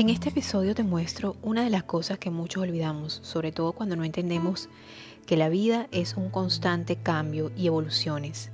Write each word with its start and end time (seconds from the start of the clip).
En 0.00 0.08
este 0.08 0.30
episodio 0.30 0.74
te 0.74 0.82
muestro 0.82 1.36
una 1.42 1.62
de 1.62 1.68
las 1.68 1.82
cosas 1.82 2.18
que 2.18 2.30
muchos 2.30 2.62
olvidamos, 2.62 3.20
sobre 3.22 3.52
todo 3.52 3.74
cuando 3.74 3.96
no 3.96 4.04
entendemos 4.04 4.70
que 5.26 5.36
la 5.36 5.50
vida 5.50 5.88
es 5.90 6.16
un 6.16 6.30
constante 6.30 6.96
cambio 6.96 7.52
y 7.54 7.66
evoluciones, 7.66 8.50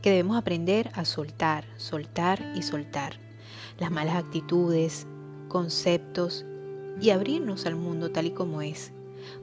que 0.00 0.08
debemos 0.08 0.38
aprender 0.38 0.90
a 0.94 1.04
soltar, 1.04 1.66
soltar 1.76 2.40
y 2.56 2.62
soltar 2.62 3.20
las 3.78 3.90
malas 3.90 4.16
actitudes, 4.16 5.06
conceptos 5.48 6.46
y 6.98 7.10
abrirnos 7.10 7.66
al 7.66 7.76
mundo 7.76 8.10
tal 8.10 8.28
y 8.28 8.30
como 8.30 8.62
es, 8.62 8.92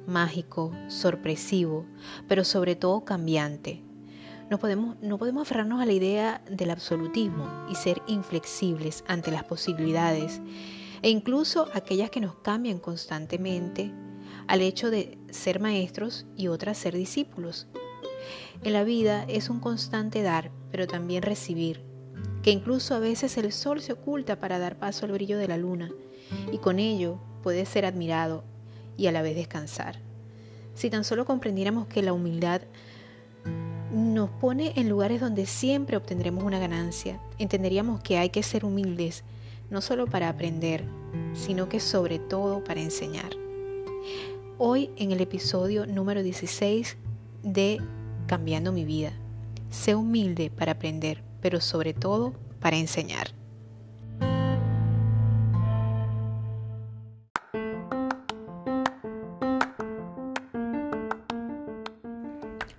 mágico, 0.08 0.72
sorpresivo, 0.88 1.86
pero 2.28 2.46
sobre 2.46 2.76
todo 2.76 3.06
cambiante. 3.06 3.84
No 4.50 4.58
podemos, 4.58 4.98
no 5.04 5.20
podemos 5.20 5.44
aferrarnos 5.44 5.82
a 5.84 5.86
la 5.86 5.94
idea 5.94 6.42
del 6.50 6.72
absolutismo 6.72 7.48
y 7.70 7.76
ser 7.76 8.02
inflexibles 8.08 9.04
ante 9.08 9.30
las 9.30 9.44
posibilidades 9.44 10.42
e 11.04 11.10
incluso 11.10 11.68
aquellas 11.74 12.10
que 12.10 12.22
nos 12.22 12.36
cambian 12.36 12.80
constantemente 12.80 13.92
al 14.48 14.62
hecho 14.62 14.90
de 14.90 15.18
ser 15.30 15.60
maestros 15.60 16.26
y 16.36 16.48
otras 16.48 16.78
ser 16.78 16.96
discípulos. 16.96 17.68
En 18.64 18.74
la 18.74 18.84
vida 18.84 19.26
es 19.28 19.50
un 19.50 19.60
constante 19.60 20.22
dar, 20.22 20.52
pero 20.72 20.88
también 20.88 21.22
recibir, 21.22 21.82
que 22.42 22.52
incluso 22.52 22.96
a 22.96 23.00
veces 23.00 23.38
el 23.38 23.52
sol 23.52 23.82
se 23.82 23.94
oculta 23.94 24.40
para 24.40 24.60
dar 24.60 24.80
paso 24.80 25.06
al 25.06 25.12
brillo 25.12 25.38
de 25.38 25.50
la 25.50 25.58
luna, 25.58 25.92
y 26.52 26.58
con 26.58 26.80
ello 26.80 27.20
puede 27.44 27.66
ser 27.66 27.86
admirado 27.86 28.46
y 28.98 29.08
a 29.08 29.12
la 29.12 29.22
vez 29.22 29.36
descansar. 29.36 30.00
Si 30.74 30.90
tan 30.90 31.04
solo 31.04 31.26
comprendiéramos 31.26 31.88
que 31.88 32.02
la 32.02 32.14
humildad 32.14 32.62
nos 33.92 34.30
pone 34.30 34.74
en 34.78 34.90
lugares 34.90 35.20
donde 35.20 35.46
siempre 35.46 35.98
obtendremos 35.98 36.44
una 36.44 36.60
ganancia, 36.60 37.20
entenderíamos 37.38 38.02
que 38.02 38.18
hay 38.18 38.30
que 38.30 38.42
ser 38.42 38.66
humildes 38.66 39.24
no 39.70 39.82
solo 39.82 40.08
para 40.08 40.30
aprender, 40.30 40.84
sino 41.34 41.70
que 41.70 41.80
sobre 41.80 42.20
todo 42.20 42.64
para 42.64 42.82
enseñar. 42.82 43.32
Hoy 44.58 44.92
en 44.98 45.12
el 45.12 45.22
episodio 45.22 45.86
número 45.86 46.24
16 46.24 46.98
de 47.44 47.80
Cambiando 48.28 48.72
mi 48.72 48.86
vida. 48.86 49.12
Sé 49.70 49.96
humilde 49.96 50.52
para 50.52 50.74
aprender, 50.74 51.24
pero 51.42 51.60
sobre 51.60 51.94
todo 51.94 52.34
para 52.60 52.78
enseñar. 52.78 53.28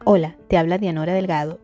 Hola, 0.06 0.36
te 0.48 0.58
habla 0.58 0.78
Dianora 0.78 1.14
Delgado 1.14 1.63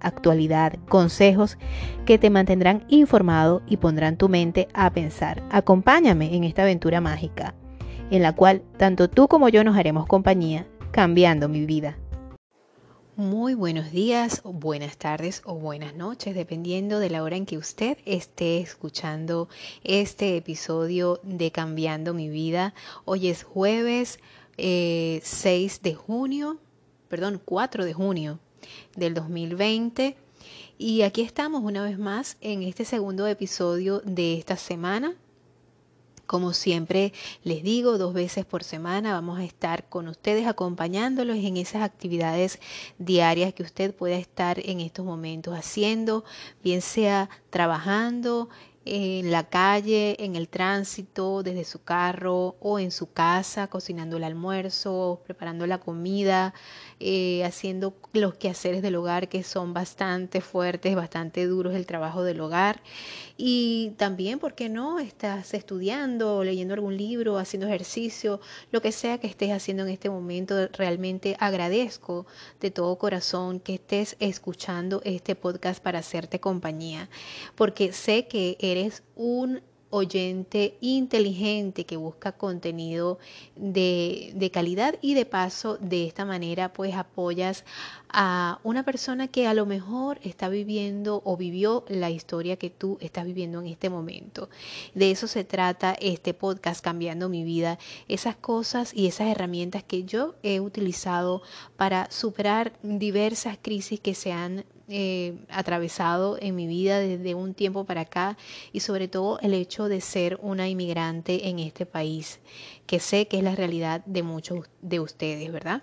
actualidad, 0.00 0.74
consejos 0.88 1.58
que 2.06 2.18
te 2.18 2.30
mantendrán 2.30 2.84
informado 2.88 3.62
y 3.66 3.78
pondrán 3.78 4.16
tu 4.16 4.28
mente 4.28 4.68
a 4.74 4.92
pensar. 4.92 5.42
Acompáñame 5.50 6.34
en 6.34 6.44
esta 6.44 6.62
aventura 6.62 7.00
mágica, 7.00 7.54
en 8.10 8.22
la 8.22 8.34
cual 8.34 8.62
tanto 8.76 9.08
tú 9.08 9.28
como 9.28 9.48
yo 9.48 9.64
nos 9.64 9.76
haremos 9.76 10.06
compañía, 10.06 10.66
cambiando 10.90 11.48
mi 11.48 11.66
vida. 11.66 11.96
Muy 13.18 13.54
buenos 13.54 13.90
días, 13.90 14.42
buenas 14.44 14.96
tardes 14.96 15.42
o 15.44 15.56
buenas 15.56 15.96
noches, 15.96 16.36
dependiendo 16.36 17.00
de 17.00 17.10
la 17.10 17.24
hora 17.24 17.34
en 17.34 17.46
que 17.46 17.58
usted 17.58 17.98
esté 18.04 18.60
escuchando 18.60 19.48
este 19.82 20.36
episodio 20.36 21.18
de 21.24 21.50
Cambiando 21.50 22.14
mi 22.14 22.28
vida. 22.28 22.74
Hoy 23.04 23.26
es 23.26 23.42
jueves 23.42 24.20
6 24.56 24.58
eh, 24.58 25.80
de 25.82 25.94
junio, 25.94 26.58
perdón, 27.08 27.42
4 27.44 27.84
de 27.84 27.92
junio 27.92 28.38
del 28.96 29.14
2020. 29.14 30.16
Y 30.78 31.02
aquí 31.02 31.22
estamos 31.22 31.62
una 31.62 31.82
vez 31.82 31.98
más 31.98 32.36
en 32.40 32.62
este 32.62 32.84
segundo 32.84 33.26
episodio 33.26 34.00
de 34.04 34.38
esta 34.38 34.56
semana. 34.56 35.16
Como 36.28 36.52
siempre 36.52 37.14
les 37.42 37.62
digo, 37.62 37.96
dos 37.96 38.12
veces 38.12 38.44
por 38.44 38.62
semana 38.62 39.14
vamos 39.14 39.38
a 39.38 39.44
estar 39.44 39.88
con 39.88 40.08
ustedes 40.08 40.46
acompañándolos 40.46 41.38
en 41.38 41.56
esas 41.56 41.82
actividades 41.82 42.60
diarias 42.98 43.54
que 43.54 43.62
usted 43.62 43.94
pueda 43.94 44.16
estar 44.16 44.58
en 44.62 44.80
estos 44.80 45.06
momentos 45.06 45.54
haciendo, 45.56 46.24
bien 46.62 46.82
sea 46.82 47.30
trabajando, 47.48 48.50
en 48.84 49.30
la 49.30 49.48
calle, 49.48 50.16
en 50.24 50.34
el 50.34 50.48
tránsito, 50.48 51.42
desde 51.42 51.64
su 51.64 51.82
carro 51.82 52.56
o 52.60 52.78
en 52.78 52.90
su 52.90 53.12
casa, 53.12 53.66
cocinando 53.66 54.16
el 54.16 54.24
almuerzo, 54.24 55.20
preparando 55.24 55.66
la 55.66 55.78
comida, 55.78 56.54
eh, 57.00 57.44
haciendo 57.44 57.94
los 58.12 58.34
quehaceres 58.34 58.82
del 58.82 58.96
hogar 58.96 59.28
que 59.28 59.42
son 59.44 59.72
bastante 59.72 60.40
fuertes, 60.40 60.96
bastante 60.96 61.46
duros 61.46 61.74
el 61.74 61.86
trabajo 61.86 62.22
del 62.24 62.40
hogar. 62.40 62.82
Y 63.36 63.92
también, 63.98 64.40
¿por 64.40 64.54
qué 64.54 64.68
no? 64.68 64.98
Estás 64.98 65.54
estudiando, 65.54 66.42
leyendo 66.42 66.74
algún 66.74 66.96
libro, 66.96 67.38
haciendo 67.38 67.68
ejercicio, 67.68 68.40
lo 68.72 68.82
que 68.82 68.90
sea 68.90 69.18
que 69.18 69.28
estés 69.28 69.52
haciendo 69.52 69.84
en 69.84 69.90
este 69.90 70.10
momento. 70.10 70.68
Realmente 70.72 71.36
agradezco 71.38 72.26
de 72.60 72.72
todo 72.72 72.98
corazón 72.98 73.60
que 73.60 73.74
estés 73.74 74.16
escuchando 74.18 75.00
este 75.04 75.36
podcast 75.36 75.82
para 75.82 76.00
hacerte 76.00 76.40
compañía, 76.40 77.08
porque 77.54 77.92
sé 77.92 78.26
que 78.26 78.56
eres 78.60 79.04
un 79.14 79.60
oyente 79.90 80.76
inteligente 80.80 81.86
que 81.86 81.96
busca 81.96 82.32
contenido 82.32 83.18
de, 83.56 84.32
de, 84.34 84.50
calidad 84.50 84.96
y 85.00 85.14
de 85.14 85.24
paso 85.24 85.78
de 85.78 86.06
esta 86.06 86.24
manera 86.24 86.72
pues 86.72 86.94
apoyas 86.94 87.64
a 88.10 88.60
una 88.64 88.84
persona 88.84 89.28
que 89.28 89.46
a 89.46 89.54
lo 89.54 89.66
mejor 89.66 90.18
está 90.22 90.48
viviendo 90.48 91.22
o 91.24 91.36
vivió 91.36 91.84
la 91.88 92.10
historia 92.10 92.56
que 92.56 92.70
tú 92.70 92.98
estás 93.00 93.24
viviendo 93.24 93.60
en 93.60 93.66
este 93.66 93.90
momento. 93.90 94.48
De 94.94 95.10
eso 95.10 95.26
se 95.26 95.44
trata 95.44 95.96
este 96.00 96.34
podcast 96.34 96.82
Cambiando 96.82 97.28
mi 97.28 97.44
vida, 97.44 97.78
esas 98.08 98.36
cosas 98.36 98.92
y 98.94 99.06
esas 99.06 99.28
herramientas 99.28 99.82
que 99.84 100.04
yo 100.04 100.34
he 100.42 100.60
utilizado 100.60 101.42
para 101.76 102.10
superar 102.10 102.72
diversas 102.82 103.58
crisis 103.60 104.00
que 104.00 104.14
se 104.14 104.32
han 104.32 104.64
eh, 104.90 105.36
atravesado 105.50 106.38
en 106.40 106.54
mi 106.54 106.66
vida 106.66 106.98
desde 106.98 107.34
un 107.34 107.52
tiempo 107.52 107.84
para 107.84 108.02
acá 108.02 108.38
y 108.72 108.80
sobre 108.80 109.06
todo 109.06 109.38
el 109.40 109.52
hecho 109.52 109.86
de 109.86 110.00
ser 110.00 110.38
una 110.40 110.66
inmigrante 110.66 111.48
en 111.48 111.58
este 111.58 111.84
país, 111.84 112.40
que 112.86 112.98
sé 112.98 113.28
que 113.28 113.36
es 113.36 113.44
la 113.44 113.54
realidad 113.54 114.02
de 114.06 114.22
muchos 114.22 114.66
de 114.80 115.00
ustedes, 115.00 115.52
¿verdad? 115.52 115.82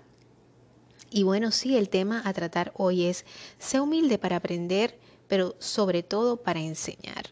Y 1.08 1.22
bueno, 1.22 1.52
sí, 1.52 1.76
el 1.76 1.88
tema 1.88 2.20
a 2.24 2.32
tratar 2.32 2.72
hoy 2.74 3.04
es, 3.04 3.24
ser 3.58 3.80
humilde 3.80 4.18
para 4.18 4.36
aprender, 4.36 4.98
pero 5.28 5.54
sobre 5.60 6.02
todo 6.02 6.38
para 6.38 6.60
enseñar. 6.60 7.30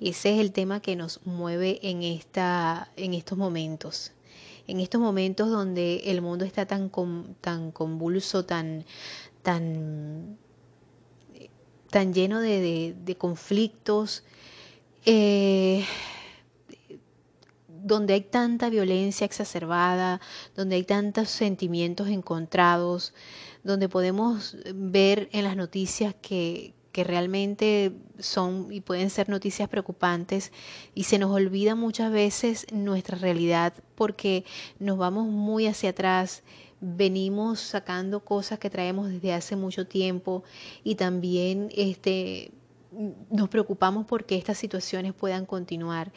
Ese 0.00 0.32
es 0.32 0.40
el 0.40 0.52
tema 0.52 0.80
que 0.80 0.96
nos 0.96 1.20
mueve 1.26 1.80
en, 1.82 2.02
esta, 2.02 2.90
en 2.96 3.12
estos 3.12 3.36
momentos. 3.36 4.12
En 4.66 4.80
estos 4.80 5.00
momentos 5.00 5.50
donde 5.50 5.98
el 6.06 6.22
mundo 6.22 6.46
está 6.46 6.64
tan, 6.64 6.90
tan 7.42 7.72
convulso, 7.72 8.46
tan, 8.46 8.86
tan 9.42 10.38
tan 11.90 12.14
lleno 12.14 12.40
de, 12.40 13.16
conflictos, 13.18 14.24
eh, 15.04 15.84
donde 17.68 18.14
hay 18.14 18.20
tanta 18.22 18.70
violencia 18.70 19.24
exacerbada, 19.24 20.20
donde 20.54 20.76
hay 20.76 20.84
tantos 20.84 21.28
sentimientos 21.30 22.08
encontrados, 22.08 23.14
donde 23.64 23.88
podemos 23.88 24.56
ver 24.74 25.28
en 25.32 25.44
las 25.44 25.56
noticias 25.56 26.14
que, 26.20 26.74
que 26.92 27.04
realmente 27.04 27.92
son 28.18 28.72
y 28.72 28.80
pueden 28.80 29.10
ser 29.10 29.28
noticias 29.28 29.68
preocupantes 29.68 30.52
y 30.94 31.04
se 31.04 31.18
nos 31.18 31.30
olvida 31.30 31.74
muchas 31.74 32.10
veces 32.10 32.66
nuestra 32.72 33.16
realidad 33.16 33.74
porque 33.94 34.44
nos 34.78 34.98
vamos 34.98 35.26
muy 35.26 35.66
hacia 35.66 35.90
atrás 35.90 36.42
venimos 36.80 37.60
sacando 37.60 38.20
cosas 38.20 38.58
que 38.58 38.70
traemos 38.70 39.10
desde 39.10 39.32
hace 39.32 39.56
mucho 39.56 39.86
tiempo 39.86 40.42
y 40.82 40.94
también 40.94 41.68
este, 41.76 42.52
nos 43.30 43.48
preocupamos 43.48 44.06
porque 44.06 44.36
estas 44.36 44.58
situaciones 44.58 45.12
puedan 45.12 45.46
continuar. 45.46 46.12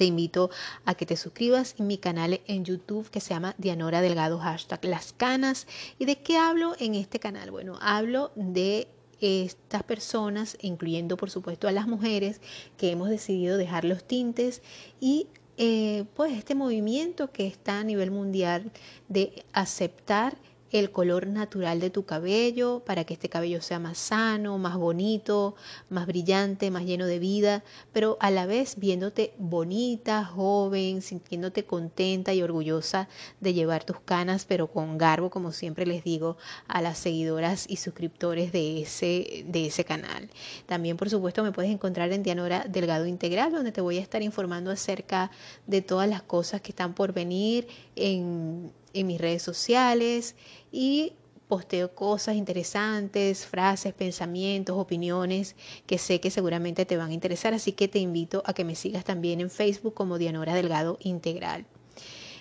te 0.00 0.06
invito 0.06 0.48
a 0.86 0.94
que 0.94 1.04
te 1.04 1.14
suscribas 1.14 1.74
en 1.78 1.86
mi 1.86 1.98
canal 1.98 2.40
en 2.46 2.64
YouTube 2.64 3.10
que 3.10 3.20
se 3.20 3.34
llama 3.34 3.54
Dianora 3.58 4.00
Delgado 4.00 4.38
hashtag 4.38 4.82
Las 4.86 5.12
Canas. 5.12 5.66
¿Y 5.98 6.06
de 6.06 6.22
qué 6.22 6.38
hablo 6.38 6.74
en 6.78 6.94
este 6.94 7.20
canal? 7.20 7.50
Bueno, 7.50 7.78
hablo 7.82 8.32
de 8.34 8.88
estas 9.20 9.82
personas, 9.82 10.56
incluyendo 10.62 11.18
por 11.18 11.28
supuesto 11.28 11.68
a 11.68 11.72
las 11.72 11.86
mujeres 11.86 12.40
que 12.78 12.90
hemos 12.90 13.10
decidido 13.10 13.58
dejar 13.58 13.84
los 13.84 14.02
tintes 14.02 14.62
y 15.00 15.26
eh, 15.62 16.06
pues 16.16 16.32
este 16.32 16.54
movimiento 16.54 17.32
que 17.32 17.46
está 17.46 17.80
a 17.80 17.84
nivel 17.84 18.10
mundial 18.10 18.72
de 19.08 19.44
aceptar 19.52 20.38
el 20.72 20.90
color 20.90 21.26
natural 21.26 21.80
de 21.80 21.90
tu 21.90 22.04
cabello 22.04 22.82
para 22.84 23.04
que 23.04 23.14
este 23.14 23.28
cabello 23.28 23.60
sea 23.60 23.78
más 23.78 23.98
sano, 23.98 24.58
más 24.58 24.76
bonito, 24.76 25.54
más 25.88 26.06
brillante, 26.06 26.70
más 26.70 26.84
lleno 26.84 27.06
de 27.06 27.18
vida, 27.18 27.64
pero 27.92 28.16
a 28.20 28.30
la 28.30 28.46
vez 28.46 28.76
viéndote 28.76 29.34
bonita, 29.38 30.24
joven, 30.24 31.02
sintiéndote 31.02 31.64
contenta 31.64 32.32
y 32.34 32.42
orgullosa 32.42 33.08
de 33.40 33.54
llevar 33.54 33.84
tus 33.84 34.00
canas, 34.00 34.44
pero 34.46 34.68
con 34.68 34.98
garbo, 34.98 35.30
como 35.30 35.52
siempre 35.52 35.86
les 35.86 36.04
digo 36.04 36.36
a 36.68 36.80
las 36.80 36.98
seguidoras 36.98 37.66
y 37.68 37.76
suscriptores 37.76 38.52
de 38.52 38.82
ese, 38.82 39.44
de 39.46 39.66
ese 39.66 39.84
canal. 39.84 40.30
También, 40.66 40.96
por 40.96 41.10
supuesto, 41.10 41.42
me 41.42 41.52
puedes 41.52 41.70
encontrar 41.70 42.12
en 42.12 42.22
Dianora 42.22 42.64
Delgado 42.68 43.06
Integral, 43.06 43.52
donde 43.52 43.72
te 43.72 43.80
voy 43.80 43.98
a 43.98 44.00
estar 44.00 44.22
informando 44.22 44.70
acerca 44.70 45.30
de 45.66 45.82
todas 45.82 46.08
las 46.08 46.22
cosas 46.22 46.60
que 46.60 46.70
están 46.70 46.94
por 46.94 47.12
venir 47.12 47.66
en 47.96 48.72
en 48.94 49.06
mis 49.06 49.20
redes 49.20 49.42
sociales 49.42 50.34
y 50.72 51.14
posteo 51.48 51.94
cosas 51.94 52.36
interesantes, 52.36 53.44
frases, 53.44 53.92
pensamientos, 53.92 54.78
opiniones 54.78 55.56
que 55.86 55.98
sé 55.98 56.20
que 56.20 56.30
seguramente 56.30 56.86
te 56.86 56.96
van 56.96 57.10
a 57.10 57.14
interesar, 57.14 57.54
así 57.54 57.72
que 57.72 57.88
te 57.88 57.98
invito 57.98 58.42
a 58.46 58.52
que 58.52 58.64
me 58.64 58.76
sigas 58.76 59.04
también 59.04 59.40
en 59.40 59.50
Facebook 59.50 59.94
como 59.94 60.16
Dianora 60.16 60.54
Delgado 60.54 60.96
Integral. 61.00 61.66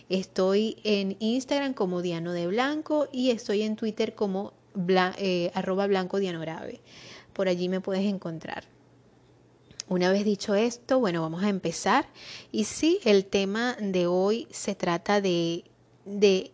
Estoy 0.09 0.77
en 0.83 1.17
Instagram 1.19 1.73
como 1.73 2.01
Diano 2.01 2.33
de 2.33 2.47
Blanco 2.47 3.07
y 3.11 3.29
estoy 3.29 3.61
en 3.61 3.75
Twitter 3.75 4.15
como 4.15 4.53
eh, 5.17 5.51
arroba 5.53 5.87
blanco 5.87 6.19
dianorave. 6.19 6.79
Por 7.33 7.47
allí 7.47 7.69
me 7.69 7.81
puedes 7.81 8.05
encontrar. 8.05 8.63
Una 9.87 10.11
vez 10.11 10.23
dicho 10.23 10.53
esto, 10.53 10.99
bueno, 10.99 11.21
vamos 11.21 11.43
a 11.43 11.49
empezar. 11.49 12.07
Y 12.51 12.65
sí, 12.65 12.99
el 13.05 13.25
tema 13.25 13.75
de 13.79 14.07
hoy 14.07 14.47
se 14.51 14.75
trata 14.75 15.21
de 15.21 15.63
de 16.09 16.51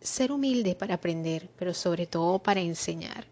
ser 0.00 0.30
humilde 0.30 0.74
para 0.74 0.94
aprender, 0.94 1.48
pero 1.58 1.72
sobre 1.74 2.06
todo 2.06 2.38
para 2.38 2.60
enseñar. 2.60 3.26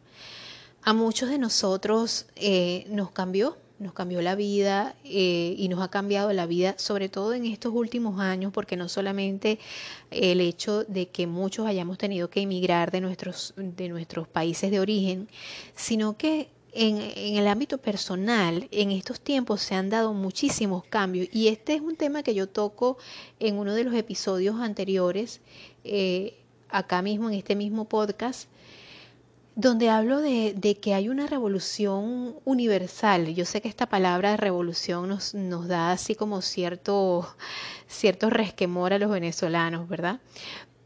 A 0.82 0.92
muchos 0.92 1.28
de 1.28 1.38
nosotros 1.38 2.26
eh, 2.36 2.86
nos 2.88 3.10
cambió, 3.10 3.58
nos 3.78 3.92
cambió 3.92 4.22
la 4.22 4.34
vida 4.34 4.96
eh, 5.04 5.54
y 5.56 5.68
nos 5.68 5.82
ha 5.82 5.88
cambiado 5.88 6.32
la 6.32 6.46
vida, 6.46 6.74
sobre 6.78 7.08
todo 7.08 7.34
en 7.34 7.44
estos 7.44 7.72
últimos 7.74 8.20
años, 8.20 8.52
porque 8.52 8.76
no 8.76 8.88
solamente 8.88 9.58
el 10.10 10.40
hecho 10.40 10.84
de 10.84 11.08
que 11.08 11.26
muchos 11.26 11.66
hayamos 11.66 11.98
tenido 11.98 12.30
que 12.30 12.40
emigrar 12.40 12.90
de 12.90 13.00
nuestros, 13.00 13.54
de 13.56 13.88
nuestros 13.88 14.26
países 14.26 14.70
de 14.70 14.80
origen, 14.80 15.28
sino 15.74 16.16
que 16.16 16.48
en, 16.72 17.36
el 17.36 17.46
ámbito 17.48 17.78
personal, 17.78 18.68
en 18.70 18.90
estos 18.90 19.20
tiempos 19.20 19.62
se 19.62 19.74
han 19.74 19.90
dado 19.90 20.12
muchísimos 20.14 20.84
cambios 20.84 21.28
y 21.32 21.48
este 21.48 21.74
es 21.74 21.80
un 21.80 21.96
tema 21.96 22.22
que 22.22 22.34
yo 22.34 22.48
toco 22.48 22.98
en 23.40 23.58
uno 23.58 23.74
de 23.74 23.84
los 23.84 23.94
episodios 23.94 24.60
anteriores, 24.60 25.40
eh, 25.84 26.38
acá 26.68 27.02
mismo 27.02 27.28
en 27.28 27.36
este 27.36 27.56
mismo 27.56 27.88
podcast, 27.88 28.48
donde 29.54 29.90
hablo 29.90 30.20
de, 30.20 30.78
que 30.80 30.94
hay 30.94 31.08
una 31.08 31.26
revolución 31.26 32.36
universal. 32.44 33.34
Yo 33.34 33.44
sé 33.44 33.60
que 33.60 33.68
esta 33.68 33.86
palabra 33.88 34.36
revolución 34.36 35.08
nos, 35.08 35.34
nos 35.34 35.66
da 35.66 35.90
así 35.90 36.14
como 36.14 36.42
cierto, 36.42 37.28
cierto 37.88 38.30
resquemor 38.30 38.92
a 38.92 38.98
los 38.98 39.10
venezolanos, 39.10 39.88
¿verdad? 39.88 40.20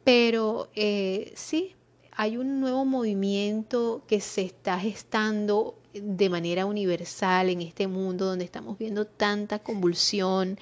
Pero 0.05 0.71
eh, 0.75 1.35
sí, 1.37 1.77
hay 2.23 2.37
un 2.37 2.61
nuevo 2.61 2.85
movimiento 2.85 4.05
que 4.07 4.21
se 4.21 4.43
está 4.43 4.79
gestando 4.79 5.75
de 5.93 6.31
manera 6.31 6.67
universal 6.67 7.51
en 7.51 7.61
este 7.63 7.89
mundo 7.89 8.27
donde 8.27 8.45
estamos 8.45 8.79
viendo 8.79 9.09
tanta 9.09 9.59
convulsión, 9.59 10.57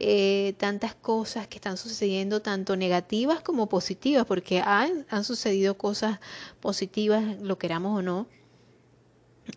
eh, 0.00 0.54
tantas 0.58 0.96
cosas 0.96 1.46
que 1.46 1.58
están 1.58 1.76
sucediendo, 1.76 2.42
tanto 2.42 2.74
negativas 2.74 3.40
como 3.40 3.68
positivas, 3.68 4.26
porque 4.26 4.58
han, 4.58 5.06
sucedido 5.22 5.78
cosas 5.78 6.18
positivas, 6.58 7.40
lo 7.40 7.56
queramos 7.56 8.00
o 8.00 8.02
no, 8.02 8.26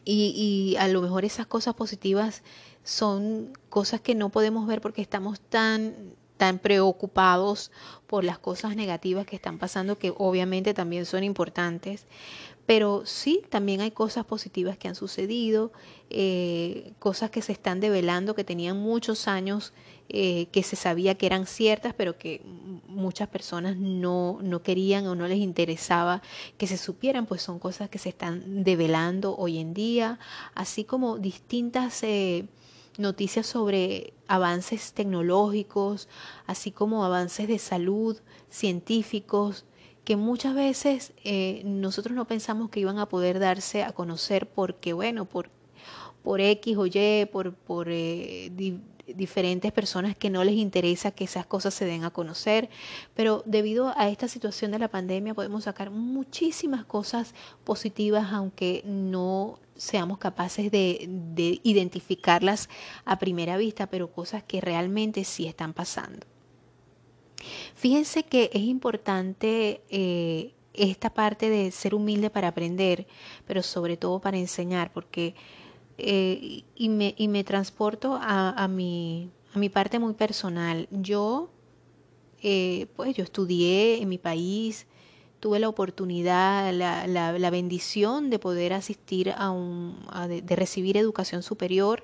y 0.05 0.75
a 0.77 0.87
lo 0.87 1.01
mejor 1.01 1.25
esas 1.25 1.47
cosas 1.47 1.73
positivas 1.73 2.43
son 2.83 3.53
cosas 3.69 4.01
que 4.01 4.13
no 4.13 4.29
podemos 4.29 4.67
ver 4.67 4.81
porque 4.81 5.01
estamos 5.01 5.39
tan 5.39 6.13
tan 6.39 6.57
preocupados 6.57 7.69
por 8.07 8.23
las 8.23 8.39
cosas 8.39 8.77
negativas 8.77 9.27
que 9.27 9.35
están 9.35 9.59
pasando, 9.59 9.99
que 9.99 10.13
obviamente 10.17 10.73
también 10.73 11.05
son 11.05 11.25
importantes, 11.25 12.05
pero 12.65 13.03
sí, 13.05 13.41
también 13.49 13.81
hay 13.81 13.91
cosas 13.91 14.25
positivas 14.25 14.77
que 14.77 14.87
han 14.87 14.95
sucedido, 14.95 15.73
eh, 16.09 16.93
cosas 16.97 17.29
que 17.29 17.41
se 17.41 17.51
están 17.51 17.81
develando, 17.81 18.35
que 18.35 18.45
tenían 18.45 18.77
muchos 18.77 19.27
años, 19.27 19.73
eh, 20.07 20.47
que 20.53 20.63
se 20.63 20.77
sabía 20.77 21.15
que 21.15 21.25
eran 21.25 21.45
ciertas, 21.45 21.93
pero 21.93 22.17
que 22.17 22.41
muchas 22.87 23.27
personas 23.27 23.75
no, 23.75 24.39
no 24.41 24.63
querían 24.63 25.07
o 25.07 25.15
no 25.15 25.27
les 25.27 25.39
interesaba 25.39 26.21
que 26.57 26.67
se 26.67 26.77
supieran, 26.77 27.25
pues 27.25 27.41
son 27.41 27.59
cosas 27.59 27.89
que 27.89 27.97
se 27.97 28.09
están 28.09 28.63
develando 28.63 29.35
hoy 29.35 29.57
en 29.57 29.73
día, 29.73 30.19
así 30.55 30.85
como 30.85 31.17
distintas... 31.17 32.01
Eh, 32.03 32.47
noticias 32.99 33.47
sobre 33.47 34.13
avances 34.27 34.93
tecnológicos, 34.93 36.07
así 36.45 36.71
como 36.71 37.03
avances 37.03 37.47
de 37.47 37.57
salud, 37.57 38.17
científicos, 38.49 39.65
que 40.03 40.15
muchas 40.15 40.53
veces 40.55 41.13
eh, 41.23 41.61
nosotros 41.65 42.15
no 42.15 42.25
pensamos 42.25 42.69
que 42.69 42.79
iban 42.79 42.99
a 42.99 43.07
poder 43.07 43.39
darse 43.39 43.83
a 43.83 43.91
conocer 43.91 44.47
porque, 44.47 44.93
bueno, 44.93 45.25
por, 45.25 45.49
por 46.23 46.41
X 46.41 46.77
o 46.77 46.85
Y, 46.85 47.25
por, 47.31 47.53
por 47.53 47.87
eh, 47.89 48.51
diferentes 49.15 49.71
personas 49.71 50.17
que 50.17 50.29
no 50.29 50.43
les 50.43 50.55
interesa 50.55 51.11
que 51.11 51.23
esas 51.23 51.45
cosas 51.45 51.73
se 51.73 51.85
den 51.85 52.03
a 52.03 52.11
conocer, 52.11 52.69
pero 53.15 53.43
debido 53.45 53.93
a 53.97 54.09
esta 54.09 54.27
situación 54.27 54.71
de 54.71 54.79
la 54.79 54.87
pandemia 54.87 55.33
podemos 55.33 55.63
sacar 55.63 55.91
muchísimas 55.91 56.85
cosas 56.85 57.33
positivas, 57.63 58.31
aunque 58.31 58.83
no 58.85 59.59
seamos 59.79 60.17
capaces 60.17 60.71
de, 60.71 61.07
de 61.07 61.61
identificarlas 61.63 62.69
a 63.05 63.17
primera 63.17 63.57
vista, 63.57 63.87
pero 63.87 64.11
cosas 64.11 64.43
que 64.43 64.59
realmente 64.61 65.23
sí 65.23 65.47
están 65.47 65.73
pasando. 65.73 66.27
Fíjense 67.75 68.23
que 68.23 68.49
es 68.53 68.63
importante 68.63 69.81
eh, 69.89 70.53
esta 70.73 71.09
parte 71.09 71.49
de 71.49 71.71
ser 71.71 71.95
humilde 71.95 72.29
para 72.29 72.49
aprender, 72.49 73.07
pero 73.47 73.63
sobre 73.63 73.95
todo 73.95 74.19
para 74.19 74.37
enseñar, 74.37 74.91
porque 74.91 75.33
eh, 75.97 76.63
y, 76.75 76.89
me, 76.89 77.15
y 77.17 77.29
me 77.29 77.43
transporto 77.45 78.15
a, 78.15 78.51
a, 78.51 78.67
mi, 78.67 79.29
a 79.53 79.59
mi 79.59 79.69
parte 79.69 79.97
muy 79.97 80.13
personal. 80.13 80.87
Yo, 80.91 81.49
eh, 82.41 82.87
pues 82.97 83.15
yo 83.15 83.23
estudié 83.23 84.01
en 84.01 84.09
mi 84.09 84.17
país, 84.17 84.85
tuve 85.39 85.59
la 85.59 85.69
oportunidad, 85.69 86.71
la, 86.73 87.07
la, 87.07 87.37
la 87.37 87.49
bendición 87.49 88.29
de 88.29 88.39
poder 88.39 88.73
asistir 88.73 89.31
a 89.37 89.51
un, 89.51 89.97
a 90.09 90.27
de, 90.27 90.55
recibir 90.55 90.97
educación 90.97 91.43
superior 91.43 92.03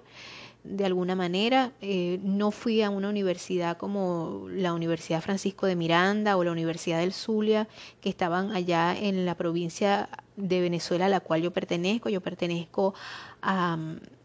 de 0.64 0.86
alguna 0.86 1.16
manera. 1.16 1.74
Eh, 1.82 2.20
no 2.24 2.52
fui 2.52 2.82
a 2.82 2.90
una 2.90 3.10
universidad 3.10 3.78
como 3.78 4.48
la 4.50 4.74
Universidad 4.74 5.22
Francisco 5.22 5.68
de 5.68 5.76
Miranda 5.76 6.38
o 6.38 6.44
la 6.44 6.52
Universidad 6.52 7.00
del 7.00 7.14
Zulia, 7.14 7.68
que 8.02 8.10
estaban 8.10 8.52
allá 8.52 8.98
en 8.98 9.26
la 9.26 9.36
provincia 9.36 10.10
de 10.38 10.62
Venezuela 10.62 11.06
a 11.06 11.10
la 11.10 11.20
cual 11.20 11.42
yo 11.42 11.52
pertenezco. 11.52 12.10
Yo 12.10 12.22
pertenezco 12.22 12.94
a, 13.42 13.78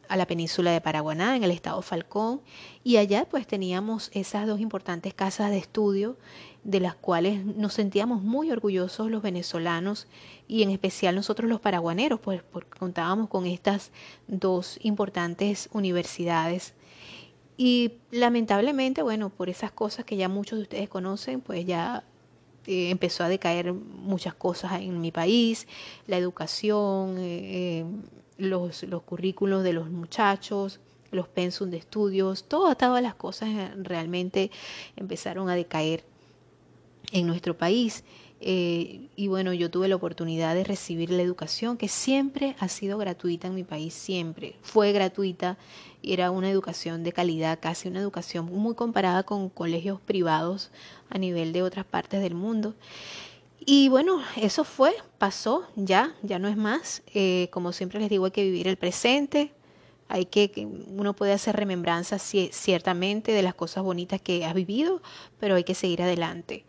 a 0.09 0.17
la 0.17 0.27
península 0.27 0.73
de 0.73 0.81
Paraguaná, 0.81 1.37
en 1.37 1.45
el 1.45 1.51
estado 1.51 1.83
Falcón, 1.83 2.41
y 2.83 2.97
allá 2.97 3.27
pues 3.31 3.47
teníamos 3.47 4.11
esas 4.13 4.47
dos 4.47 4.61
importantes 4.61 5.15
casas 5.15 5.51
de 5.51 5.59
estudio 5.59 6.17
de 6.65 6.81
las 6.81 6.95
cuales 6.95 7.45
nos 7.45 7.75
sentíamos 7.75 8.23
muy 8.23 8.51
orgullosos 8.51 9.11
los 9.11 9.23
venezolanos 9.23 10.07
y 10.47 10.63
en 10.63 10.71
especial 10.71 11.15
nosotros 11.15 11.49
los 11.49 11.61
paraguaneros, 11.61 12.21
pues 12.21 12.43
porque 12.43 12.79
contábamos 12.79 13.29
con 13.29 13.47
estas 13.47 13.93
dos 14.29 14.79
importantes 14.83 15.69
universidades. 15.73 16.75
Y 17.57 17.93
lamentablemente, 18.11 19.03
bueno, 19.03 19.31
por 19.31 19.49
esas 19.49 19.71
cosas 19.71 20.05
que 20.05 20.17
ya 20.17 20.29
muchos 20.29 20.59
de 20.59 20.63
ustedes 20.63 20.89
conocen, 20.89 21.41
pues 21.41 21.67
ya 21.67 22.05
eh, 22.67 22.91
empezó 22.91 23.25
a 23.25 23.29
decaer 23.29 23.73
muchas 23.73 24.35
cosas 24.35 24.81
en 24.81 25.01
mi 25.01 25.13
país, 25.13 25.67
la 26.07 26.17
educación, 26.17 27.17
eh, 27.19 27.85
los, 28.39 28.83
los 28.85 29.03
currículos 29.03 29.63
de 29.63 29.73
los 29.73 29.91
muchachos, 29.91 30.81
los 31.11 31.29
pensum 31.29 31.71
de 31.71 31.79
estudios, 31.79 32.45
todas, 32.45 32.77
todas 32.79 33.03
las 33.03 33.15
cosas 33.15 33.49
realmente 33.77 34.51
empezaron 34.97 35.49
a 35.49 35.55
decaer 35.55 36.05
en 37.13 37.27
nuestro 37.27 37.57
país. 37.57 38.05
Eh, 38.43 39.09
y 39.17 39.29
bueno, 39.29 39.53
yo 39.53 39.71
tuve 39.71 39.89
la 39.89 39.97
oportunidad 39.97 40.55
de 40.55 40.65
recibir 40.65 41.11
la 41.11 41.23
educación 41.23 41.77
que 41.77 41.89
siempre 41.89 42.57
ha 42.59 42.69
sido 42.69 42.97
gratuita 42.97 43.49
en 43.49 43.55
mi 43.55 43.65
país, 43.65 43.93
siempre 43.93 44.57
fue 44.63 44.93
gratuita, 44.93 45.59
era 46.03 46.31
una 46.31 46.49
educación 46.49 47.05
de 47.05 47.13
calidad, 47.13 47.59
casi 47.61 47.89
una 47.89 48.01
educación 48.01 48.47
muy 48.47 48.75
comparada 48.75 49.25
con 49.25 49.51
colegios 49.51 50.01
privados 50.01 50.71
a 51.11 51.19
nivel 51.19 51.53
de 51.53 51.63
otras 51.63 51.85
partes 51.85 52.23
del 52.23 52.35
mundo. 52.35 52.75
Y 53.59 53.91
bueno, 53.91 54.23
eso 54.37 54.65
fue, 54.65 54.95
pasó, 55.19 55.67
ya, 55.77 56.15
ya 56.23 56.39
no 56.39 56.49
es 56.49 56.57
más. 56.57 57.03
Eh, 57.13 57.49
como 57.53 57.73
siempre 57.73 58.01
les 58.01 58.09
digo, 58.09 58.25
hay 58.25 58.31
que 58.31 58.45
vivir 58.45 58.69
el 58.69 58.79
presente, 58.79 59.53
hay 60.09 60.25
que, 60.25 60.67
uno 60.89 61.15
puede 61.15 61.35
hacer 61.35 61.57
remembranzas 61.57 62.23
ciertamente 62.53 63.33
de 63.33 63.43
las 63.43 63.55
cosas 63.55 63.85
bonitas 63.85 64.21
que 64.21 64.47
has 64.47 64.55
vivido, 64.55 65.03
pero 65.39 65.57
hay 65.57 65.65
que 65.65 65.75
seguir 65.75 66.03
adelante. 66.03 66.65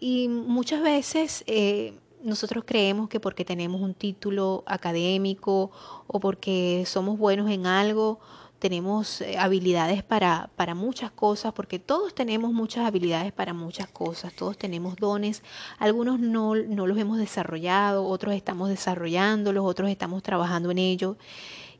Y 0.00 0.28
muchas 0.28 0.82
veces 0.82 1.44
eh, 1.46 1.92
nosotros 2.22 2.64
creemos 2.66 3.10
que 3.10 3.20
porque 3.20 3.44
tenemos 3.44 3.82
un 3.82 3.92
título 3.92 4.64
académico 4.66 5.70
o 6.06 6.18
porque 6.20 6.84
somos 6.86 7.18
buenos 7.18 7.50
en 7.50 7.66
algo, 7.66 8.18
tenemos 8.58 9.20
eh, 9.20 9.36
habilidades 9.38 10.02
para, 10.02 10.50
para 10.56 10.74
muchas 10.74 11.10
cosas, 11.10 11.52
porque 11.52 11.78
todos 11.78 12.14
tenemos 12.14 12.52
muchas 12.52 12.86
habilidades 12.86 13.32
para 13.32 13.52
muchas 13.52 13.88
cosas, 13.88 14.32
todos 14.34 14.56
tenemos 14.56 14.96
dones, 14.96 15.42
algunos 15.78 16.18
no, 16.18 16.54
no 16.54 16.86
los 16.86 16.96
hemos 16.98 17.18
desarrollado, 17.18 18.06
otros 18.06 18.34
estamos 18.34 18.70
desarrollándolos, 18.70 19.64
otros 19.66 19.90
estamos 19.90 20.22
trabajando 20.22 20.70
en 20.70 20.78
ello. 20.78 21.18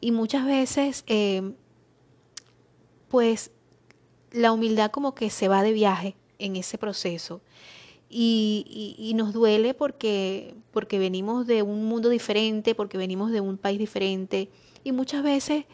Y 0.00 0.12
muchas 0.12 0.44
veces, 0.44 1.04
eh, 1.06 1.52
pues, 3.08 3.50
la 4.30 4.52
humildad 4.52 4.90
como 4.90 5.14
que 5.14 5.30
se 5.30 5.48
va 5.48 5.62
de 5.62 5.72
viaje 5.72 6.16
en 6.38 6.56
ese 6.56 6.78
proceso 6.78 7.40
y, 8.12 8.96
y, 8.98 9.14
nos 9.14 9.32
duele 9.32 9.72
porque, 9.72 10.56
porque 10.72 10.98
venimos 10.98 11.46
de 11.46 11.62
un 11.62 11.84
mundo 11.84 12.08
diferente, 12.08 12.74
porque 12.74 12.98
venimos 12.98 13.30
de 13.30 13.40
un 13.40 13.56
país 13.56 13.78
diferente. 13.78 14.50
Y 14.82 14.90
muchas 14.90 15.22
veces 15.22 15.64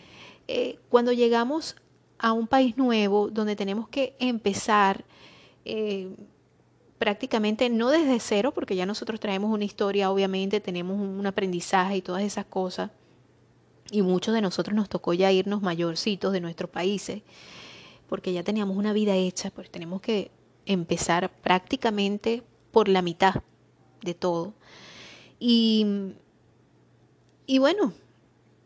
eh, 0.46 0.78
cuando 0.90 1.12
llegamos 1.12 1.76
a 2.18 2.32
un 2.32 2.46
país 2.46 2.76
nuevo 2.76 3.30
donde 3.30 3.56
tenemos 3.56 3.88
que 3.88 4.14
empezar 4.18 5.04
eh, 5.64 6.14
prácticamente 6.98 7.70
no 7.70 7.88
desde 7.88 8.20
cero, 8.20 8.52
porque 8.52 8.76
ya 8.76 8.84
nosotros 8.84 9.18
traemos 9.18 9.50
una 9.50 9.64
historia, 9.64 10.10
obviamente 10.10 10.60
tenemos 10.60 11.00
un 11.00 11.26
aprendizaje 11.26 11.96
y 11.96 12.02
todas 12.02 12.22
esas 12.22 12.44
cosas, 12.44 12.90
y 13.90 14.02
muchos 14.02 14.34
de 14.34 14.42
nosotros 14.42 14.74
nos 14.74 14.88
tocó 14.88 15.14
ya 15.14 15.32
irnos 15.32 15.62
mayorcitos 15.62 16.32
de 16.32 16.40
nuestros 16.40 16.70
países, 16.70 17.22
porque 18.08 18.32
ya 18.32 18.42
teníamos 18.42 18.76
una 18.76 18.92
vida 18.92 19.14
hecha, 19.14 19.50
pues 19.50 19.70
tenemos 19.70 20.00
que 20.00 20.30
empezar 20.66 21.30
prácticamente 21.42 22.42
por 22.70 22.88
la 22.88 23.02
mitad 23.02 23.42
de 24.02 24.14
todo. 24.14 24.54
Y, 25.38 25.86
y 27.46 27.58
bueno, 27.58 27.92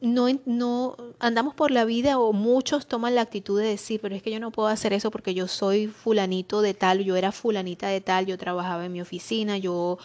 no, 0.00 0.28
no 0.46 0.96
andamos 1.18 1.54
por 1.54 1.70
la 1.70 1.84
vida 1.84 2.18
o 2.18 2.32
muchos 2.32 2.86
toman 2.86 3.14
la 3.14 3.20
actitud 3.20 3.60
de 3.60 3.66
decir, 3.66 4.00
pero 4.00 4.14
es 4.14 4.22
que 4.22 4.30
yo 4.30 4.40
no 4.40 4.50
puedo 4.50 4.68
hacer 4.68 4.94
eso 4.94 5.10
porque 5.10 5.34
yo 5.34 5.46
soy 5.46 5.88
fulanito 5.88 6.62
de 6.62 6.72
tal, 6.72 7.04
yo 7.04 7.16
era 7.16 7.32
fulanita 7.32 7.88
de 7.88 8.00
tal, 8.00 8.24
yo 8.24 8.38
trabajaba 8.38 8.86
en 8.86 8.92
mi 8.92 9.02
oficina, 9.02 9.58
yo 9.58 9.98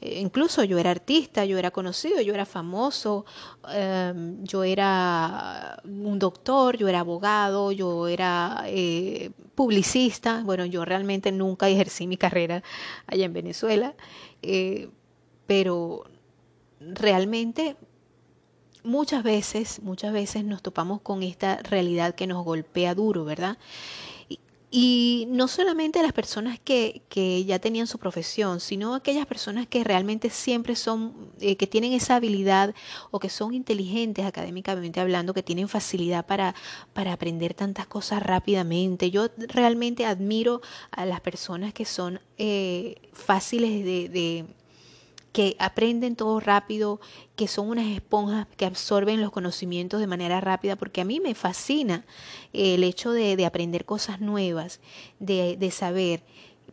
eh, 0.00 0.20
incluso 0.20 0.64
yo 0.64 0.78
era 0.78 0.90
artista, 0.90 1.44
yo 1.44 1.58
era 1.58 1.70
conocido, 1.70 2.22
yo 2.22 2.32
era 2.32 2.46
famoso, 2.46 3.26
em, 3.70 4.42
yo 4.42 4.64
era 4.64 5.78
un 5.84 6.18
doctor, 6.18 6.78
yo 6.78 6.88
era 6.88 7.00
abogado, 7.00 7.72
yo 7.72 8.08
era 8.08 8.64
eh, 8.66 9.30
publicista, 9.54 10.42
bueno, 10.44 10.64
yo 10.64 10.84
realmente 10.86 11.30
nunca 11.30 11.68
ejercí 11.68 12.06
mi 12.06 12.16
carrera 12.16 12.62
allá 13.06 13.26
en 13.26 13.32
Venezuela, 13.34 13.94
eh, 14.40 14.88
pero 15.46 16.04
realmente 16.80 17.76
muchas 18.84 19.22
veces, 19.22 19.80
muchas 19.82 20.12
veces 20.12 20.44
nos 20.44 20.62
topamos 20.62 21.00
con 21.00 21.22
esta 21.22 21.56
realidad 21.56 22.14
que 22.14 22.26
nos 22.26 22.44
golpea 22.44 22.94
duro, 22.94 23.24
¿verdad? 23.24 23.58
Y, 24.74 25.26
no 25.28 25.48
solamente 25.48 26.00
las 26.02 26.14
personas 26.14 26.58
que, 26.58 27.02
que, 27.10 27.44
ya 27.44 27.58
tenían 27.58 27.86
su 27.86 27.98
profesión, 27.98 28.58
sino 28.58 28.94
aquellas 28.94 29.26
personas 29.26 29.66
que 29.66 29.84
realmente 29.84 30.30
siempre 30.30 30.76
son, 30.76 31.30
eh, 31.40 31.56
que 31.56 31.66
tienen 31.66 31.92
esa 31.92 32.16
habilidad 32.16 32.74
o 33.10 33.20
que 33.20 33.28
son 33.28 33.52
inteligentes 33.52 34.24
académicamente 34.24 34.98
hablando, 34.98 35.34
que 35.34 35.42
tienen 35.42 35.68
facilidad 35.68 36.24
para, 36.24 36.54
para 36.94 37.12
aprender 37.12 37.52
tantas 37.52 37.86
cosas 37.86 38.22
rápidamente. 38.22 39.10
Yo 39.10 39.28
realmente 39.36 40.06
admiro 40.06 40.62
a 40.90 41.04
las 41.04 41.20
personas 41.20 41.74
que 41.74 41.84
son 41.84 42.20
eh, 42.38 42.94
fáciles 43.12 43.84
de 43.84 44.46
que 45.32 45.56
aprenden 45.58 46.14
todo 46.14 46.40
rápido, 46.40 47.00
que 47.36 47.48
son 47.48 47.68
unas 47.68 47.86
esponjas 47.86 48.46
que 48.56 48.66
absorben 48.66 49.20
los 49.20 49.32
conocimientos 49.32 49.98
de 49.98 50.06
manera 50.06 50.40
rápida, 50.40 50.76
porque 50.76 51.00
a 51.00 51.04
mí 51.04 51.20
me 51.20 51.34
fascina 51.34 52.04
el 52.52 52.84
hecho 52.84 53.12
de, 53.12 53.44
aprender 53.46 53.84
cosas 53.84 54.20
nuevas, 54.20 54.80
de, 55.18 55.56
de 55.56 55.70
saber. 55.70 56.22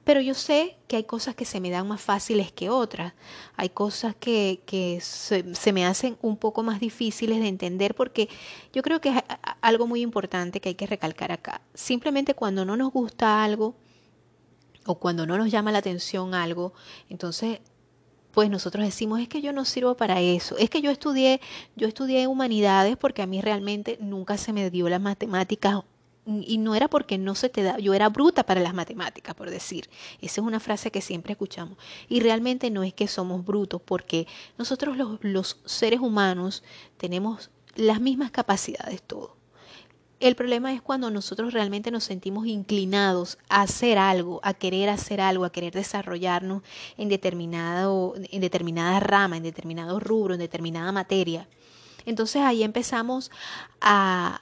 Pero 0.04 0.22
yo 0.22 0.34
sé 0.34 0.78
que 0.88 0.96
hay 0.96 1.04
cosas 1.04 1.36
que 1.36 1.46
se 1.46 1.60
me 1.60 1.70
dan 1.70 1.88
más 1.88 2.02
fáciles 2.02 2.52
que 2.52 2.70
otras. 2.70 3.14
Hay 3.56 3.70
cosas 3.70 4.16
que, 4.16 4.62
que 4.66 5.00
se, 5.02 5.54
se, 5.56 5.72
me 5.72 5.86
hacen 5.86 6.18
un 6.22 6.36
poco 6.36 6.64
más 6.64 6.80
difíciles 6.80 7.40
de 7.40 7.48
entender 7.48 7.94
porque 7.96 8.28
yo 8.74 8.82
creo 8.82 9.02
que 9.02 9.10
es 9.10 9.24
algo 9.62 9.88
muy 9.88 10.02
importante 10.02 10.62
que 10.62 10.70
hay 10.70 10.76
que 10.76 10.88
recalcar 10.88 11.32
acá. 11.32 11.62
Simplemente 11.74 12.34
cuando 12.34 12.66
no 12.66 12.76
nos 12.76 12.92
gusta 12.92 13.44
algo 13.44 13.76
o 14.86 14.96
cuando 14.96 15.28
no 15.28 15.38
nos 15.38 15.52
llama 15.52 15.72
la 15.72 15.80
atención 15.80 16.34
algo, 16.34 16.74
entonces 17.10 17.60
pues 18.32 18.50
nosotros 18.50 18.86
decimos, 18.86 19.20
es 19.20 19.28
que 19.28 19.42
yo 19.42 19.54
no 19.54 19.66
sirvo 19.66 19.96
para 19.96 20.22
eso, 20.22 20.58
es 20.58 20.70
que 20.70 20.82
yo 20.82 20.92
estudié, 20.92 21.42
yo 21.76 21.88
estudié 21.88 22.28
humanidades 22.28 22.98
porque 22.98 23.22
a 23.22 23.28
mí 23.28 23.42
realmente 23.42 23.98
nunca 24.02 24.38
se 24.38 24.54
me 24.54 24.70
dio 24.70 24.88
las 24.90 25.02
matemáticas 25.02 25.84
y 26.26 26.58
no 26.60 26.76
era 26.76 26.88
porque 26.88 27.18
no 27.18 27.34
se 27.34 27.50
te 27.50 27.64
da, 27.64 27.80
yo 27.80 27.94
era 27.94 28.10
bruta 28.10 28.44
para 28.44 28.62
las 28.62 28.74
matemáticas, 28.74 29.34
por 29.34 29.50
decir. 29.50 29.90
Esa 30.22 30.42
es 30.42 30.48
una 30.48 30.60
frase 30.60 30.92
que 30.92 31.02
siempre 31.02 31.32
escuchamos. 31.34 31.78
Y 32.08 32.20
realmente 32.20 32.70
no 32.70 32.84
es 32.84 32.94
que 32.94 33.08
somos 33.08 33.44
brutos, 33.44 33.82
porque 33.82 34.28
nosotros 34.58 34.96
los, 34.96 35.18
los 35.22 35.60
seres 35.66 36.00
humanos 36.00 36.64
tenemos 36.98 37.50
las 37.76 38.00
mismas 38.00 38.30
capacidades 38.32 39.02
todos. 39.02 39.39
El 40.20 40.36
problema 40.36 40.74
es 40.74 40.82
cuando 40.82 41.10
nosotros 41.10 41.54
realmente 41.54 41.92
nos 41.92 42.04
sentimos 42.04 42.46
inclinados 42.46 43.38
a 43.48 43.62
hacer 43.62 43.98
algo, 43.98 44.42
a 44.44 44.54
querer 44.54 44.90
hacer 44.90 45.22
algo, 45.22 45.46
a 45.46 45.52
querer 45.52 45.74
desarrollarnos 45.74 46.62
en, 46.98 47.08
determinado, 47.08 48.16
en 48.18 48.42
determinada 48.42 49.00
rama, 49.00 49.38
en 49.38 49.44
determinado 49.44 49.98
rubro, 50.02 50.34
en 50.34 50.42
determinada 50.42 50.92
materia. 50.92 51.48
Entonces 52.06 52.42
ahí 52.42 52.64
empezamos 52.64 53.32
a, 53.80 54.42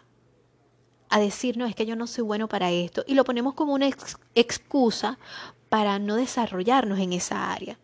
a 1.10 1.20
decir, 1.20 1.58
no, 1.58 1.68
es 1.68 1.76
que 1.76 1.86
yo 1.86 1.96
no 1.96 2.08
soy 2.08 2.24
bueno 2.24 2.48
para 2.48 2.72
esto. 2.72 3.04
Y 3.06 3.14
lo 3.14 3.24
ponemos 3.24 3.54
como 3.54 3.74
una 3.74 3.88
excusa 4.34 5.20
para 5.70 6.00
no 6.00 6.16
desarrollarnos 6.16 6.98
en 6.98 7.14
esa 7.14 7.52
área. 7.54 7.78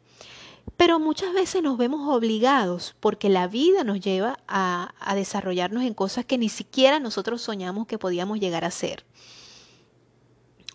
Pero 0.77 0.99
muchas 0.99 1.33
veces 1.33 1.61
nos 1.61 1.77
vemos 1.77 2.07
obligados 2.09 2.95
porque 2.99 3.29
la 3.29 3.47
vida 3.47 3.83
nos 3.83 3.99
lleva 3.99 4.39
a, 4.47 4.93
desarrollarnos 5.15 5.83
en 5.83 5.93
cosas 5.93 6.25
que 6.25 6.37
ni 6.37 6.49
siquiera 6.49 6.99
nosotros 6.99 7.41
soñamos 7.41 7.87
que 7.87 7.99
podíamos 7.99 8.39
llegar 8.39 8.65
a 8.65 8.71
ser 8.71 9.05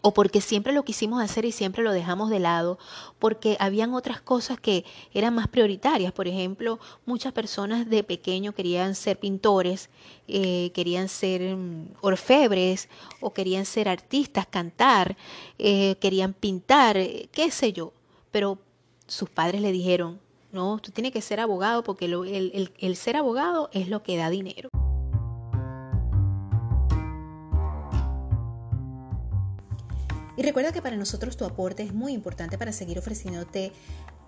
o 0.01 0.15
porque 0.15 0.41
siempre 0.41 0.73
lo 0.73 0.85
quisimos 0.85 1.21
hacer 1.21 1.45
y 1.45 1.51
siempre 1.51 1.83
lo 1.83 1.93
dejamos 1.93 2.31
de 2.31 2.39
lado, 2.39 2.79
porque 3.19 3.57
habían 3.59 3.95
otras 3.95 4.21
cosas 4.21 4.61
que 4.61 4.85
eran 5.13 5.35
más 5.35 5.49
prioritarias. 5.49 6.13
Por 6.13 6.29
ejemplo, 6.29 6.79
muchas 7.05 7.33
personas 7.33 7.91
de 7.91 8.05
pequeño 8.05 8.53
querían 8.53 8.95
ser 8.95 9.19
pintores, 9.19 9.91
eh, 10.29 10.71
querían 10.73 11.09
ser 11.09 11.57
mm, 11.57 11.97
orfebres 12.01 12.89
o 13.21 13.33
querían 13.35 13.65
ser 13.67 13.89
artistas, 13.89 14.47
cantar, 14.47 15.17
eh, 15.59 15.97
querían 16.01 16.33
pintar, 16.33 16.97
eh, 16.97 17.29
qué 17.33 17.51
sé 17.51 17.73
yo. 17.73 17.93
Pero 18.31 18.59
sus 19.09 19.29
padres 19.29 19.61
le 19.61 19.73
dijeron, 19.73 20.21
no, 20.53 20.79
tú 20.79 20.93
tienes 20.93 21.13
que 21.13 21.21
ser 21.21 21.41
abogado 21.41 21.83
porque 21.83 22.07
el 22.07 22.97
ser 22.97 23.17
abogado 23.17 23.71
es 23.73 23.89
lo 23.89 24.03
que 24.03 24.17
da 24.17 24.31
dinero. 24.31 24.71
Y 30.39 30.45
recuerda 30.45 30.71
que 30.71 30.81
para 30.81 30.97
nosotros 30.97 31.37
tu 31.37 31.45
aporte 31.45 31.83
es 31.83 31.93
muy 31.93 32.13
importante 32.13 32.59
para 32.59 32.73
seguir 32.73 32.97
ofreciéndote 32.97 33.73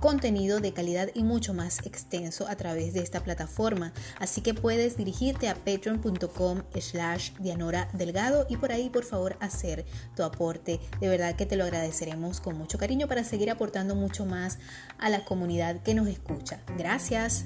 contenido 0.01 0.61
de 0.61 0.73
calidad 0.73 1.11
y 1.15 1.23
mucho 1.23 1.55
más 1.55 1.87
extenso 1.87 2.49
a 2.49 2.57
través 2.57 2.95
de 2.95 3.01
esta 3.01 3.23
plataforma. 3.23 3.93
Así 4.19 4.41
que 4.41 4.55
puedes 4.55 4.97
dirigirte 4.97 5.49
a 5.49 5.55
patreon.com 5.55 6.63
slash 6.81 7.33
Dianora 7.39 7.89
Delgado 7.93 8.47
y 8.49 8.57
por 8.57 8.73
ahí 8.73 8.91
por 8.91 9.05
favor 9.05 9.37
hacer 9.41 9.85
tu 10.17 10.23
aporte. 10.23 10.81
De 11.01 11.09
verdad 11.09 11.37
que 11.37 11.47
te 11.47 11.57
lo 11.57 11.65
agradeceremos 11.65 12.41
con 12.41 12.59
mucho 12.59 12.79
cariño 12.79 13.07
para 13.07 13.23
seguir 13.23 13.51
aportando 13.51 13.95
mucho 13.95 14.25
más 14.25 14.59
a 14.99 15.09
la 15.11 15.25
comunidad 15.25 15.83
que 15.83 15.95
nos 15.95 16.09
escucha. 16.09 16.61
Gracias. 16.77 17.45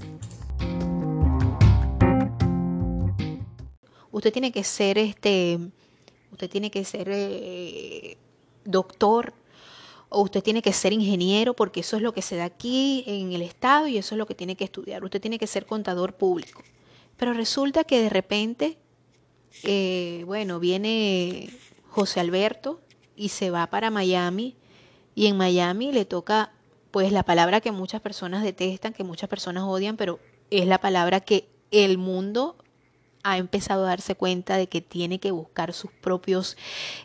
Usted 4.11 4.33
tiene 4.33 4.53
que 4.53 4.63
ser 4.63 4.97
este, 4.97 5.59
usted 6.31 6.49
tiene 6.49 6.71
que 6.71 6.85
ser... 6.85 7.09
Eh, 7.11 8.17
doctor 8.65 9.35
o 10.15 10.23
usted 10.23 10.43
tiene 10.43 10.63
que 10.63 10.73
ser 10.73 10.93
ingeniero 10.93 11.55
porque 11.55 11.81
eso 11.81 11.97
es 11.97 12.03
lo 12.03 12.15
que 12.15 12.23
se 12.23 12.37
da 12.37 12.45
aquí 12.45 13.05
en 13.07 13.33
el 13.33 13.43
Estado 13.43 13.87
y 13.89 13.99
eso 13.99 14.15
es 14.15 14.19
lo 14.19 14.27
que 14.27 14.35
tiene 14.35 14.57
que 14.57 14.65
estudiar. 14.65 15.05
Usted 15.05 15.21
tiene 15.21 15.39
que 15.39 15.47
ser 15.47 15.67
contador 15.67 16.15
público. 16.15 16.63
Pero 17.17 17.33
resulta 17.33 17.85
que 17.85 18.01
de 18.01 18.09
repente, 18.09 18.79
eh, 19.63 20.23
bueno, 20.27 20.61
viene 20.61 21.51
José 21.89 22.21
Alberto 22.21 22.81
y 23.17 23.29
se 23.29 23.51
va 23.51 23.67
para 23.69 23.91
Miami 23.91 24.57
y 25.15 25.27
en 25.27 25.37
Miami 25.37 25.93
le 25.93 26.05
toca 26.05 26.53
pues 26.91 27.13
la 27.13 27.25
palabra 27.25 27.61
que 27.61 27.73
muchas 27.73 28.01
personas 28.01 28.43
detestan, 28.43 28.93
que 28.93 29.05
muchas 29.05 29.29
personas 29.29 29.65
odian, 29.65 29.97
pero 29.97 30.21
es 30.51 30.67
la 30.67 30.81
palabra 30.81 31.21
que 31.21 31.49
el 31.71 31.99
mundo 31.99 32.57
ha 33.25 33.39
empezado 33.39 33.85
a 33.85 33.89
darse 33.89 34.15
cuenta 34.15 34.57
de 34.57 34.69
que 34.69 34.81
tiene 34.81 35.19
que 35.19 35.31
buscar 35.31 35.73
sus 35.73 35.91
propios, 35.91 36.57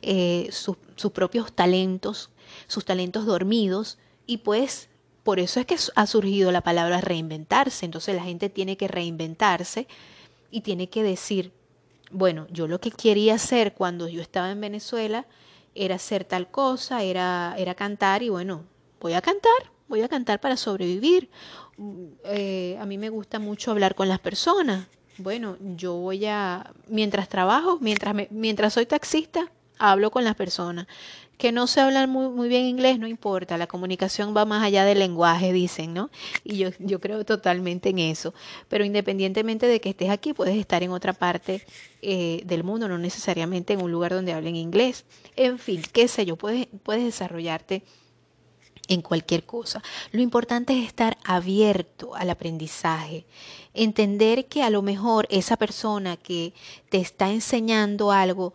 eh, 0.01 0.49
sus, 0.51 0.77
propios 1.11 1.53
talentos, 1.53 2.29
sus 2.67 2.85
talentos 2.85 3.25
dormidos, 3.25 3.97
y 4.25 4.37
pues 4.37 4.89
por 5.23 5.39
eso 5.39 5.59
es 5.59 5.65
que 5.65 5.77
ha 5.95 6.07
surgido 6.07 6.51
la 6.51 6.61
palabra 6.61 7.01
reinventarse. 7.01 7.85
Entonces 7.85 8.15
la 8.15 8.23
gente 8.23 8.49
tiene 8.49 8.77
que 8.77 8.87
reinventarse 8.87 9.87
y 10.51 10.61
tiene 10.61 10.89
que 10.89 11.03
decir, 11.03 11.51
bueno, 12.11 12.47
yo 12.51 12.67
lo 12.67 12.79
que 12.79 12.91
quería 12.91 13.35
hacer 13.35 13.73
cuando 13.73 14.07
yo 14.07 14.21
estaba 14.21 14.51
en 14.51 14.61
Venezuela 14.61 15.25
era 15.75 15.95
hacer 15.95 16.25
tal 16.25 16.49
cosa, 16.49 17.03
era, 17.03 17.55
era 17.57 17.75
cantar 17.75 18.23
y 18.23 18.29
bueno, 18.29 18.63
voy 18.99 19.13
a 19.13 19.21
cantar, 19.21 19.71
voy 19.87 20.01
a 20.01 20.09
cantar 20.09 20.39
para 20.39 20.57
sobrevivir. 20.57 21.29
Eh, 22.25 22.77
a 22.79 22.85
mí 22.85 22.97
me 22.97 23.09
gusta 23.09 23.39
mucho 23.39 23.71
hablar 23.71 23.95
con 23.95 24.09
las 24.09 24.19
personas, 24.19 24.87
bueno, 25.19 25.57
yo 25.75 25.95
voy 25.95 26.25
a, 26.25 26.71
mientras 26.87 27.27
trabajo, 27.27 27.77
mientras, 27.81 28.15
mientras 28.31 28.73
soy 28.73 28.85
taxista, 28.85 29.51
hablo 29.77 30.11
con 30.11 30.23
las 30.23 30.35
personas. 30.35 30.87
Que 31.39 31.53
no 31.53 31.67
se 31.67 31.79
hablan 31.79 32.09
muy, 32.09 32.27
muy 32.27 32.49
bien 32.49 32.65
inglés, 32.65 32.99
no 32.99 33.07
importa, 33.07 33.57
la 33.57 33.65
comunicación 33.65 34.35
va 34.35 34.43
más 34.43 34.61
allá 34.61 34.83
del 34.83 34.99
lenguaje, 34.99 35.53
dicen, 35.53 35.93
¿no? 35.93 36.09
Y 36.43 36.57
yo, 36.57 36.69
yo 36.79 36.99
creo 36.99 37.23
totalmente 37.23 37.89
en 37.89 37.99
eso. 37.99 38.33
Pero 38.67 38.83
independientemente 38.83 39.65
de 39.65 39.79
que 39.79 39.91
estés 39.91 40.09
aquí, 40.09 40.33
puedes 40.33 40.57
estar 40.57 40.83
en 40.83 40.91
otra 40.91 41.13
parte 41.13 41.65
eh, 42.01 42.41
del 42.45 42.65
mundo, 42.65 42.89
no 42.89 42.97
necesariamente 42.97 43.71
en 43.71 43.81
un 43.81 43.89
lugar 43.91 44.11
donde 44.11 44.33
hablen 44.33 44.57
inglés. 44.57 45.05
En 45.37 45.59
fin, 45.59 45.81
qué 45.93 46.09
sé 46.09 46.25
yo, 46.25 46.35
puedes, 46.35 46.67
puedes 46.83 47.05
desarrollarte 47.05 47.83
en 48.89 49.01
cualquier 49.01 49.45
cosa. 49.45 49.81
Lo 50.11 50.21
importante 50.21 50.77
es 50.77 50.85
estar 50.85 51.17
abierto 51.23 52.15
al 52.15 52.29
aprendizaje, 52.31 53.25
entender 53.73 54.47
que 54.47 54.61
a 54.61 54.69
lo 54.69 54.81
mejor 54.81 55.25
esa 55.29 55.55
persona 55.55 56.17
que 56.17 56.53
te 56.89 56.97
está 56.97 57.31
enseñando 57.31 58.11
algo, 58.11 58.53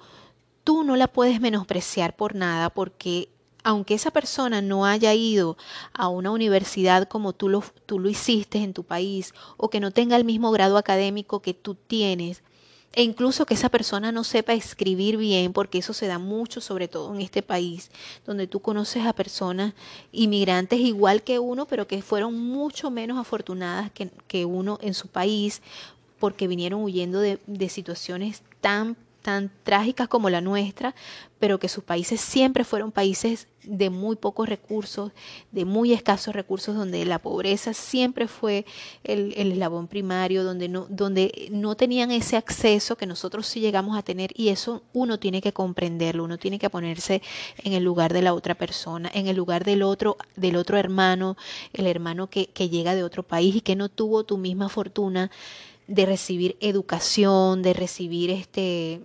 tú 0.64 0.82
no 0.82 0.96
la 0.96 1.08
puedes 1.08 1.40
menospreciar 1.40 2.16
por 2.16 2.34
nada 2.34 2.70
porque 2.70 3.28
aunque 3.62 3.94
esa 3.94 4.10
persona 4.10 4.60
no 4.60 4.84
haya 4.84 5.14
ido 5.14 5.56
a 5.94 6.08
una 6.08 6.30
universidad 6.30 7.08
como 7.08 7.32
tú 7.32 7.48
lo, 7.48 7.64
tú 7.86 7.98
lo 7.98 8.10
hiciste 8.10 8.58
en 8.58 8.74
tu 8.74 8.84
país 8.84 9.32
o 9.56 9.70
que 9.70 9.80
no 9.80 9.90
tenga 9.90 10.16
el 10.16 10.24
mismo 10.24 10.50
grado 10.50 10.76
académico 10.76 11.40
que 11.40 11.54
tú 11.54 11.74
tienes, 11.74 12.42
e 12.92 13.02
incluso 13.02 13.44
que 13.44 13.54
esa 13.54 13.70
persona 13.70 14.12
no 14.12 14.22
sepa 14.22 14.52
escribir 14.52 15.16
bien, 15.16 15.52
porque 15.52 15.78
eso 15.78 15.92
se 15.92 16.06
da 16.06 16.18
mucho, 16.18 16.60
sobre 16.60 16.86
todo 16.86 17.12
en 17.12 17.22
este 17.22 17.42
país, 17.42 17.90
donde 18.24 18.46
tú 18.46 18.60
conoces 18.60 19.04
a 19.04 19.12
personas 19.12 19.74
inmigrantes 20.12 20.78
igual 20.78 21.24
que 21.24 21.40
uno, 21.40 21.66
pero 21.66 21.88
que 21.88 22.02
fueron 22.02 22.38
mucho 22.38 22.90
menos 22.90 23.18
afortunadas 23.18 23.90
que, 23.90 24.10
que 24.28 24.44
uno 24.44 24.78
en 24.80 24.94
su 24.94 25.08
país, 25.08 25.60
porque 26.20 26.46
vinieron 26.46 26.82
huyendo 26.82 27.18
de, 27.18 27.40
de 27.48 27.68
situaciones 27.68 28.42
tan 28.60 28.96
tan 29.24 29.50
trágicas 29.62 30.06
como 30.06 30.28
la 30.28 30.42
nuestra, 30.42 30.94
pero 31.38 31.58
que 31.58 31.70
sus 31.70 31.82
países 31.82 32.20
siempre 32.20 32.62
fueron 32.62 32.92
países 32.92 33.48
de 33.62 33.88
muy 33.88 34.16
pocos 34.16 34.46
recursos, 34.46 35.12
de 35.50 35.64
muy 35.64 35.94
escasos 35.94 36.34
recursos, 36.34 36.76
donde 36.76 37.06
la 37.06 37.18
pobreza 37.18 37.72
siempre 37.72 38.28
fue 38.28 38.66
el, 39.02 39.32
eslabón 39.32 39.88
primario, 39.88 40.44
donde 40.44 40.68
no, 40.68 40.86
donde 40.90 41.48
no 41.50 41.74
tenían 41.74 42.10
ese 42.10 42.36
acceso 42.36 42.96
que 42.96 43.06
nosotros 43.06 43.46
sí 43.46 43.60
llegamos 43.60 43.96
a 43.96 44.02
tener 44.02 44.30
y 44.34 44.50
eso 44.50 44.82
uno 44.92 45.18
tiene 45.18 45.40
que 45.40 45.54
comprenderlo, 45.54 46.24
uno 46.24 46.36
tiene 46.36 46.58
que 46.58 46.68
ponerse 46.68 47.22
en 47.62 47.72
el 47.72 47.82
lugar 47.82 48.12
de 48.12 48.20
la 48.20 48.34
otra 48.34 48.54
persona, 48.54 49.10
en 49.14 49.26
el 49.26 49.36
lugar 49.36 49.64
del 49.64 49.84
otro, 49.84 50.18
del 50.36 50.56
otro 50.56 50.76
hermano, 50.76 51.38
el 51.72 51.86
hermano 51.86 52.28
que, 52.28 52.48
que 52.48 52.68
llega 52.68 52.94
de 52.94 53.04
otro 53.04 53.22
país 53.22 53.56
y 53.56 53.60
que 53.62 53.74
no 53.74 53.88
tuvo 53.88 54.24
tu 54.24 54.36
misma 54.36 54.68
fortuna 54.68 55.30
de 55.86 56.06
recibir 56.06 56.56
educación, 56.60 57.62
de 57.62 57.72
recibir 57.72 58.30
este 58.30 59.02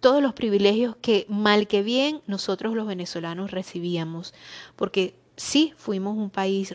todos 0.00 0.22
los 0.22 0.34
privilegios 0.34 0.94
que 1.00 1.26
mal 1.28 1.66
que 1.66 1.82
bien 1.82 2.20
nosotros 2.26 2.74
los 2.74 2.86
venezolanos 2.86 3.50
recibíamos, 3.50 4.34
porque 4.76 5.14
sí 5.36 5.72
fuimos 5.76 6.16
un 6.16 6.30
país 6.30 6.74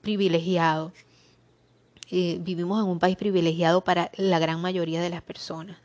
privilegiado, 0.00 0.92
eh, 2.10 2.38
vivimos 2.40 2.82
en 2.82 2.90
un 2.90 2.98
país 2.98 3.16
privilegiado 3.16 3.82
para 3.82 4.10
la 4.16 4.38
gran 4.38 4.60
mayoría 4.60 5.02
de 5.02 5.10
las 5.10 5.22
personas. 5.22 5.78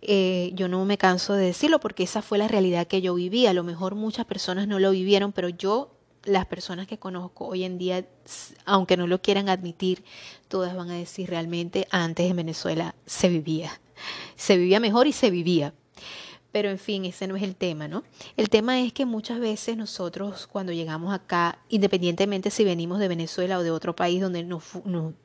Eh, 0.00 0.52
yo 0.54 0.68
no 0.68 0.84
me 0.84 0.98
canso 0.98 1.32
de 1.34 1.46
decirlo 1.46 1.80
porque 1.80 2.04
esa 2.04 2.22
fue 2.22 2.38
la 2.38 2.48
realidad 2.48 2.86
que 2.86 3.00
yo 3.00 3.14
vivía. 3.14 3.50
A 3.50 3.54
lo 3.54 3.64
mejor 3.64 3.94
muchas 3.94 4.26
personas 4.26 4.68
no 4.68 4.78
lo 4.78 4.90
vivieron, 4.92 5.32
pero 5.32 5.48
yo, 5.48 5.90
las 6.28 6.46
personas 6.46 6.86
que 6.86 6.98
conozco 6.98 7.46
hoy 7.46 7.64
en 7.64 7.78
día, 7.78 8.04
aunque 8.64 8.96
no 8.96 9.06
lo 9.06 9.20
quieran 9.20 9.48
admitir, 9.48 10.04
todas 10.48 10.76
van 10.76 10.90
a 10.90 10.94
decir 10.94 11.30
realmente 11.30 11.88
antes 11.90 12.30
en 12.30 12.36
Venezuela 12.36 12.94
se 13.06 13.28
vivía. 13.28 13.80
Se 14.36 14.56
vivía 14.56 14.78
mejor 14.78 15.06
y 15.06 15.12
se 15.12 15.30
vivía. 15.30 15.72
Pero 16.50 16.70
en 16.70 16.78
fin, 16.78 17.04
ese 17.04 17.26
no 17.26 17.36
es 17.36 17.42
el 17.42 17.54
tema, 17.56 17.88
¿no? 17.88 18.04
El 18.36 18.48
tema 18.48 18.80
es 18.80 18.94
que 18.94 19.04
muchas 19.04 19.38
veces 19.38 19.76
nosotros 19.76 20.46
cuando 20.46 20.72
llegamos 20.72 21.12
acá, 21.12 21.58
independientemente 21.68 22.50
si 22.50 22.64
venimos 22.64 22.98
de 23.00 23.08
Venezuela 23.08 23.58
o 23.58 23.62
de 23.62 23.70
otro 23.70 23.94
país 23.94 24.22
donde 24.22 24.42
no, 24.44 24.62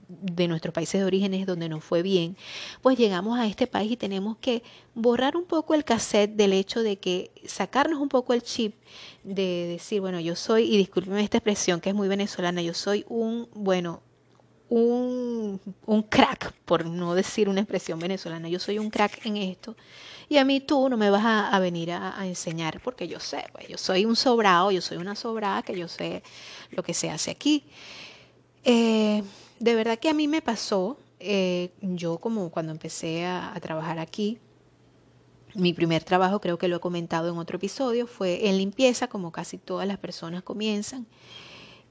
de 0.10 0.48
nuestros 0.50 0.74
países 0.74 1.00
de 1.00 1.06
orígenes 1.06 1.46
donde 1.46 1.70
nos 1.70 1.82
fue 1.82 2.02
bien, 2.02 2.36
pues 2.82 2.98
llegamos 2.98 3.40
a 3.40 3.48
este 3.48 3.68
país 3.68 3.94
y 3.94 3.98
tenemos 3.98 4.38
que 4.38 4.64
borrar 4.96 5.38
un 5.38 5.46
poco 5.46 5.74
el 5.74 5.86
cassette 5.86 6.36
del 6.36 6.52
hecho 6.52 6.84
de 6.84 6.98
que 6.98 7.32
sacarnos 7.46 8.02
un 8.02 8.10
poco 8.10 8.34
el 8.34 8.44
chip 8.44 8.76
de 9.24 9.68
decir, 9.68 10.02
bueno, 10.02 10.20
yo 10.20 10.36
soy, 10.36 10.74
y 10.74 10.78
discúlpeme 10.78 11.24
esta 11.24 11.38
expresión 11.38 11.80
que 11.80 11.90
es 11.90 11.96
muy 11.96 12.10
venezolana, 12.10 12.62
yo 12.62 12.74
soy 12.74 13.06
un, 13.08 13.48
bueno, 13.54 14.02
un, 14.68 15.62
un 15.86 16.04
crack, 16.04 16.52
por 16.66 16.86
no 16.86 17.16
decir 17.16 17.48
una 17.48 17.62
expresión 17.62 18.00
venezolana, 18.00 18.50
yo 18.50 18.60
soy 18.60 18.78
un 18.78 18.90
crack 18.90 19.26
en 19.26 19.38
esto 19.38 19.78
y 20.34 20.39
a 20.39 20.46
mí 20.46 20.60
tú 20.62 20.89
no 20.89 20.98
me 20.98 21.12
vas 21.12 21.24
a, 21.24 21.60
venir 21.60 21.91
a, 21.91 22.26
enseñar 22.26 22.82
porque 22.82 23.08
yo 23.08 23.19
sé, 23.19 23.46
pues, 23.52 23.67
yo 23.67 23.78
soy 23.78 24.04
un 24.04 24.15
sobrado, 24.15 24.72
yo 24.72 24.82
soy 24.82 24.98
una 24.98 25.15
sobrada 25.15 25.62
que 25.62 25.78
yo 25.78 25.88
sé 25.88 26.24
lo 26.72 26.82
que 26.82 26.96
se 26.96 27.12
hace 27.12 27.30
aquí. 27.30 27.63
Eh, 28.63 29.22
de 29.60 29.76
verdad 29.76 30.00
que 30.00 30.10
a 30.10 30.13
mí 30.15 30.28
me 30.28 30.41
pasó, 30.41 30.98
eh, 31.19 31.69
yo 31.82 32.17
como 32.17 32.50
cuando 32.50 32.72
empecé 32.72 33.28
a, 33.28 33.54
trabajar 33.62 34.00
aquí, 34.00 34.39
mi 35.54 35.72
primer 35.72 36.04
trabajo, 36.04 36.41
creo 36.41 36.58
que 36.58 36.67
lo 36.67 36.78
he 36.78 36.80
comentado 36.80 37.30
en 37.30 37.38
otro 37.38 37.58
episodio, 37.58 38.08
fue 38.08 38.50
en 38.50 38.58
limpieza, 38.58 39.08
como 39.08 39.32
casi 39.32 39.60
todas 39.60 39.88
las 39.88 40.00
personas 40.00 40.41
comienzan. 40.41 41.06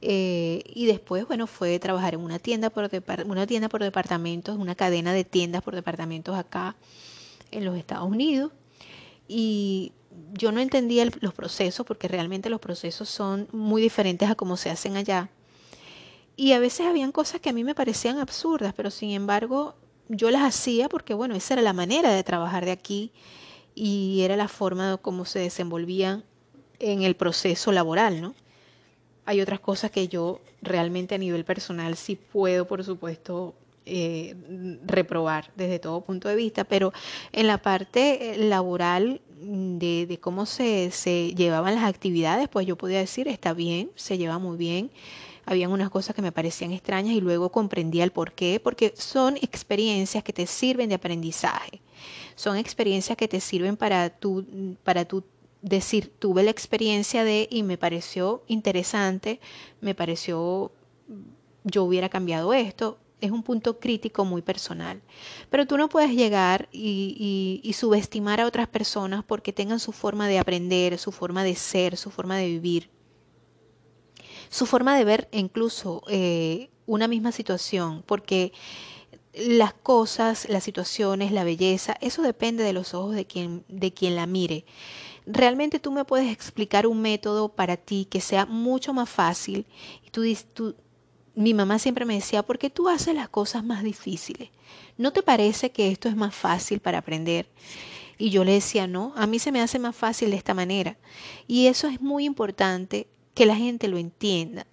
Eh, 0.01 0.65
y 0.67 0.87
después, 0.87 1.29
bueno, 1.29 1.47
fue 1.47 1.79
trabajar 1.79 2.15
en 2.15 2.21
una 2.23 2.41
tienda 2.41 2.71
por 2.71 2.91
una 3.25 3.47
tienda 3.47 3.69
por 3.69 3.85
departamentos, 3.85 4.59
una 4.59 4.75
cadena 4.75 5.13
de 5.13 5.23
tiendas 5.23 5.63
por 5.63 5.77
departamentos 5.77 6.37
acá 6.37 6.75
en 7.53 7.65
los 7.65 7.77
Estados 7.79 8.11
Unidos. 8.11 8.51
Y 9.29 9.93
yo 10.33 10.53
no 10.53 10.61
entendía 10.61 11.09
los 11.21 11.35
procesos 11.35 11.87
porque 11.87 12.09
realmente 12.09 12.51
los 12.51 12.61
procesos 12.61 13.09
son 13.09 13.49
muy 13.53 13.81
diferentes 13.81 14.29
a 14.29 14.35
cómo 14.35 14.57
se 14.57 14.71
hacen 14.71 14.97
allá. 14.97 15.31
Y 16.37 16.53
a 16.53 16.59
veces 16.59 16.87
habían 16.87 17.13
cosas 17.13 17.41
que 17.41 17.51
a 17.51 17.53
mí 17.53 17.63
me 17.63 17.75
parecían 17.75 18.19
absurdas, 18.19 18.75
pero 18.75 18.91
sin 18.91 19.11
embargo 19.11 19.75
yo 20.09 20.31
las 20.31 20.43
hacía 20.43 20.89
porque, 20.89 21.15
bueno, 21.15 21.35
esa 21.35 21.55
era 21.55 21.63
la 21.63 21.73
manera 21.73 22.11
de 22.13 22.25
trabajar 22.25 22.65
de 22.65 22.73
aquí 22.73 23.13
y 23.75 24.21
era 24.23 24.37
la 24.37 24.49
forma 24.49 24.91
de 24.91 24.99
cómo 24.99 25.25
se 25.25 25.39
desenvolvían 25.39 26.25
en 26.79 27.03
el 27.03 27.17
proceso 27.17 27.73
laboral, 27.73 28.21
¿no? 28.21 28.35
Hay 29.25 29.41
otras 29.41 29.61
cosas 29.61 29.91
que 29.91 30.09
yo 30.09 30.41
realmente 30.63 31.15
a 31.15 31.19
nivel 31.19 31.45
personal 31.45 31.97
sí 31.97 32.17
puedo, 32.17 32.67
por 32.67 32.83
supuesto, 32.83 33.55
eh, 33.87 34.35
reprobar 34.85 35.51
desde 35.57 35.79
todo 35.79 36.01
punto 36.03 36.29
de 36.29 36.37
vista, 36.37 36.65
pero 36.65 36.93
en 37.33 37.47
la 37.47 37.59
parte 37.59 38.35
eh, 38.35 38.39
laboral 38.39 39.21
de, 39.41 40.19
cómo 40.21 40.47
se, 40.47 40.91
se, 40.93 41.35
llevaban 41.35 41.75
las 41.75 41.85
actividades, 41.85 42.49
pues 42.49 42.67
yo 42.67 42.77
podía 42.77 42.99
decir, 42.99 43.27
está 43.29 43.53
bien, 43.53 43.91
se 43.97 44.19
lleva 44.19 44.39
muy 44.39 44.57
bien. 44.57 44.91
Habían 45.45 45.73
unas 45.73 45.91
cosas 45.91 46.15
que 46.15 46.23
me 46.23 46.31
parecían 46.31 46.71
extrañas 46.71 47.15
y 47.15 47.21
luego 47.21 47.51
comprendía 47.51 48.05
el 48.05 48.13
por 48.13 48.33
qué, 48.33 48.61
porque 48.63 48.95
son 48.97 49.37
experiencias 49.39 50.23
que 50.23 50.33
te 50.33 50.47
sirven 50.47 50.89
de 50.89 50.95
aprendizaje. 50.95 51.81
Son 52.37 52.57
experiencias 52.57 53.17
que 53.17 53.27
te 53.27 53.41
sirven 53.41 53.77
para 53.77 54.11
tu, 54.11 54.47
para 54.85 55.05
tu 55.05 55.25
decir, 55.63 56.13
tuve 56.19 56.43
la 56.43 56.51
experiencia 56.51 57.25
de 57.25 57.49
y 57.51 57.63
me 57.63 57.79
pareció 57.79 58.43
interesante, 58.49 59.41
me 59.81 59.95
pareció, 59.95 60.73
yo 61.65 61.85
hubiera 61.85 62.09
cambiado 62.09 62.53
esto, 62.53 62.99
es 63.23 63.31
un 63.31 63.43
punto 63.43 63.79
crítico 63.79 64.25
muy 64.25 64.43
personal. 64.43 65.01
Pero 65.49 65.67
tú 65.67 65.79
no 65.79 65.89
puedes 65.89 66.11
llegar 66.11 66.69
y, 66.73 67.73
subestimar 67.75 68.41
a 68.41 68.47
otras 68.47 68.69
personas 68.69 69.25
porque 69.25 69.53
tengan 69.53 69.81
su 69.81 69.93
forma 69.93 70.29
de 70.29 70.39
aprender, 70.39 70.99
su 70.99 71.13
forma 71.13 71.43
de 71.45 71.55
ser, 71.55 71.97
su 71.97 72.11
forma 72.11 72.37
de 72.37 72.49
vivir, 72.49 72.91
su 74.51 74.67
forma 74.67 74.97
de 74.97 75.05
ver 75.05 75.29
incluso 75.33 76.03
eh, 76.09 76.69
una 76.85 77.09
misma 77.09 77.33
situación, 77.33 78.03
porque 78.05 78.53
las 79.35 79.73
cosas, 79.73 80.49
las 80.49 80.65
situaciones, 80.65 81.33
la 81.33 81.45
belleza, 81.45 81.97
eso 82.01 82.23
depende 82.23 82.65
de 82.65 82.73
los 82.73 82.93
ojos 82.93 83.15
de 83.15 83.25
quien, 83.25 83.65
de 83.69 83.95
quien 83.95 84.17
la 84.17 84.27
mire. 84.27 84.65
Realmente 85.25 85.79
tú 85.79 85.93
me 85.93 86.05
puedes 86.05 86.31
explicar 86.31 86.87
un 86.87 87.01
método 87.01 87.49
para 87.49 87.77
ti 87.77 88.07
que 88.11 88.21
sea 88.21 88.45
mucho 88.45 88.93
más 88.93 89.09
fácil 89.09 89.67
y 90.05 90.11
tú, 90.11 90.23
tú 90.53 90.75
mi 91.35 91.55
mamá 91.55 91.79
siempre 91.79 92.05
me 92.05 92.15
decía, 92.15 92.43
¿por 92.43 92.59
qué 92.59 92.71
tú 92.71 92.89
haces 92.89 93.15
las 93.15 93.29
cosas 93.29 93.65
más 93.65 93.83
difíciles? 93.83 94.51
¿No 94.99 95.13
te 95.13 95.23
parece 95.23 95.71
que 95.71 95.91
esto 95.91 96.09
es 96.09 96.17
más 96.17 96.35
fácil 96.35 96.81
para 96.81 96.99
aprender? 96.99 97.47
Y 98.19 98.31
yo 98.31 98.45
le 98.45 98.53
decía, 98.53 98.87
no, 98.87 99.13
a 99.17 99.27
mí 99.27 99.39
se 99.39 99.53
me 99.53 99.61
hace 99.61 99.79
más 99.79 99.97
fácil 99.97 100.31
de 100.31 100.37
esta 100.37 100.55
manera. 100.55 100.97
Y 101.47 101.67
eso 101.67 101.89
es 101.89 102.01
muy 102.01 102.25
importante 102.25 103.09
que 103.35 103.47
la 103.47 103.57
gente 103.57 103.89
lo 103.89 103.99
entienda. 103.99 104.67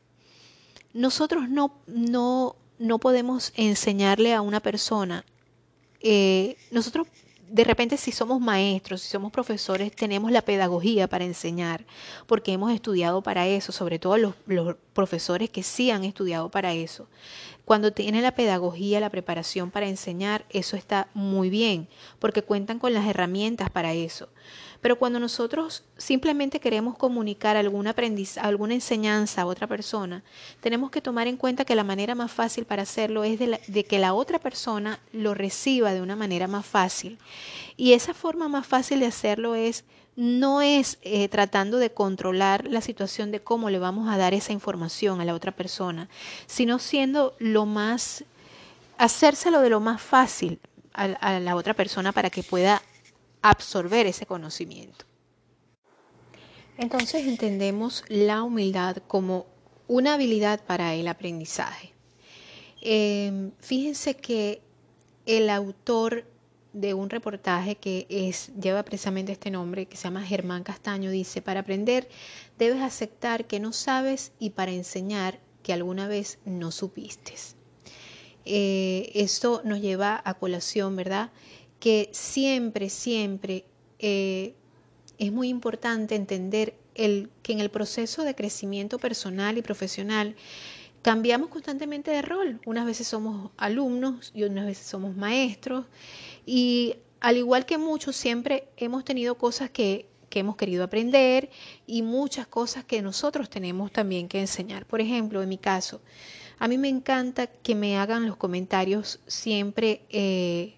Nosotros 0.94 1.50
no, 1.50 1.74
no, 1.88 2.56
no 2.78 3.00
podemos 3.00 3.54
enseñarle 3.56 4.34
a 4.34 4.42
una 4.42 4.60
persona, 4.60 5.24
eh, 6.02 6.58
nosotros 6.72 7.08
de 7.50 7.64
repente 7.64 7.98
si 7.98 8.12
somos 8.12 8.40
maestros, 8.40 9.02
si 9.02 9.10
somos 9.10 9.32
profesores, 9.32 9.92
tenemos 9.92 10.32
la 10.32 10.42
pedagogía 10.42 11.08
para 11.08 11.26
enseñar, 11.26 11.86
porque 12.28 12.54
hemos 12.54 12.72
estudiado 12.72 13.22
para 13.22 13.48
eso, 13.48 13.72
sobre 13.72 14.00
todo 14.00 14.18
los, 14.18 14.36
los, 14.46 14.76
profesores 15.00 15.50
que 15.50 15.64
sí 15.64 15.92
han 15.92 16.04
estudiado 16.04 16.52
para 16.52 16.74
eso. 16.74 17.08
Cuando 17.64 17.94
tienen 17.94 18.22
la 18.22 18.36
pedagogía, 18.36 19.00
la 19.00 19.10
preparación 19.10 19.72
para 19.72 19.88
enseñar, 19.88 20.44
eso 20.50 20.76
está 20.76 21.08
muy 21.14 21.50
bien, 21.50 21.88
porque 22.20 22.42
cuentan 22.42 22.80
con 22.80 22.94
las 22.94 23.08
herramientas 23.08 23.70
para 23.70 23.94
eso. 23.94 24.28
Pero 24.82 25.00
cuando 25.00 25.18
nosotros 25.18 25.86
simplemente 25.98 26.60
queremos 26.60 26.98
comunicar 26.98 27.56
alguna, 27.56 27.96
alguna 28.42 28.74
enseñanza 28.74 29.44
a 29.44 29.46
otra 29.46 29.68
persona, 29.68 30.22
tenemos 30.60 30.92
que 30.92 31.00
tomar 31.00 31.28
en 31.28 31.38
cuenta 31.38 31.64
que 31.64 31.76
la 31.76 31.86
manera 31.86 32.14
más 32.14 32.34
fácil 32.34 32.66
para 32.66 32.84
hacerlo 32.84 33.24
es 33.24 33.40
de 33.40 33.86
que 33.86 34.00
la 34.00 34.14
otra 34.14 34.38
persona 34.38 35.00
lo 35.14 35.34
reciba 35.34 35.94
de 35.94 36.02
una 36.02 36.18
manera 36.18 36.48
más 36.50 36.66
fácil. 36.66 37.18
Y 37.78 37.94
esa 37.94 38.14
forma 38.14 38.50
más 38.50 38.68
fácil 38.68 39.00
de 39.00 39.06
hacerlo 39.06 39.56
es 39.56 39.86
no 40.20 40.62
es 40.62 40.98
eh, 41.02 41.30
tratando 41.30 41.78
de 41.78 41.94
controlar 41.94 42.68
la 42.68 42.82
situación 42.82 43.32
de 43.32 43.40
cómo 43.40 43.70
le 43.70 43.80
vamos 43.80 44.10
a 44.10 44.18
dar 44.18 44.34
esa 44.34 44.52
información 44.52 45.22
a 45.22 45.26
la 45.26 45.34
otra 45.34 45.54
persona, 45.54 46.10
sino 46.46 46.78
siendo 46.78 47.38
lo 47.40 47.66
más, 47.66 48.26
hacérselo 48.98 49.62
de 49.62 49.70
lo 49.70 49.80
más 49.80 50.02
fácil 50.02 50.60
a, 50.92 51.40
la 51.40 51.56
otra 51.56 51.74
persona 51.74 52.12
para 52.12 52.30
que 52.30 52.44
pueda 52.44 52.82
absorber 53.42 54.08
ese 54.08 54.26
conocimiento. 54.26 55.06
Entonces 56.78 57.26
entendemos 57.26 58.04
la 58.10 58.44
humildad 58.44 58.98
como 59.08 59.46
una 59.88 60.16
habilidad 60.16 60.60
para 60.66 60.96
el 60.96 61.08
aprendizaje. 61.08 61.94
Em, 62.82 63.52
fíjense 63.60 64.18
que 64.18 64.62
el 65.26 65.50
autor 65.50 66.26
de 66.74 66.94
un 66.94 67.10
reportaje 67.10 67.76
que 67.76 68.06
es, 68.10 68.52
lleva 68.60 68.84
precisamente 68.84 69.32
este 69.32 69.52
nombre, 69.52 69.88
que 69.88 69.98
se 69.98 70.04
llama 70.04 70.24
Germán 70.24 70.64
Castaño, 70.64 71.10
dice, 71.12 71.42
para 71.42 71.62
aprender 71.62 72.08
debes 72.58 72.82
aceptar 72.82 73.46
que 73.46 73.60
no 73.60 73.74
sabes 73.74 74.32
y 74.40 74.52
para 74.52 74.72
enseñar 74.72 75.40
que 75.64 75.74
alguna 75.74 76.08
vez 76.08 76.40
no 76.46 76.72
supiste. 76.72 77.34
Eh, 78.46 79.12
esto 79.14 79.62
nos 79.66 79.82
lleva 79.82 80.22
a 80.24 80.34
colación, 80.36 80.96
¿verdad? 80.96 81.32
que 81.80 82.10
siempre, 82.12 82.90
siempre 82.90 83.66
eh, 84.00 84.54
es 85.18 85.32
muy 85.32 85.50
importante 85.50 86.16
entender 86.16 86.76
el, 86.96 87.30
que 87.42 87.54
en 87.54 87.60
el 87.60 87.70
proceso 87.70 88.24
de 88.24 88.36
crecimiento 88.36 89.00
personal 89.00 89.58
y 89.58 89.62
profesional 89.62 90.36
cambiamos 91.02 91.50
constantemente 91.50 92.12
de 92.12 92.22
rol. 92.22 92.60
Unas 92.66 92.86
veces 92.86 93.08
somos 93.08 93.52
alumnos 93.58 94.32
y 94.36 94.44
unas 94.44 94.66
veces 94.66 94.86
somos 94.86 95.16
maestros. 95.16 95.86
Y 96.52 96.96
al 97.20 97.38
igual 97.38 97.68
que 97.68 97.78
muchos, 97.78 98.16
siempre 98.16 98.70
hemos 98.76 99.06
tenido 99.06 99.36
cosas 99.36 99.70
que, 99.70 100.08
que 100.32 100.40
hemos 100.40 100.56
querido 100.56 100.84
aprender 100.84 101.52
y 101.86 102.02
muchas 102.02 102.48
cosas 102.48 102.84
que 102.86 103.04
nosotros 103.04 103.52
tenemos 103.52 103.92
también 103.92 104.28
que 104.28 104.40
enseñar. 104.40 104.88
Por 104.88 105.00
ejemplo, 105.00 105.44
en 105.44 105.50
mi 105.50 105.60
caso, 105.60 106.02
a 106.58 106.68
mí 106.68 106.80
me 106.80 106.90
encanta 106.90 107.46
que 107.46 107.76
me 107.76 108.00
hagan 108.00 108.26
los 108.26 108.36
comentarios 108.36 109.20
siempre 109.28 110.02
eh, 110.10 110.74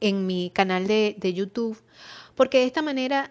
en 0.00 0.26
mi 0.26 0.50
canal 0.52 0.88
de, 0.88 1.32
YouTube, 1.32 1.80
porque 2.34 2.58
de 2.58 2.64
esta 2.64 2.82
manera 2.82 3.30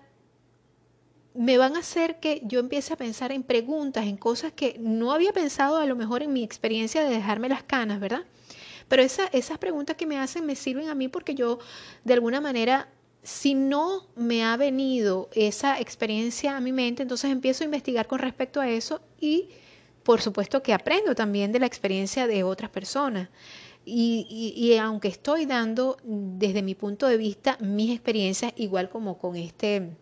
me 1.33 1.57
van 1.57 1.75
a 1.75 1.79
hacer 1.79 2.21
que 2.21 2.43
yo 2.45 2.61
empiece 2.61 2.93
a 2.93 2.97
pensar 2.97 3.33
en 3.33 3.43
preguntas, 3.43 4.05
en 4.05 4.15
cosas 4.15 4.53
que 4.53 4.77
no 4.79 5.11
había 5.11 5.33
pensado 5.33 5.75
a 5.75 5.85
lo 5.85 5.97
mejor 5.97 6.23
en 6.23 6.31
mi 6.31 6.45
experiencia 6.45 7.03
de 7.03 7.13
dejarme 7.13 7.49
las 7.49 7.63
canas, 7.63 7.99
¿verdad? 7.99 8.23
Pero 8.87 9.01
esas 9.01 9.57
preguntas 9.59 9.95
que 9.95 10.05
me 10.05 10.17
hacen 10.17 10.45
me 10.45 10.55
sirven 10.55 10.89
a 10.89 10.95
mí 10.95 11.07
porque 11.07 11.33
yo, 11.33 11.59
de 12.03 12.13
alguna 12.13 12.39
manera, 12.39 12.87
si 13.23 13.55
no 13.55 14.05
me 14.15 14.43
ha 14.43 14.55
venido 14.55 15.29
esa 15.33 15.79
experiencia 15.79 16.55
a 16.55 16.61
mi 16.61 16.71
mente, 16.71 17.01
entonces 17.01 17.31
empiezo 17.31 17.63
a 17.63 17.65
investigar 17.65 18.05
con 18.07 18.19
respecto 18.19 18.61
a 18.61 18.69
eso 18.69 19.01
y, 19.19 19.49
por 20.03 20.21
supuesto, 20.21 20.61
que 20.61 20.73
aprendo 20.73 21.15
también 21.15 21.51
de 21.51 21.59
la 21.59 21.65
experiencia 21.65 22.27
de 22.27 22.43
otras 22.43 22.69
personas. 22.69 23.29
Y, 23.87 24.75
aunque 24.81 25.07
estoy 25.07 25.45
dando 25.45 25.97
desde 26.03 26.63
mi 26.63 26.73
punto 26.73 27.07
de 27.07 27.17
vista 27.17 27.57
mis 27.61 27.91
experiencias, 27.91 28.53
igual 28.55 28.89
como 28.89 29.17
con 29.17 29.35
este, 29.35 29.95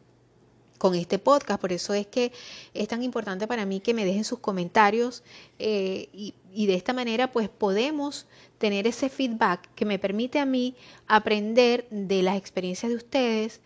con 0.84 0.96
este 0.96 1.18
podcast, 1.18 1.62
por 1.62 1.72
eso 1.72 1.94
es 1.94 2.08
que 2.08 2.34
es 2.74 2.90
tan 2.90 3.04
importante 3.04 3.48
para 3.48 3.66
mí 3.66 3.80
que 3.80 3.94
me 3.94 4.04
dejen 4.04 4.26
sus 4.26 4.40
comentarios 4.40 5.24
eh, 5.58 6.10
y, 6.12 6.34
y 6.54 6.66
de 6.66 6.74
esta 6.74 6.92
manera 6.92 7.32
pues 7.32 7.48
podemos 7.48 8.26
tener 8.58 8.86
ese 8.86 9.08
feedback 9.08 9.70
que 9.76 9.86
me 9.86 9.98
permite 9.98 10.40
a 10.40 10.46
mí 10.46 10.76
aprender 11.08 11.88
de 11.90 12.22
las 12.22 12.36
experiencias 12.36 12.90
de 12.90 12.98
ustedes 12.98 13.62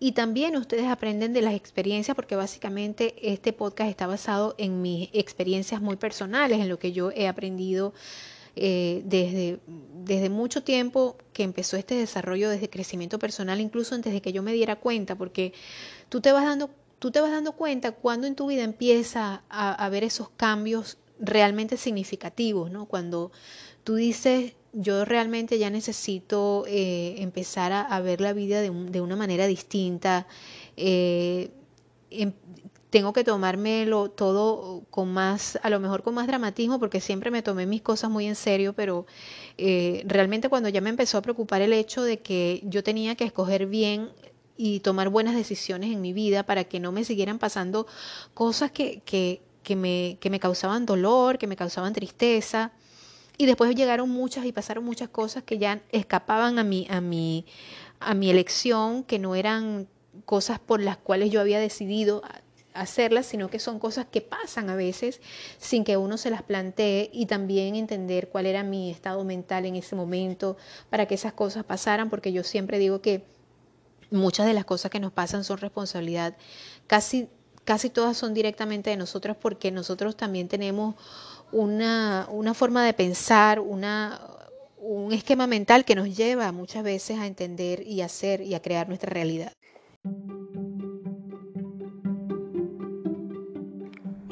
y 0.00 0.12
también 0.12 0.56
ustedes 0.56 0.86
aprenden 0.86 1.34
de 1.34 1.42
las 1.42 1.52
experiencias 1.52 2.14
porque 2.14 2.36
básicamente 2.36 3.16
este 3.20 3.52
podcast 3.52 3.90
está 3.90 4.06
basado 4.06 4.54
en 4.56 4.80
mis 4.80 5.10
experiencias 5.12 5.82
muy 5.82 5.96
personales, 5.96 6.58
en 6.58 6.70
lo 6.70 6.78
que 6.78 6.92
yo 6.92 7.10
he 7.10 7.28
aprendido 7.28 7.92
eh, 8.56 9.02
desde, 9.04 9.60
desde 10.04 10.28
mucho 10.30 10.62
tiempo 10.62 11.16
que 11.32 11.42
empezó 11.42 11.76
este 11.76 11.94
desarrollo 11.94 12.50
desde 12.50 12.70
crecimiento 12.70 13.18
personal, 13.18 13.60
incluso 13.60 13.94
antes 13.94 14.12
de 14.12 14.20
que 14.20 14.32
yo 14.32 14.42
me 14.42 14.52
diera 14.52 14.76
cuenta, 14.76 15.16
porque 15.16 15.52
tú 16.08 16.20
te 16.20 16.32
vas 16.32 16.44
dando, 16.44 16.70
tú 16.98 17.10
te 17.10 17.20
vas 17.20 17.30
dando 17.30 17.52
cuenta 17.52 17.92
cuando 17.92 18.26
en 18.26 18.34
tu 18.34 18.46
vida 18.46 18.62
empieza 18.64 19.42
a, 19.48 19.72
a 19.72 19.88
ver 19.88 20.04
esos 20.04 20.28
cambios 20.30 20.98
realmente 21.18 21.76
significativos, 21.76 22.70
¿no? 22.70 22.86
Cuando 22.86 23.32
tú 23.84 23.94
dices, 23.94 24.54
yo 24.72 25.04
realmente 25.04 25.58
ya 25.58 25.70
necesito 25.70 26.64
eh, 26.66 27.16
empezar 27.18 27.72
a, 27.72 28.00
ver 28.00 28.20
la 28.20 28.32
vida 28.32 28.60
de, 28.60 28.70
de, 28.70 29.00
una 29.00 29.16
manera 29.16 29.46
distinta, 29.46 30.26
eh, 30.76 31.50
em, 32.10 32.32
tengo 32.92 33.14
que 33.14 33.24
tomármelo 33.24 34.10
todo 34.10 34.84
con 34.90 35.14
más, 35.14 35.58
a 35.62 35.70
lo 35.70 35.80
mejor 35.80 36.02
con 36.02 36.12
más 36.12 36.26
dramatismo, 36.26 36.78
porque 36.78 37.00
siempre 37.00 37.30
me 37.30 37.42
tomé 37.42 37.64
mis 37.64 37.80
cosas 37.80 38.10
muy 38.10 38.26
en 38.26 38.34
serio, 38.34 38.74
pero 38.74 39.06
eh, 39.56 40.02
realmente 40.06 40.50
cuando 40.50 40.68
ya 40.68 40.82
me 40.82 40.90
empezó 40.90 41.16
a 41.16 41.22
preocupar 41.22 41.62
el 41.62 41.72
hecho 41.72 42.02
de 42.02 42.20
que 42.20 42.60
yo 42.64 42.82
tenía 42.82 43.14
que 43.14 43.24
escoger 43.24 43.64
bien 43.64 44.10
y 44.58 44.80
tomar 44.80 45.08
buenas 45.08 45.34
decisiones 45.34 45.90
en 45.90 46.02
mi 46.02 46.12
vida 46.12 46.42
para 46.42 46.64
que 46.64 46.80
no 46.80 46.92
me 46.92 47.02
siguieran 47.04 47.38
pasando 47.38 47.86
cosas 48.34 48.72
que, 48.72 49.00
que, 49.06 49.40
que, 49.62 49.74
me, 49.74 50.18
que 50.20 50.28
me 50.28 50.38
causaban 50.38 50.84
dolor, 50.84 51.38
que 51.38 51.46
me 51.46 51.56
causaban 51.56 51.94
tristeza. 51.94 52.72
Y 53.38 53.46
después 53.46 53.74
llegaron 53.74 54.10
muchas 54.10 54.44
y 54.44 54.52
pasaron 54.52 54.84
muchas 54.84 55.08
cosas 55.08 55.44
que 55.44 55.56
ya 55.56 55.80
escapaban 55.92 56.58
a 56.58 56.62
mi, 56.62 56.86
a 56.90 57.00
mi, 57.00 57.46
a 58.00 58.12
mi 58.12 58.28
elección, 58.28 59.02
que 59.02 59.18
no 59.18 59.34
eran 59.34 59.88
cosas 60.26 60.58
por 60.58 60.82
las 60.82 60.98
cuales 60.98 61.30
yo 61.30 61.40
había 61.40 61.58
decidido 61.58 62.22
hacerlas, 62.74 63.26
sino 63.26 63.48
que 63.48 63.58
son 63.58 63.78
cosas 63.78 64.06
que 64.10 64.20
pasan 64.20 64.70
a 64.70 64.76
veces 64.76 65.20
sin 65.58 65.84
que 65.84 65.96
uno 65.96 66.16
se 66.16 66.30
las 66.30 66.42
plantee 66.42 67.10
y 67.12 67.26
también 67.26 67.76
entender 67.76 68.28
cuál 68.28 68.46
era 68.46 68.62
mi 68.62 68.90
estado 68.90 69.24
mental 69.24 69.66
en 69.66 69.76
ese 69.76 69.96
momento 69.96 70.56
para 70.90 71.06
que 71.06 71.14
esas 71.14 71.32
cosas 71.32 71.64
pasaran, 71.64 72.10
porque 72.10 72.32
yo 72.32 72.42
siempre 72.44 72.78
digo 72.78 73.00
que 73.00 73.24
muchas 74.10 74.46
de 74.46 74.54
las 74.54 74.64
cosas 74.64 74.90
que 74.90 75.00
nos 75.00 75.12
pasan 75.12 75.44
son 75.44 75.58
responsabilidad, 75.58 76.36
casi, 76.86 77.28
casi 77.64 77.90
todas 77.90 78.16
son 78.16 78.34
directamente 78.34 78.90
de 78.90 78.96
nosotros 78.96 79.36
porque 79.40 79.70
nosotros 79.70 80.16
también 80.16 80.48
tenemos 80.48 80.94
una, 81.50 82.26
una 82.30 82.54
forma 82.54 82.84
de 82.84 82.94
pensar, 82.94 83.60
una, 83.60 84.20
un 84.78 85.12
esquema 85.12 85.46
mental 85.46 85.84
que 85.84 85.94
nos 85.94 86.16
lleva 86.16 86.50
muchas 86.52 86.82
veces 86.82 87.18
a 87.18 87.26
entender 87.26 87.86
y 87.86 88.00
hacer 88.00 88.40
y 88.40 88.54
a 88.54 88.62
crear 88.62 88.88
nuestra 88.88 89.10
realidad. 89.10 89.52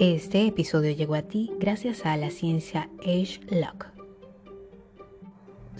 Este 0.00 0.46
episodio 0.46 0.92
llegó 0.92 1.14
a 1.14 1.20
ti 1.20 1.52
gracias 1.58 2.06
a 2.06 2.16
la 2.16 2.30
ciencia 2.30 2.88
Age 3.00 3.38
Lock. 3.50 3.99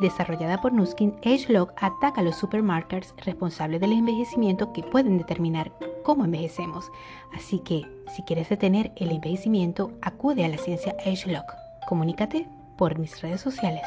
desarrollada 0.00 0.60
por 0.60 0.72
Nuskin, 0.72 1.14
AgeLog 1.24 1.72
ataca 1.76 2.20
a 2.20 2.24
los 2.24 2.36
supermarkers 2.36 3.14
responsables 3.18 3.80
del 3.80 3.92
envejecimiento 3.92 4.72
que 4.72 4.82
pueden 4.82 5.18
determinar 5.18 5.72
cómo 6.02 6.24
envejecemos. 6.24 6.90
Así 7.32 7.60
que, 7.60 7.86
si 8.14 8.22
quieres 8.22 8.48
detener 8.48 8.92
el 8.96 9.10
envejecimiento, 9.10 9.92
acude 10.02 10.44
a 10.44 10.48
la 10.48 10.58
ciencia 10.58 10.96
AgeLog. 11.06 11.44
Comunícate 11.88 12.48
por 12.76 12.98
mis 12.98 13.20
redes 13.20 13.40
sociales. 13.40 13.84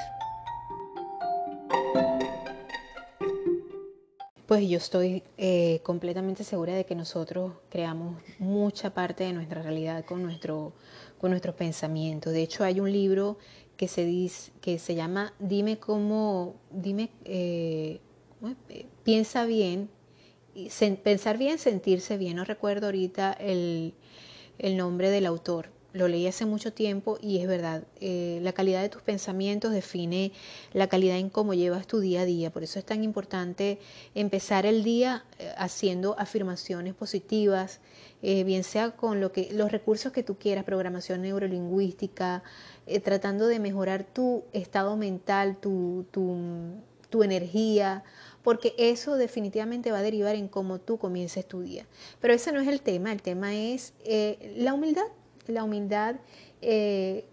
Pues 4.46 4.70
yo 4.70 4.78
estoy 4.78 5.24
eh, 5.38 5.80
completamente 5.84 6.44
segura 6.44 6.74
de 6.74 6.86
que 6.86 6.96
nosotros 6.96 7.54
creamos 7.70 8.22
mucha 8.40 8.94
parte 8.94 9.24
de 9.24 9.34
nuestra 9.34 9.64
realidad 9.64 10.06
con 10.06 10.22
nuestro, 10.22 10.74
con 11.18 11.32
nuestros 11.32 11.56
pensamientos. 11.56 12.34
De 12.34 12.44
hecho, 12.44 12.64
hay 12.64 12.80
un 12.80 12.92
libro 12.92 13.38
que 13.84 13.90
se 13.90 14.06
dice, 14.06 14.54
que 14.62 14.80
se 14.80 14.96
llama 14.96 15.34
Dime 15.40 15.78
cómo, 15.78 16.56
dime, 16.72 17.10
eh, 17.26 18.00
piensa 19.04 19.46
bien, 19.46 19.90
pensar 21.04 21.38
bien, 21.38 21.60
sentirse 21.60 22.18
bien. 22.18 22.38
No 22.38 22.46
recuerdo 22.46 22.86
ahorita 22.86 23.34
el, 23.34 23.94
el 24.58 24.78
nombre 24.78 25.10
del 25.10 25.26
autor, 25.26 25.68
lo 25.94 26.08
leí 26.08 26.28
hace 26.28 26.46
mucho 26.46 26.74
tiempo 26.74 27.18
y 27.22 27.38
es 27.40 27.48
verdad, 27.48 27.84
eh, 28.02 28.40
la 28.42 28.52
calidad 28.52 28.82
de 28.82 28.90
tus 28.90 29.04
pensamientos 29.04 29.72
define 29.72 30.32
la 30.74 30.88
calidad 30.88 31.18
en 31.18 31.30
cómo 31.30 31.54
llevas 31.54 31.86
tu 31.86 32.00
día 32.00 32.22
a 32.22 32.26
día. 32.26 32.52
Por 32.52 32.64
eso 32.64 32.80
es 32.80 32.86
tan 32.86 33.04
importante 33.04 33.80
empezar 34.16 34.66
el 34.66 34.84
día 34.84 35.24
eh, 35.38 35.54
haciendo 35.56 36.20
afirmaciones 36.20 36.96
positivas, 36.96 37.80
eh, 38.24 38.44
bien 38.44 38.64
sea 38.64 38.92
con 38.92 39.22
lo 39.22 39.32
que, 39.32 39.50
los 39.54 39.72
recursos 39.72 40.12
que 40.12 40.24
tú 40.24 40.36
quieras, 40.38 40.64
programación 40.64 41.22
neurolingüística, 41.22 42.44
tratando 43.04 43.48
de 43.48 43.60
mejorar 43.60 44.04
tu 44.04 44.44
estado 44.52 44.98
mental, 44.98 45.58
tu, 45.58 46.06
tu, 46.12 46.36
tu 47.10 47.24
energía, 47.24 48.04
porque 48.44 48.74
eso 48.78 49.16
definitivamente 49.16 49.92
va 49.92 50.00
a 50.00 50.02
derivar 50.02 50.36
en 50.36 50.48
cómo 50.50 50.80
tú 50.80 50.98
comiences 50.98 51.48
tu 51.48 51.62
día. 51.62 51.86
Pero 52.20 52.34
ese 52.34 52.52
no 52.52 52.60
es 52.60 52.68
el 52.68 52.82
tema, 52.82 53.12
el 53.12 53.22
tema 53.22 53.56
es 53.56 53.94
la 54.58 54.74
humildad 54.74 55.06
la 55.48 55.64
humildad 55.64 56.16
eh, 56.62 57.26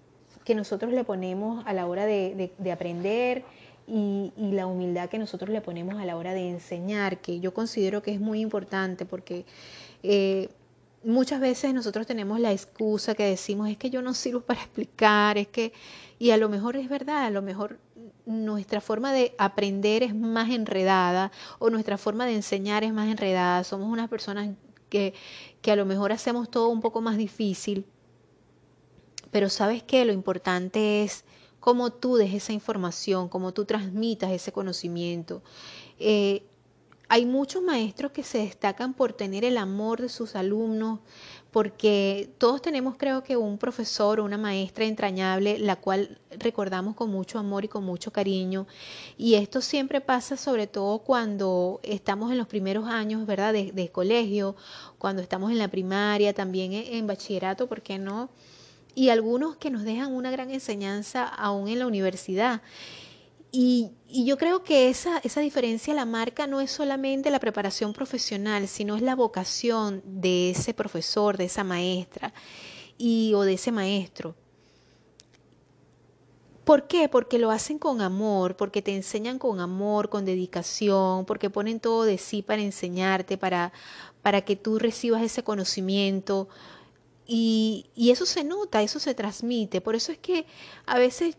que 0.44 0.54
nosotros 0.54 0.92
le 0.92 1.04
ponemos 1.04 1.64
a 1.66 1.72
la 1.72 1.86
hora 1.86 2.06
de, 2.06 2.50
aprender 2.72 3.44
y, 3.86 4.32
la 4.36 4.66
humildad 4.66 5.08
que 5.08 5.18
nosotros 5.18 5.50
le 5.50 5.60
ponemos 5.60 6.00
a 6.00 6.04
la 6.04 6.16
hora 6.16 6.34
de 6.34 6.48
enseñar, 6.48 7.18
que 7.20 7.40
yo 7.40 7.54
considero 7.54 8.02
que 8.02 8.12
es 8.12 8.20
muy 8.20 8.40
importante 8.40 9.04
porque 9.04 9.44
eh, 10.02 10.48
muchas 11.04 11.40
veces 11.40 11.74
nosotros 11.74 12.06
tenemos 12.06 12.40
la 12.40 12.52
excusa 12.52 13.14
que 13.14 13.24
decimos 13.24 13.68
es 13.68 13.76
que 13.76 13.90
yo 13.90 14.02
no 14.02 14.14
sirvo 14.14 14.40
para 14.40 14.60
explicar, 14.64 15.38
es 15.38 15.48
que, 15.48 15.72
y 16.18 16.30
a 16.30 16.36
lo 16.36 16.48
mejor 16.48 16.76
es 16.76 16.88
verdad, 16.88 17.26
a 17.26 17.30
lo 17.30 17.42
mejor 17.42 17.78
nuestra 18.26 18.80
forma 18.80 19.12
de 19.12 19.34
aprender 19.38 20.02
es 20.02 20.14
más 20.14 20.50
enredada 20.50 21.32
o 21.58 21.70
nuestra 21.70 21.98
forma 21.98 22.26
de 22.26 22.34
enseñar 22.34 22.84
es 22.84 22.92
más 22.92 23.08
enredada, 23.08 23.64
somos 23.64 23.88
unas 23.88 24.08
personas 24.08 24.50
que, 24.88 25.14
que 25.62 25.70
a 25.70 25.76
lo 25.76 25.84
mejor 25.86 26.12
hacemos 26.12 26.50
todo 26.50 26.68
un 26.68 26.80
poco 26.80 27.00
más 27.00 27.16
difícil 27.16 27.84
pero 29.30 29.48
sabes 29.48 29.82
que 29.82 30.04
lo 30.04 30.12
importante 30.12 31.02
es 31.02 31.24
cómo 31.60 31.90
tú 31.90 32.16
des 32.16 32.34
esa 32.34 32.52
información, 32.52 33.28
cómo 33.28 33.52
tú 33.52 33.64
transmitas 33.64 34.30
ese 34.32 34.52
conocimiento. 34.52 35.42
Eh, 35.98 36.42
hay 37.12 37.26
muchos 37.26 37.60
maestros 37.60 38.12
que 38.12 38.22
se 38.22 38.38
destacan 38.38 38.94
por 38.94 39.12
tener 39.12 39.44
el 39.44 39.58
amor 39.58 40.00
de 40.00 40.08
sus 40.08 40.36
alumnos, 40.36 41.00
porque 41.50 42.30
todos 42.38 42.62
tenemos 42.62 42.94
creo 42.96 43.24
que 43.24 43.36
un 43.36 43.58
profesor 43.58 44.20
o 44.20 44.24
una 44.24 44.38
maestra 44.38 44.84
entrañable, 44.84 45.58
la 45.58 45.74
cual 45.74 46.20
recordamos 46.38 46.94
con 46.94 47.10
mucho 47.10 47.40
amor 47.40 47.64
y 47.64 47.68
con 47.68 47.82
mucho 47.82 48.12
cariño. 48.12 48.68
Y 49.18 49.34
esto 49.34 49.60
siempre 49.60 50.00
pasa 50.00 50.36
sobre 50.36 50.68
todo 50.68 51.00
cuando 51.00 51.80
estamos 51.82 52.30
en 52.30 52.38
los 52.38 52.46
primeros 52.46 52.86
años, 52.86 53.26
¿verdad?, 53.26 53.52
de, 53.52 53.90
colegio, 53.90 54.54
cuando 54.98 55.20
estamos 55.20 55.50
en 55.50 55.58
la 55.58 55.66
primaria, 55.66 56.32
también 56.32 56.72
en 56.72 57.08
bachillerato, 57.08 57.66
¿por 57.66 57.82
qué 57.82 57.98
no? 57.98 58.30
Y 58.94 59.11
algunos 59.11 59.57
que 59.57 59.70
nos 59.70 59.85
dejan 59.85 60.14
una 60.14 60.31
gran 60.31 60.50
enseñanza 60.50 61.24
aún 61.26 61.68
en 61.68 61.79
la 61.79 61.87
universidad. 61.87 62.62
Y, 63.53 63.90
yo 64.09 64.37
creo 64.38 64.64
que 64.64 64.88
esa, 64.90 65.18
esa 65.18 65.40
diferencia 65.40 65.94
la 65.94 66.05
marca 66.05 66.48
no 66.48 66.61
es 66.61 66.72
solamente 66.72 67.31
la 67.31 67.38
preparación 67.38 67.92
profesional, 67.92 68.66
sino 68.66 68.96
es 68.96 69.03
la 69.03 69.14
vocación 69.14 70.03
de 70.05 70.50
ese 70.50 70.74
profesor, 70.74 71.37
de 71.37 71.44
esa 71.44 71.62
maestra 71.62 72.33
y, 72.98 73.33
o 73.35 73.42
de 73.42 73.53
ese 73.53 73.70
maestro. 73.70 74.35
¿Por 76.64 76.88
qué? 76.88 77.09
Porque 77.09 77.38
lo 77.38 77.50
hacen 77.50 77.79
con 77.79 78.00
amor, 78.00 78.57
porque 78.57 78.83
te 78.83 78.94
enseñan 78.94 79.38
con 79.38 79.61
amor, 79.61 80.09
con 80.09 80.24
dedicación, 80.24 81.24
porque 81.24 81.50
ponen 81.50 81.79
todo 81.79 82.05
de 82.05 82.18
sí 82.18 82.42
para 82.42 82.62
enseñarte, 82.62 83.38
para, 83.38 83.72
para 84.22 84.42
que 84.42 84.57
tú 84.57 84.79
recibas 84.79 85.22
ese 85.22 85.42
conocimiento, 85.42 86.48
y, 87.32 88.10
eso 88.10 88.26
se 88.26 88.42
nota, 88.42 88.82
eso 88.82 88.98
se 88.98 89.14
transmite. 89.14 89.80
Por 89.80 89.94
eso 89.94 90.10
es 90.10 90.18
que 90.18 90.46
a 90.84 90.98
veces 90.98 91.36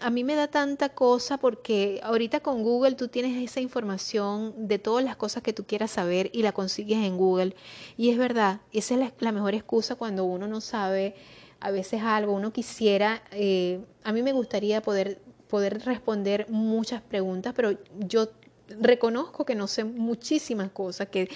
a 0.00 0.08
mí 0.08 0.24
me 0.24 0.36
da 0.36 0.48
tanta 0.48 0.88
cosa 0.88 1.36
porque 1.36 2.00
ahorita 2.02 2.40
con 2.40 2.62
Google 2.62 2.94
tú 2.94 3.08
tienes 3.08 3.36
esa 3.42 3.60
información 3.60 4.54
de 4.66 4.78
todas 4.78 5.04
las 5.04 5.16
cosas 5.16 5.42
que 5.42 5.52
tú 5.52 5.64
quieras 5.64 5.90
saber 5.90 6.30
y 6.32 6.42
la 6.42 6.52
consigues 6.52 7.04
en 7.04 7.18
Google. 7.18 7.54
Y 7.98 8.08
es 8.08 8.16
verdad, 8.16 8.62
esa 8.72 8.94
es 8.94 9.12
la, 9.18 9.32
mejor 9.32 9.54
excusa 9.54 9.96
cuando 9.96 10.24
uno 10.24 10.48
no 10.48 10.62
sabe 10.62 11.14
a 11.60 11.70
veces 11.70 12.02
algo, 12.02 12.32
uno 12.32 12.50
quisiera, 12.50 13.22
eh, 13.30 13.80
a 14.02 14.12
mí 14.12 14.22
me 14.22 14.32
gustaría 14.32 14.80
poder, 14.80 15.20
poder 15.48 15.84
responder 15.84 16.46
muchas 16.48 17.02
preguntas, 17.02 17.52
pero 17.54 17.76
yo 17.98 18.28
reconozco 18.68 19.44
que 19.44 19.54
no 19.54 19.66
sé 19.66 19.84
muchísimas 19.84 20.70
cosas, 20.70 21.08
que, 21.08 21.28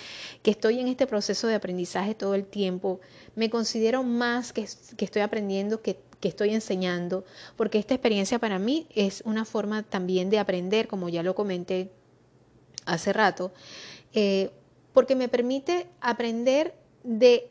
que, 0.42 0.50
estoy 0.50 0.80
en 0.80 0.88
este 0.88 1.06
proceso 1.06 1.46
de 1.46 1.54
aprendizaje 1.54 2.14
todo 2.14 2.34
el 2.34 2.44
tiempo. 2.44 3.00
Me 3.34 3.50
considero 3.50 4.02
más 4.02 4.52
que, 4.52 4.66
que 4.96 5.04
estoy 5.04 5.22
aprendiendo 5.22 5.82
que, 5.82 5.98
que, 6.20 6.28
estoy 6.28 6.50
enseñando, 6.50 7.24
porque 7.56 7.78
esta 7.78 7.94
experiencia 7.94 8.38
para 8.38 8.58
mí 8.58 8.86
es 8.94 9.22
una 9.24 9.44
forma 9.44 9.82
también 9.82 10.30
de 10.30 10.38
aprender, 10.38 10.88
como 10.88 11.08
ya 11.08 11.22
lo 11.22 11.34
comenté 11.34 11.90
hace 12.86 13.12
rato, 13.12 13.52
eh, 14.14 14.50
porque 14.92 15.14
me 15.14 15.28
permite 15.28 15.86
aprender 16.00 16.74
de 17.04 17.50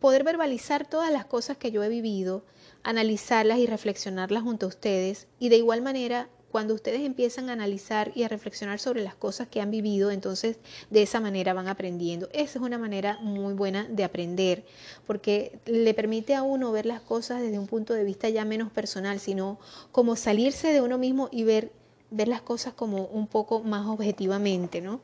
poder 0.00 0.24
verbalizar 0.24 0.86
todas 0.86 1.10
las 1.10 1.24
cosas 1.24 1.56
que 1.56 1.70
yo 1.70 1.82
he 1.82 1.88
vivido, 1.88 2.44
analizarlas 2.82 3.58
y 3.58 3.66
reflexionarlas 3.66 4.42
junto 4.42 4.66
a 4.66 4.68
ustedes 4.68 5.28
y 5.38 5.48
de 5.48 5.56
igual 5.56 5.80
manera 5.80 6.28
cuando 6.54 6.74
ustedes 6.74 7.00
empiezan 7.00 7.50
a 7.50 7.54
analizar 7.54 8.12
y 8.14 8.22
a 8.22 8.28
reflexionar 8.28 8.78
sobre 8.78 9.02
las 9.02 9.16
cosas 9.16 9.48
que 9.48 9.60
han 9.60 9.72
vivido, 9.72 10.12
entonces 10.12 10.56
de 10.88 11.02
esa 11.02 11.18
manera 11.18 11.52
van 11.52 11.66
aprendiendo. 11.66 12.28
Esa 12.32 12.60
es 12.60 12.64
una 12.64 12.78
manera 12.78 13.18
muy 13.22 13.54
buena 13.54 13.88
de 13.88 14.04
aprender, 14.04 14.64
porque 15.04 15.58
le 15.66 15.92
permite 15.94 16.32
a 16.36 16.44
uno 16.44 16.70
ver 16.70 16.86
las 16.86 17.00
cosas 17.00 17.42
desde 17.42 17.58
un 17.58 17.66
punto 17.66 17.92
de 17.92 18.04
vista 18.04 18.28
ya 18.28 18.44
menos 18.44 18.70
personal, 18.70 19.18
sino 19.18 19.58
como 19.90 20.14
salirse 20.14 20.72
de 20.72 20.80
uno 20.80 20.96
mismo 20.96 21.28
y 21.32 21.42
ver, 21.42 21.72
ver 22.12 22.28
las 22.28 22.42
cosas 22.42 22.72
como 22.72 23.06
un 23.06 23.26
poco 23.26 23.58
más 23.58 23.88
objetivamente, 23.88 24.80
¿no? 24.80 25.00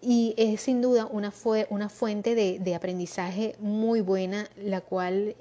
Y 0.00 0.32
es 0.38 0.62
sin 0.62 0.80
duda 0.80 1.04
una, 1.04 1.30
fue, 1.30 1.66
una 1.68 1.90
fuente 1.90 2.34
de, 2.34 2.58
de 2.58 2.74
aprendizaje 2.74 3.54
muy 3.58 4.00
buena, 4.00 4.48
la 4.56 4.80
cual 4.80 5.36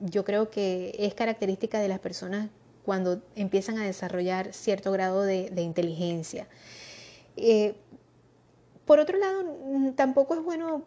yo 0.00 0.26
creo 0.26 0.50
que 0.50 0.94
es 0.98 1.14
característica 1.14 1.80
de 1.80 1.88
las 1.88 2.00
personas 2.00 2.50
cuando 2.88 3.20
empiezan 3.36 3.76
a 3.76 3.84
desarrollar 3.84 4.54
cierto 4.54 4.90
grado 4.92 5.22
de, 5.22 5.52
inteligencia. 5.60 6.48
Eh, 7.36 7.74
por 8.86 8.98
otro 8.98 9.18
lado, 9.18 9.44
tampoco 9.94 10.32
es 10.32 10.42
bueno 10.42 10.84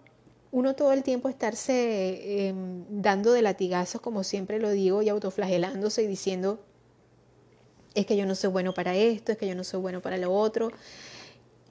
uno 0.52 0.74
todo 0.74 0.94
el 0.94 1.04
tiempo 1.04 1.30
estarse 1.30 2.48
em, 2.48 2.86
dando 2.90 3.34
de 3.34 3.44
latigazos, 3.44 4.02
como 4.02 4.24
siempre 4.24 4.58
lo 4.58 4.72
digo, 4.72 5.04
y 5.04 5.10
autoflagelándose 5.10 6.02
y 6.02 6.08
diciendo, 6.08 6.60
es 7.94 8.08
que 8.08 8.18
yo 8.18 8.26
no 8.26 8.34
soy 8.34 8.50
bueno 8.50 8.74
para 8.74 8.96
esto, 8.96 9.34
es 9.34 9.38
que 9.38 9.48
yo 9.48 9.54
no 9.54 9.64
soy 9.64 9.80
bueno 9.80 10.02
para 10.02 10.18
lo 10.18 10.34
otro. 10.34 10.72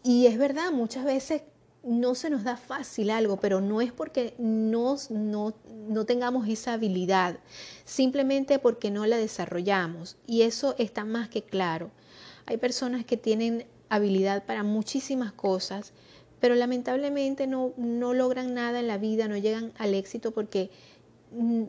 Y 0.04 0.28
es 0.28 0.38
verdad, 0.38 0.70
muchas 0.70 1.04
veces 1.04 1.42
no 1.82 2.14
se 2.14 2.28
nos 2.28 2.44
da 2.44 2.56
fácil 2.56 3.10
algo, 3.10 3.38
pero 3.38 3.60
no 3.60 3.80
es 3.80 3.92
porque 3.92 4.34
no, 4.38 4.96
no, 5.10 5.54
tengamos 6.04 6.46
esa 6.48 6.74
habilidad, 6.74 7.38
simplemente 7.84 8.58
porque 8.58 8.90
no 8.90 9.06
la 9.06 9.16
desarrollamos. 9.16 10.16
Y 10.26 10.42
eso 10.42 10.74
está 10.78 11.04
más 11.04 11.28
que 11.28 11.42
claro. 11.42 11.90
Hay 12.46 12.58
personas 12.58 13.04
que 13.04 13.16
tienen 13.16 13.66
habilidad 13.88 14.44
para 14.44 14.62
muchísimas 14.62 15.32
cosas, 15.32 15.92
pero 16.38 16.54
lamentablemente 16.54 17.46
no, 17.46 17.72
no 17.76 18.14
logran 18.14 18.54
nada 18.54 18.80
en 18.80 18.86
la 18.86 18.98
vida, 18.98 19.28
no 19.28 19.36
llegan 19.36 19.72
al 19.78 19.94
éxito 19.94 20.32
porque 20.32 20.70
mm, 21.32 21.64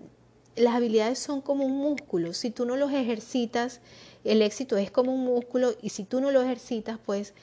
las 0.56 0.76
habilidades 0.76 1.20
son 1.20 1.42
como 1.42 1.66
un 1.66 1.78
músculo. 1.78 2.34
Si 2.34 2.52
tú 2.52 2.66
no 2.66 2.76
los 2.76 2.92
ejercitas, 2.92 3.80
el 4.24 4.42
éxito 4.42 4.78
es 4.78 4.92
como 4.92 5.14
un 5.14 5.24
músculo 5.24 5.74
y 5.82 5.90
si 5.90 6.04
tú 6.04 6.20
no 6.20 6.32
lo 6.32 6.42
ejercitas, 6.42 7.00
pues 7.06 7.34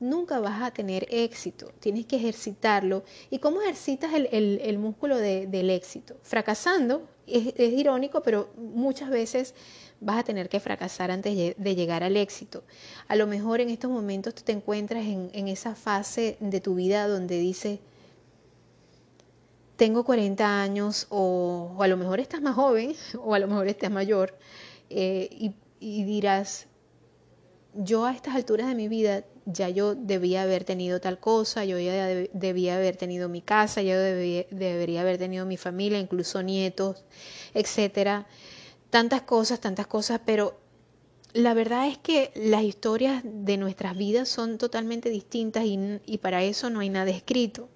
nunca 0.00 0.38
vas 0.40 0.62
a 0.62 0.70
tener 0.70 1.06
éxito. 1.10 1.72
Tienes 1.80 2.06
que 2.06 2.16
ejercitarlo. 2.16 3.04
¿Y 3.30 3.38
cómo 3.38 3.62
ejercitas 3.62 4.12
el, 4.14 4.78
músculo 4.78 5.16
del 5.16 5.70
éxito? 5.70 6.16
Fracasando. 6.22 7.08
Es, 7.26 7.54
irónico, 7.58 8.22
pero 8.22 8.50
muchas 8.56 9.10
veces 9.10 9.54
vas 10.00 10.18
a 10.18 10.22
tener 10.22 10.48
que 10.48 10.60
fracasar 10.60 11.10
antes 11.10 11.54
de 11.56 11.74
llegar 11.74 12.02
al 12.02 12.16
éxito. 12.16 12.62
A 13.06 13.16
lo 13.16 13.26
mejor 13.26 13.60
en 13.60 13.68
estos 13.68 13.90
momentos 13.90 14.34
tú 14.34 14.42
te 14.42 14.52
encuentras 14.52 15.04
en, 15.04 15.48
esa 15.48 15.74
fase 15.74 16.38
de 16.40 16.60
tu 16.60 16.74
vida 16.74 17.06
donde 17.06 17.38
dices, 17.38 17.80
tengo 19.76 20.04
40 20.04 20.62
años 20.62 21.06
o, 21.10 21.76
a 21.80 21.86
lo 21.86 21.96
mejor 21.96 22.18
estás 22.18 22.40
más 22.40 22.54
joven 22.54 22.94
o 23.22 23.34
a 23.34 23.38
lo 23.38 23.46
mejor 23.46 23.68
estás 23.68 23.90
mayor 23.90 24.36
eh, 24.88 25.28
y, 25.30 25.52
y 25.80 26.04
dirás, 26.04 26.66
yo 27.74 28.06
a 28.06 28.12
estas 28.12 28.34
alturas 28.34 28.66
de 28.68 28.74
mi 28.74 28.88
vida 28.88 29.24
ya 29.50 29.70
yo 29.70 29.94
debía 29.94 30.42
haber 30.42 30.64
tenido 30.64 31.00
tal 31.00 31.18
cosa, 31.18 31.64
yo 31.64 31.78
ya 31.78 32.06
debía 32.06 32.76
haber 32.76 32.96
tenido 32.96 33.28
mi 33.28 33.40
casa, 33.40 33.80
yo 33.80 33.98
debería 33.98 35.00
haber 35.00 35.16
tenido 35.16 35.46
mi 35.46 35.56
familia, 35.56 35.98
incluso 35.98 36.42
nietos, 36.42 37.04
etcétera. 37.54 38.26
Tantas 38.90 39.22
cosas, 39.22 39.60
tantas 39.60 39.86
cosas, 39.86 40.20
pero 40.24 40.58
la 41.32 41.54
verdad 41.54 41.88
es 41.88 41.96
que 41.98 42.30
las 42.34 42.62
historias 42.62 43.22
de 43.24 43.56
nuestras 43.56 43.96
vidas 43.96 44.28
son 44.28 44.58
totalmente 44.58 45.08
distintas 45.08 45.64
y, 45.64 46.18
para 46.18 46.42
eso 46.42 46.68
no 46.68 46.80
hay 46.80 46.90
nada 46.90 47.10
escrito. 47.10 47.68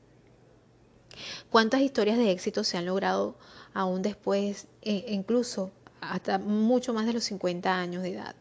¿Cuántas 1.51 1.81
historias 1.81 2.19
de 2.19 2.31
éxito 2.31 2.65
se 2.65 2.77
han 2.77 2.87
logrado 2.87 3.37
aún 3.73 4.03
después, 4.03 4.67
e 4.83 5.07
incluso 5.09 5.71
hasta 6.01 6.39
mucho 6.39 6.93
más 6.93 7.07
de 7.07 7.15
los 7.15 7.25
50 7.25 7.79
años 7.79 8.03
de 8.03 8.13
edad? 8.13 8.35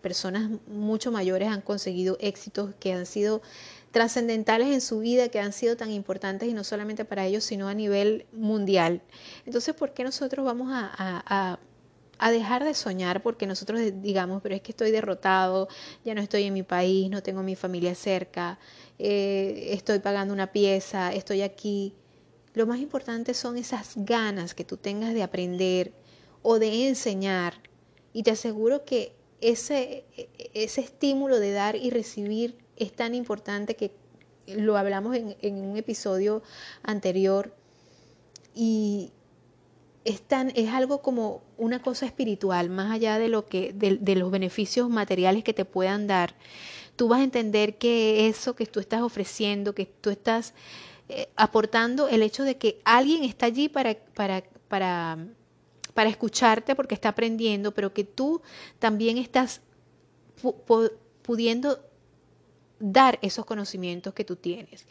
Personas 0.00 0.50
mucho 0.66 1.10
mayores 1.10 1.48
han 1.48 1.60
conseguido 1.60 2.16
éxitos 2.20 2.74
que 2.78 2.92
han 2.92 3.06
sido 3.06 3.42
trascendentales 3.90 4.68
en 4.68 4.80
su 4.80 5.00
vida, 5.00 5.28
que 5.28 5.40
han 5.40 5.52
sido 5.52 5.76
tan 5.76 5.90
importantes 5.90 6.48
y 6.48 6.54
no 6.54 6.64
solamente 6.64 7.04
para 7.04 7.26
ellos, 7.26 7.44
sino 7.44 7.68
a 7.68 7.74
nivel 7.74 8.26
mundial. 8.32 9.02
Entonces, 9.46 9.74
¿por 9.74 9.94
qué 9.94 10.04
nosotros 10.04 10.44
vamos 10.44 10.68
a, 10.70 11.58
dejar 12.30 12.64
de 12.64 12.74
soñar? 12.74 13.22
Porque 13.22 13.46
nosotros 13.46 13.80
digamos, 14.02 14.42
pero 14.42 14.54
es 14.54 14.60
que 14.60 14.72
estoy 14.72 14.90
derrotado, 14.90 15.68
ya 16.04 16.14
no 16.14 16.20
estoy 16.20 16.44
en 16.44 16.54
mi 16.54 16.62
país, 16.62 17.10
no 17.10 17.22
tengo 17.22 17.42
mi 17.42 17.56
familia 17.56 17.94
cerca, 17.94 18.58
eh, 18.98 19.70
estoy 19.70 20.00
pagando 20.00 20.34
una 20.34 20.52
pieza, 20.52 21.12
estoy 21.12 21.42
aquí. 21.42 21.94
Lo 22.54 22.66
más 22.66 22.80
importante 22.80 23.34
son 23.34 23.56
esas 23.56 23.94
ganas 23.96 24.54
que 24.54 24.64
tú 24.64 24.76
tengas 24.76 25.14
de 25.14 25.22
aprender 25.22 25.92
o 26.42 26.58
de 26.58 26.88
enseñar. 26.88 27.54
Y 28.12 28.22
te 28.22 28.32
aseguro 28.32 28.84
que 28.84 29.17
ese, 29.40 30.04
ese 30.54 30.80
estímulo 30.80 31.38
de 31.38 31.52
dar 31.52 31.76
y 31.76 31.90
recibir 31.90 32.56
es 32.76 32.92
tan 32.92 33.14
importante 33.14 33.76
que 33.76 33.92
lo 34.46 34.76
hablamos 34.76 35.16
en, 35.16 35.54
un 35.56 35.76
episodio 35.76 36.42
anterior 36.82 37.54
y 38.54 39.12
es, 40.04 40.22
es 40.54 40.68
algo 40.70 41.02
como 41.02 41.42
una 41.56 41.82
cosa 41.82 42.06
espiritual, 42.06 42.70
más 42.70 42.90
allá 42.90 43.18
de, 43.18 43.28
lo 43.28 43.46
que, 43.46 43.72
de, 43.72 44.14
los 44.14 44.30
beneficios 44.30 44.88
materiales 44.88 45.44
que 45.44 45.52
te 45.52 45.64
puedan 45.64 46.06
dar. 46.06 46.34
Tú 46.96 47.08
vas 47.08 47.20
a 47.20 47.24
entender 47.24 47.76
que 47.76 48.26
eso 48.26 48.56
que 48.56 48.66
tú 48.66 48.80
estás 48.80 49.02
ofreciendo, 49.02 49.74
que 49.74 49.86
tú 49.86 50.10
estás 50.10 50.54
eh, 51.08 51.28
aportando, 51.36 52.08
el 52.08 52.22
hecho 52.22 52.42
de 52.42 52.56
que 52.56 52.80
alguien 52.84 53.22
está 53.22 53.46
allí 53.46 53.68
para, 53.68 53.94
para, 54.14 54.42
para 54.68 55.18
para 55.98 56.10
escucharte 56.10 56.76
porque 56.76 56.94
está 56.94 57.08
aprendiendo, 57.08 57.74
pero 57.74 57.92
que 57.92 58.04
tú 58.04 58.40
también 58.78 59.18
estás 59.18 59.62
pudiendo 61.24 61.80
dar 62.78 63.18
esos 63.20 63.44
conocimientos 63.44 64.14
que 64.14 64.22
tú 64.22 64.36
tienes. 64.36 64.86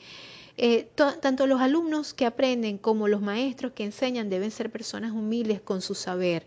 Eh, 0.57 0.91
tanto 0.95 1.47
los 1.47 1.61
alumnos 1.61 2.13
que 2.13 2.25
aprenden 2.25 2.77
como 2.77 3.07
los 3.07 3.21
maestros 3.21 3.71
que 3.71 3.85
enseñan 3.85 4.29
deben 4.29 4.51
ser 4.51 4.69
personas 4.69 5.13
humildes 5.13 5.61
con 5.61 5.81
su 5.81 5.95
saber. 5.95 6.45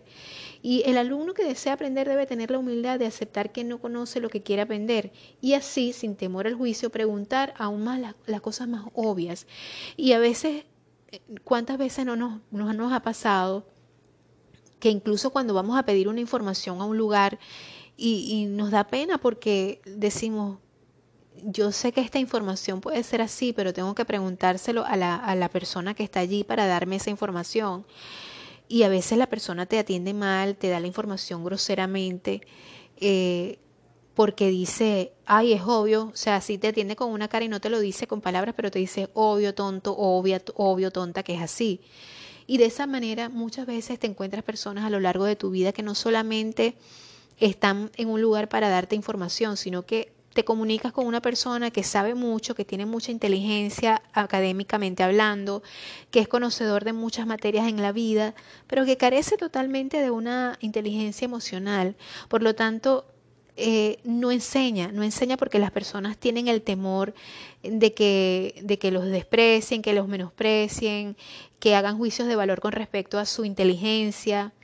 Y 0.61 0.83
el 0.85 0.99
alumno 0.99 1.33
que 1.33 1.45
desea 1.45 1.73
aprender 1.73 2.07
debe 2.07 2.27
tener 2.27 2.51
la 2.51 2.59
humildad 2.59 2.99
de 2.99 3.07
aceptar 3.07 3.53
que 3.53 3.65
no 3.65 3.79
conoce 3.81 4.21
lo 4.21 4.29
que 4.29 4.43
quiere 4.43 4.61
aprender 4.61 5.11
y 5.41 5.55
así, 5.55 5.95
sin 5.95 6.17
temor 6.17 6.47
al 6.47 6.55
juicio, 6.55 6.91
preguntar 6.91 7.55
aún 7.57 7.83
más 7.83 7.99
las, 8.27 8.41
cosas 8.43 8.69
más 8.69 8.85
obvias. 8.93 9.47
Y 9.97 10.13
a 10.13 10.19
veces, 10.19 10.65
eh, 11.13 11.21
¿cuántas 11.45 11.79
veces 11.79 12.05
no 12.05 12.15
nos, 12.15 12.43
nos 12.51 12.93
ha 12.93 13.01
pasado? 13.01 13.65
Que 14.81 14.91
incluso 14.91 15.31
cuando 15.31 15.55
vamos 15.55 15.79
a 15.79 15.85
pedir 15.85 16.09
una 16.09 16.21
información 16.21 16.81
a 16.81 16.85
un 16.85 16.97
lugar 16.97 17.39
y, 17.97 18.47
nos 18.49 18.71
da 18.71 18.85
pena 18.85 19.19
porque 19.19 19.83
decimos, 19.85 20.59
yo 21.45 21.71
sé 21.71 21.93
que 21.93 22.01
esta 22.01 22.19
información 22.19 22.81
puede 22.81 23.03
ser 23.03 23.21
así, 23.21 23.53
pero 23.53 23.75
tengo 23.75 23.95
que 23.95 24.07
preguntárselo 24.07 24.85
a 24.87 24.97
la, 24.97 25.17
a 25.17 25.35
la 25.35 25.51
persona 25.51 25.95
que 25.95 26.03
está 26.03 26.21
allí 26.21 26.43
para 26.43 26.67
darme 26.67 26.97
esa 26.97 27.11
información. 27.11 27.85
Y 28.69 28.85
a 28.85 28.89
veces 28.89 29.19
la 29.19 29.27
persona 29.27 29.67
te 29.67 29.79
atiende 29.79 30.15
mal, 30.15 30.57
te 30.57 30.69
da 30.69 30.81
la 30.81 30.87
información 30.87 31.45
groseramente, 31.45 32.41
eh, 32.97 33.59
porque 34.15 34.49
dice, 34.49 35.13
ay, 35.27 35.53
es 35.53 35.63
obvio, 35.63 36.11
o 36.13 36.17
sea, 36.17 36.41
sí 36.41 36.57
te 36.57 36.69
atiende 36.69 36.97
con 36.97 37.11
una 37.11 37.29
cara 37.29 37.45
y 37.45 37.49
no 37.49 37.61
te 37.61 37.69
lo 37.69 37.81
dice 37.81 38.07
con 38.07 38.21
palabras, 38.21 38.55
pero 38.57 38.71
te 38.71 38.79
dice 38.79 39.11
obvio, 39.13 39.55
tonto, 39.55 39.95
obvia, 39.97 40.43
obvio, 40.55 40.91
tonta, 40.91 41.23
que 41.23 41.35
es 41.35 41.43
así. 41.43 41.81
Y 42.51 42.59
de 42.59 42.65
esa 42.65 42.89
manera 42.89 43.29
muchas 43.29 43.65
veces 43.65 44.01
te 44.01 44.09
encuentras 44.09 44.43
personas 44.43 44.85
a 44.85 44.91
lo 44.91 44.99
largo 44.99 45.25
de 45.25 45.37
tu 45.37 45.51
vida 45.51 45.71
que 45.71 45.85
no 45.85 45.95
solamente 45.95 46.75
están 47.39 47.93
en 47.97 48.09
un 48.09 48.21
lugar 48.21 48.49
para 48.49 48.69
darte 48.69 48.97
información, 48.97 49.57
sino 49.57 49.87
que 49.87 50.13
te 50.35 50.45
comunicas 50.45 50.91
con 50.91 51.07
una 51.07 51.23
persona 51.23 51.71
que 51.71 51.85
sabe 51.85 52.17
mucho, 52.17 52.57
que 52.57 52.65
tiene 52.65 52.87
mucha 52.87 53.13
inteligencia 53.13 54.03
académicamente 54.13 55.05
hablando, 55.05 55.63
que 56.11 56.19
es 56.19 56.27
conocedor 56.27 56.83
de 56.83 56.93
muchas 56.93 57.25
materias 57.25 57.69
en 57.69 57.81
la 57.81 57.93
vida, 57.93 58.35
pero 58.67 58.85
que 58.85 58.97
carece 58.97 59.37
totalmente 59.37 60.01
de 60.01 60.11
una 60.11 60.59
inteligencia 60.59 61.27
emocional. 61.27 61.95
Por 62.29 62.43
lo 62.43 62.57
tanto, 62.57 63.05
eh, 63.63 63.99
no 64.05 64.33
enseña, 64.33 64.91
no 64.91 65.03
enseña 65.03 65.37
porque 65.37 65.59
las 65.59 65.71
personas 65.71 66.17
tienen 66.17 66.49
el 66.49 66.63
temor 66.63 67.13
de 67.63 67.93
que, 67.93 68.55
de 68.63 68.79
que 68.79 68.91
los 68.91 69.05
desprecien, 69.05 69.83
que 69.83 69.93
los 69.93 70.09
menosprecien, 70.09 71.15
que 71.59 71.75
hagan 71.75 71.99
juicios 71.99 72.27
de 72.27 72.37
valor 72.37 72.61
con 72.61 72.73
respecto 72.73 73.19
a 73.19 73.27
su 73.27 73.45
inteligencia, 73.45 74.55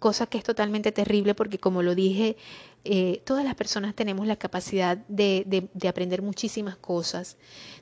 cosa 0.00 0.26
que 0.26 0.38
es 0.38 0.44
totalmente 0.44 0.90
terrible 0.90 1.36
porque 1.36 1.58
como 1.58 1.82
lo 1.82 1.94
dije, 1.94 2.36
eh, 2.84 3.22
todas 3.24 3.44
las 3.44 3.54
personas 3.54 3.94
tenemos 3.94 4.26
la 4.26 4.34
capacidad 4.34 4.96
de, 5.06 5.68
de 5.72 5.88
aprender 5.88 6.20
muchísimas 6.20 6.76
cosas, 6.76 7.36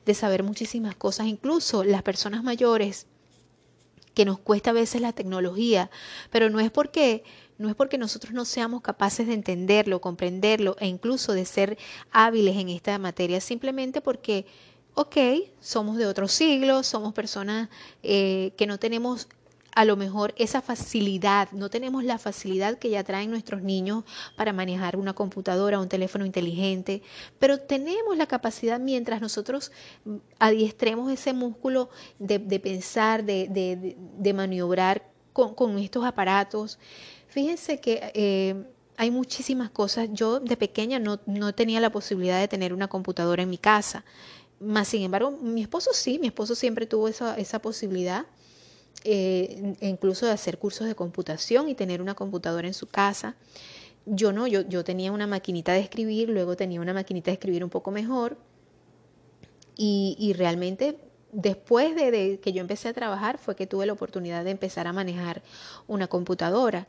de 0.04 0.12
saber 0.12 0.42
muchísimas 0.42 0.94
cosas, 0.94 1.26
incluso 1.26 1.84
las 1.84 2.02
personas 2.02 2.44
mayores 2.44 3.06
que 4.14 4.24
nos 4.24 4.38
cuesta 4.38 4.70
a 4.70 4.74
veces 4.74 5.00
la 5.00 5.12
tecnología, 5.12 5.90
pero 6.30 6.48
no 6.50 6.60
es 6.60 6.70
porque 6.70 7.24
no 7.58 7.68
es 7.68 7.74
porque 7.74 7.98
nosotros 7.98 8.32
no 8.32 8.44
seamos 8.44 8.82
capaces 8.82 9.26
de 9.26 9.34
entenderlo, 9.34 10.00
comprenderlo 10.00 10.76
e 10.80 10.86
incluso 10.86 11.32
de 11.32 11.44
ser 11.44 11.78
hábiles 12.10 12.56
en 12.56 12.68
esta 12.68 12.98
materia, 12.98 13.40
simplemente 13.40 14.00
porque, 14.00 14.46
ok, 14.94 15.16
somos 15.60 15.96
de 15.96 16.06
otro 16.06 16.28
siglo, 16.28 16.82
somos 16.82 17.14
personas 17.14 17.68
eh, 18.02 18.52
que 18.56 18.66
no 18.66 18.78
tenemos 18.78 19.28
a 19.74 19.84
lo 19.84 19.96
mejor 19.96 20.34
esa 20.36 20.62
facilidad, 20.62 21.50
no 21.52 21.68
tenemos 21.68 22.04
la 22.04 22.18
facilidad 22.18 22.78
que 22.78 22.90
ya 22.90 23.02
traen 23.02 23.30
nuestros 23.30 23.62
niños 23.62 24.04
para 24.36 24.52
manejar 24.52 24.96
una 24.96 25.14
computadora, 25.14 25.80
un 25.80 25.88
teléfono 25.88 26.24
inteligente, 26.24 27.02
pero 27.38 27.58
tenemos 27.58 28.16
la 28.16 28.26
capacidad 28.26 28.78
mientras 28.78 29.20
nosotros 29.20 29.72
adiestremos 30.38 31.10
ese 31.10 31.32
músculo 31.32 31.90
de, 32.18 32.38
pensar, 32.60 33.24
de, 33.24 34.32
maniobrar 34.34 35.10
con, 35.32 35.78
estos 35.78 36.04
aparatos. 36.04 36.78
Fíjense 37.34 37.80
que... 37.80 38.12
Eh, 38.14 38.54
hay 38.96 39.10
muchísimas 39.10 39.70
cosas. 39.70 40.08
Yo 40.12 40.38
de 40.38 40.56
pequeña 40.56 41.00
no, 41.00 41.18
no, 41.26 41.52
tenía 41.52 41.80
la 41.80 41.90
posibilidad 41.90 42.38
de 42.38 42.46
tener 42.46 42.72
una 42.72 42.86
computadora 42.86 43.42
en 43.42 43.50
mi 43.50 43.58
casa. 43.58 44.04
Más 44.60 44.86
sin 44.86 45.02
embargo, 45.02 45.32
mi 45.32 45.62
esposo 45.62 45.90
sí, 45.92 46.20
mi 46.20 46.28
esposo 46.28 46.54
siempre 46.54 46.86
tuvo 46.86 47.08
esa, 47.08 47.36
esa 47.36 47.58
posibilidad 47.58 48.24
eh, 49.02 49.74
incluso 49.80 50.26
de 50.26 50.32
hacer 50.32 50.58
cursos 50.58 50.86
de 50.86 50.94
computación 50.94 51.68
y 51.68 51.74
tener 51.74 52.00
una 52.00 52.14
computadora 52.14 52.68
en 52.68 52.74
su 52.74 52.86
casa. 52.86 53.34
Yo 54.06 54.32
no, 54.32 54.46
yo, 54.46 54.60
yo 54.60 54.84
tenía 54.84 55.10
una 55.10 55.26
maquinita 55.26 55.72
de 55.72 55.80
escribir, 55.80 56.28
luego 56.28 56.54
tenía 56.54 56.80
una 56.80 56.94
maquinita 56.94 57.32
de 57.32 57.34
escribir 57.34 57.64
un 57.64 57.70
poco 57.70 57.90
mejor 57.90 58.38
y, 59.76 60.16
y 60.20 60.34
realmente 60.34 61.00
después 61.34 61.96
de, 61.96 62.38
que 62.40 62.52
yo 62.52 62.60
empecé 62.60 62.88
a 62.88 62.92
trabajar 62.92 63.38
fue 63.38 63.56
que 63.56 63.66
tuve 63.66 63.86
la 63.86 63.92
oportunidad 63.92 64.44
de 64.44 64.50
empezar 64.50 64.86
a 64.86 64.92
manejar 64.92 65.42
una 65.86 66.06
computadora. 66.06 66.86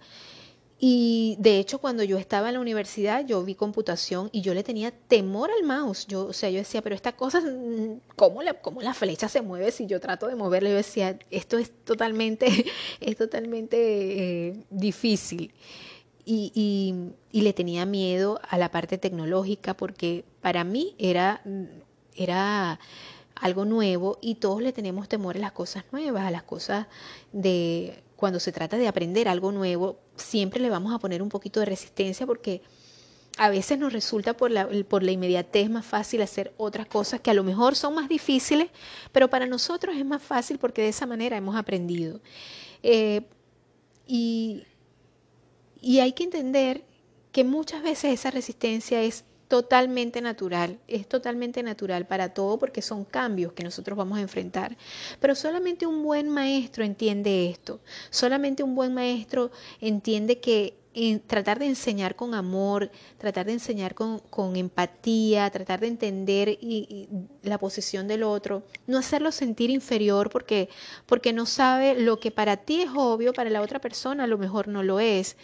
Y 0.77 1.37
de 1.39 1.57
hecho, 1.57 1.79
cuando 1.79 2.03
yo 2.03 2.17
estaba 2.17 2.49
en 2.49 2.55
la 2.55 2.59
universidad, 2.59 3.25
yo 3.25 3.43
vi 3.43 3.55
computación 3.55 4.29
y 4.33 4.41
yo 4.41 4.53
le 4.53 4.63
tenía 4.63 4.91
temor 4.91 5.49
al 5.49 5.65
mouse. 5.65 6.05
Yo, 6.05 6.25
o 6.25 6.33
sea, 6.33 6.49
yo 6.49 6.57
decía, 6.57 6.81
pero 6.81 6.95
esta 6.95 7.13
cosa, 7.13 7.39
mm, 7.39 8.01
¿cómo 8.15 8.43
la, 8.43 8.55
cómo 8.55 8.81
la 8.81 8.93
flecha 8.93 9.29
se 9.29 9.41
mueve 9.41 9.71
si 9.71 9.87
yo 9.87 10.01
trato 10.01 10.27
de 10.27 10.35
moverla? 10.35 10.69
Yo 10.69 10.75
decía, 10.75 11.17
esto 11.31 11.57
es 11.57 11.71
totalmente, 11.85 12.47
es 12.99 13.15
totalmente 13.15 14.47
eh, 14.49 14.65
difícil. 14.69 15.53
Y, 16.25 16.51
y, 16.55 17.13
y, 17.31 17.41
le 17.43 17.53
tenía 17.53 17.85
miedo 17.85 18.39
a 18.49 18.57
la 18.57 18.71
parte 18.71 18.97
tecnológica 18.97 19.75
porque 19.75 20.25
para 20.41 20.63
mí 20.63 20.95
era, 20.97 21.43
era 22.15 22.79
algo 23.35 23.63
nuevo 23.65 24.17
y 24.21 24.35
todos 24.35 24.61
le 24.61 24.73
tenemos 24.73 25.07
temor 25.07 25.37
a 25.37 25.39
las 25.39 25.51
cosas 25.51 25.85
nuevas, 25.91 26.25
a 26.25 26.31
las 26.31 26.41
cosas 26.41 26.87
de 27.31 28.01
cuando 28.15 28.39
se 28.39 28.51
trata 28.51 28.77
de 28.77 28.87
aprender 28.87 29.27
algo 29.27 29.51
nuevo, 29.51 29.99
siempre 30.15 30.61
le 30.61 30.69
vamos 30.69 30.93
a 30.93 30.99
poner 30.99 31.21
un 31.21 31.29
poquito 31.29 31.59
de 31.59 31.65
resistencia 31.65 32.25
porque 32.25 32.61
a 33.37 33.49
veces 33.49 33.77
nos 33.77 33.91
resulta 33.91 34.35
por 34.37 34.49
la, 34.51 34.67
por 34.87 35.03
la 35.03 35.11
inmediatez 35.11 35.69
más 35.69 35.85
fácil 35.85 36.21
hacer 36.21 36.53
otras 36.57 36.87
cosas 36.87 37.19
que 37.19 37.31
a 37.31 37.33
lo 37.33 37.43
mejor 37.43 37.75
son 37.75 37.93
más 37.95 38.07
difíciles, 38.07 38.69
pero 39.11 39.29
para 39.29 39.45
nosotros 39.45 39.95
es 39.97 40.05
más 40.05 40.21
fácil 40.21 40.57
porque 40.57 40.81
de 40.81 40.89
esa 40.89 41.05
manera 41.05 41.35
hemos 41.35 41.55
aprendido. 41.55 42.21
Eh, 42.81 43.21
y, 44.07 44.63
y 45.81 45.99
hay 45.99 46.13
que 46.13 46.23
entender 46.23 46.83
que 47.31 47.43
muchas 47.43 47.83
veces 47.83 48.13
esa 48.13 48.31
resistencia 48.31 49.01
es 49.01 49.25
totalmente 49.55 50.19
natural, 50.19 50.79
es 50.85 51.07
totalmente 51.07 51.63
natural 51.63 52.05
para 52.05 52.33
todo 52.33 52.59
porque 52.59 52.81
son 52.81 53.05
cambios 53.05 53.53
que 53.53 53.63
nosotros 53.63 53.97
vamos 53.97 54.17
a 54.17 54.21
enfrentar. 54.21 54.75
Pero 55.21 55.33
solamente 55.33 55.87
un 55.87 56.03
buen 56.03 56.27
maestro 56.27 56.83
entiende 56.83 57.49
esto, 57.49 57.79
solamente 58.09 58.63
un 58.63 58.75
buen 58.75 58.93
maestro 58.93 59.51
entiende 59.79 60.41
que 60.41 60.75
tratar 61.25 61.59
de 61.59 61.67
enseñar 61.67 62.17
con 62.17 62.33
amor, 62.33 62.91
tratar 63.17 63.45
de 63.45 63.53
enseñar 63.53 63.95
con, 63.95 64.55
empatía, 64.57 65.49
tratar 65.49 65.79
de 65.79 65.87
entender 65.87 66.57
la 67.41 67.57
posición 67.57 68.09
del 68.09 68.23
otro, 68.23 68.63
no 68.87 68.97
hacerlo 68.97 69.31
sentir 69.31 69.69
inferior 69.69 70.29
porque, 70.29 70.67
porque 71.05 71.31
no 71.31 71.45
sabe 71.45 71.97
lo 71.97 72.19
que 72.19 72.31
para 72.31 72.57
ti 72.57 72.81
es 72.81 72.89
obvio, 72.93 73.31
para 73.31 73.49
la 73.49 73.61
otra 73.61 73.79
persona 73.79 74.25
a 74.25 74.27
lo 74.27 74.37
mejor 74.37 74.67
no 74.67 74.83
lo 74.83 74.99
es. 74.99 75.37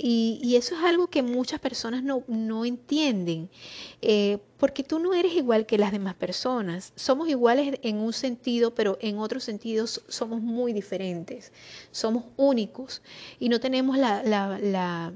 Y, 0.00 0.54
eso 0.56 0.76
es 0.76 0.84
algo 0.84 1.08
que 1.08 1.22
muchas 1.22 1.60
personas 1.60 2.02
no, 2.02 2.22
no 2.28 2.64
entienden, 2.64 3.50
eh, 4.00 4.38
porque 4.56 4.82
tú 4.82 4.98
no 4.98 5.12
eres 5.12 5.34
igual 5.34 5.66
que 5.66 5.78
las 5.78 5.92
demás 5.92 6.14
personas. 6.14 6.92
Somos 6.94 7.28
iguales 7.28 7.78
en 7.82 7.96
un 7.98 8.12
sentido, 8.12 8.74
pero 8.74 8.96
en 9.00 9.18
otros 9.18 9.44
sentidos 9.44 10.02
somos 10.08 10.40
muy 10.40 10.72
diferentes. 10.72 11.52
Somos 11.90 12.24
únicos 12.36 13.02
y 13.40 13.48
no 13.48 13.60
tenemos 13.60 13.98
la, 13.98 14.22
la, 14.22 15.12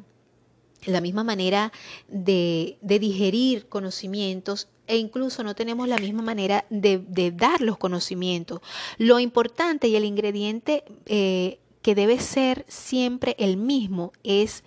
la, 0.87 1.01
misma 1.01 1.22
manera 1.22 1.72
de, 2.09 2.76
de, 2.80 2.99
digerir 2.99 3.68
conocimientos 3.68 4.68
e 4.89 4.97
incluso 4.97 5.45
no 5.45 5.55
tenemos 5.55 5.89
la 5.89 5.99
misma 5.99 6.22
manera 6.22 6.64
de, 6.70 6.99
de 6.99 7.30
dar 7.30 7.61
los 7.61 7.78
conocimientos. 7.78 8.61
Lo 8.99 9.20
importante 9.20 9.87
y 9.89 9.97
el 9.97 10.05
ingrediente 10.05 10.85
eh, 11.07 11.59
que 11.83 11.95
debe 11.95 12.18
ser 12.20 12.64
siempre 12.68 13.37
el 13.39 13.57
mismo 13.57 14.12
es 14.22 14.64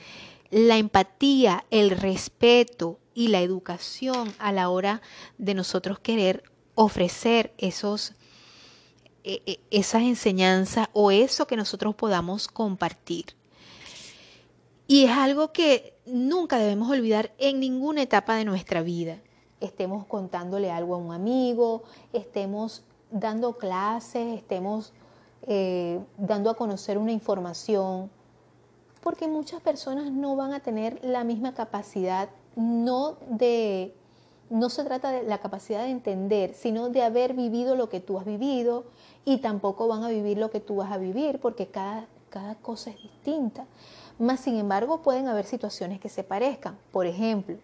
la 0.51 0.77
empatía, 0.77 1.65
el 1.71 1.91
respeto 1.91 2.99
y 3.13 3.29
la 3.29 3.41
educación 3.41 4.33
a 4.37 4.51
la 4.51 4.69
hora 4.69 5.01
de 5.37 5.53
nosotros 5.53 5.99
querer 5.99 6.43
ofrecer 6.75 7.53
esos 7.57 8.13
e, 9.23 9.41
e, 9.47 9.59
esas 9.71 10.03
enseñanzas 10.03 10.87
o 10.93 11.09
eso 11.09 11.47
que 11.47 11.55
nosotros 11.55 11.95
podamos 11.95 12.47
compartir. 12.47 13.25
Y 14.87 15.05
es 15.05 15.11
algo 15.11 15.51
que 15.51 15.97
nunca 16.05 16.59
debemos 16.59 16.91
olvidar 16.91 17.33
en 17.39 17.59
ninguna 17.59 18.03
etapa 18.03 18.35
de 18.35 18.45
nuestra 18.45 18.83
vida. 18.83 19.17
Estemos 19.61 20.05
contándole 20.05 20.69
algo 20.69 20.93
a 20.93 20.99
un 20.99 21.11
amigo, 21.11 21.83
estemos 22.13 22.83
dando 23.09 23.57
clases, 23.57 24.37
estemos 24.37 24.93
eh, 25.47 25.99
dando 26.17 26.49
a 26.49 26.55
conocer 26.55 26.97
una 26.97 27.11
información, 27.11 28.09
porque 29.01 29.27
muchas 29.27 29.61
personas 29.61 30.11
no 30.11 30.35
van 30.35 30.53
a 30.53 30.61
tener 30.61 30.99
la 31.03 31.23
misma 31.23 31.53
capacidad, 31.53 32.29
no 32.55 33.17
de, 33.29 33.93
no 34.49 34.69
se 34.69 34.83
trata 34.83 35.11
de 35.11 35.23
la 35.23 35.37
capacidad 35.37 35.83
de 35.83 35.91
entender, 35.91 36.53
sino 36.53 36.89
de 36.89 37.03
haber 37.03 37.33
vivido 37.33 37.75
lo 37.75 37.89
que 37.89 37.99
tú 37.99 38.17
has 38.17 38.25
vivido 38.25 38.85
y 39.25 39.37
tampoco 39.37 39.87
van 39.87 40.03
a 40.03 40.09
vivir 40.09 40.37
lo 40.37 40.49
que 40.49 40.59
tú 40.59 40.77
vas 40.77 40.91
a 40.91 40.97
vivir, 40.97 41.39
porque 41.39 41.67
cada, 41.67 42.07
cada 42.29 42.55
cosa 42.55 42.89
es 42.89 43.01
distinta. 43.01 43.65
Más 44.17 44.39
sin 44.39 44.57
embargo, 44.57 45.01
pueden 45.01 45.27
haber 45.27 45.45
situaciones 45.45 45.99
que 45.99 46.09
se 46.09 46.23
parezcan. 46.23 46.77
Por 46.91 47.05
ejemplo, 47.05 47.57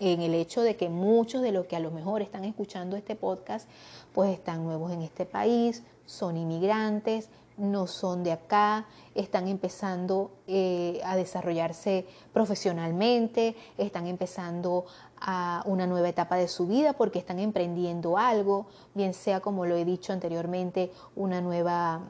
en 0.00 0.22
el 0.22 0.34
hecho 0.34 0.62
de 0.62 0.76
que 0.76 0.88
muchos 0.88 1.42
de 1.42 1.52
los 1.52 1.66
que 1.66 1.76
a 1.76 1.80
lo 1.80 1.90
mejor 1.90 2.22
están 2.22 2.44
escuchando 2.44 2.96
este 2.96 3.16
podcast, 3.16 3.68
pues 4.12 4.32
están 4.32 4.64
nuevos 4.64 4.92
en 4.92 5.02
este 5.02 5.24
país, 5.24 5.82
son 6.06 6.36
inmigrantes, 6.36 7.28
no 7.58 7.86
son 7.86 8.22
de 8.22 8.32
acá, 8.32 8.86
están 9.14 9.48
empezando 9.48 10.30
eh, 10.46 11.00
a 11.04 11.16
desarrollarse 11.16 12.06
profesionalmente, 12.32 13.56
están 13.76 14.06
empezando 14.06 14.86
a 15.20 15.62
una 15.66 15.86
nueva 15.86 16.08
etapa 16.08 16.36
de 16.36 16.48
su 16.48 16.66
vida 16.66 16.92
porque 16.92 17.18
están 17.18 17.40
emprendiendo 17.40 18.16
algo, 18.16 18.66
bien 18.94 19.12
sea 19.12 19.40
como 19.40 19.66
lo 19.66 19.76
he 19.76 19.84
dicho 19.84 20.12
anteriormente, 20.12 20.92
una 21.16 21.40
nueva 21.40 22.00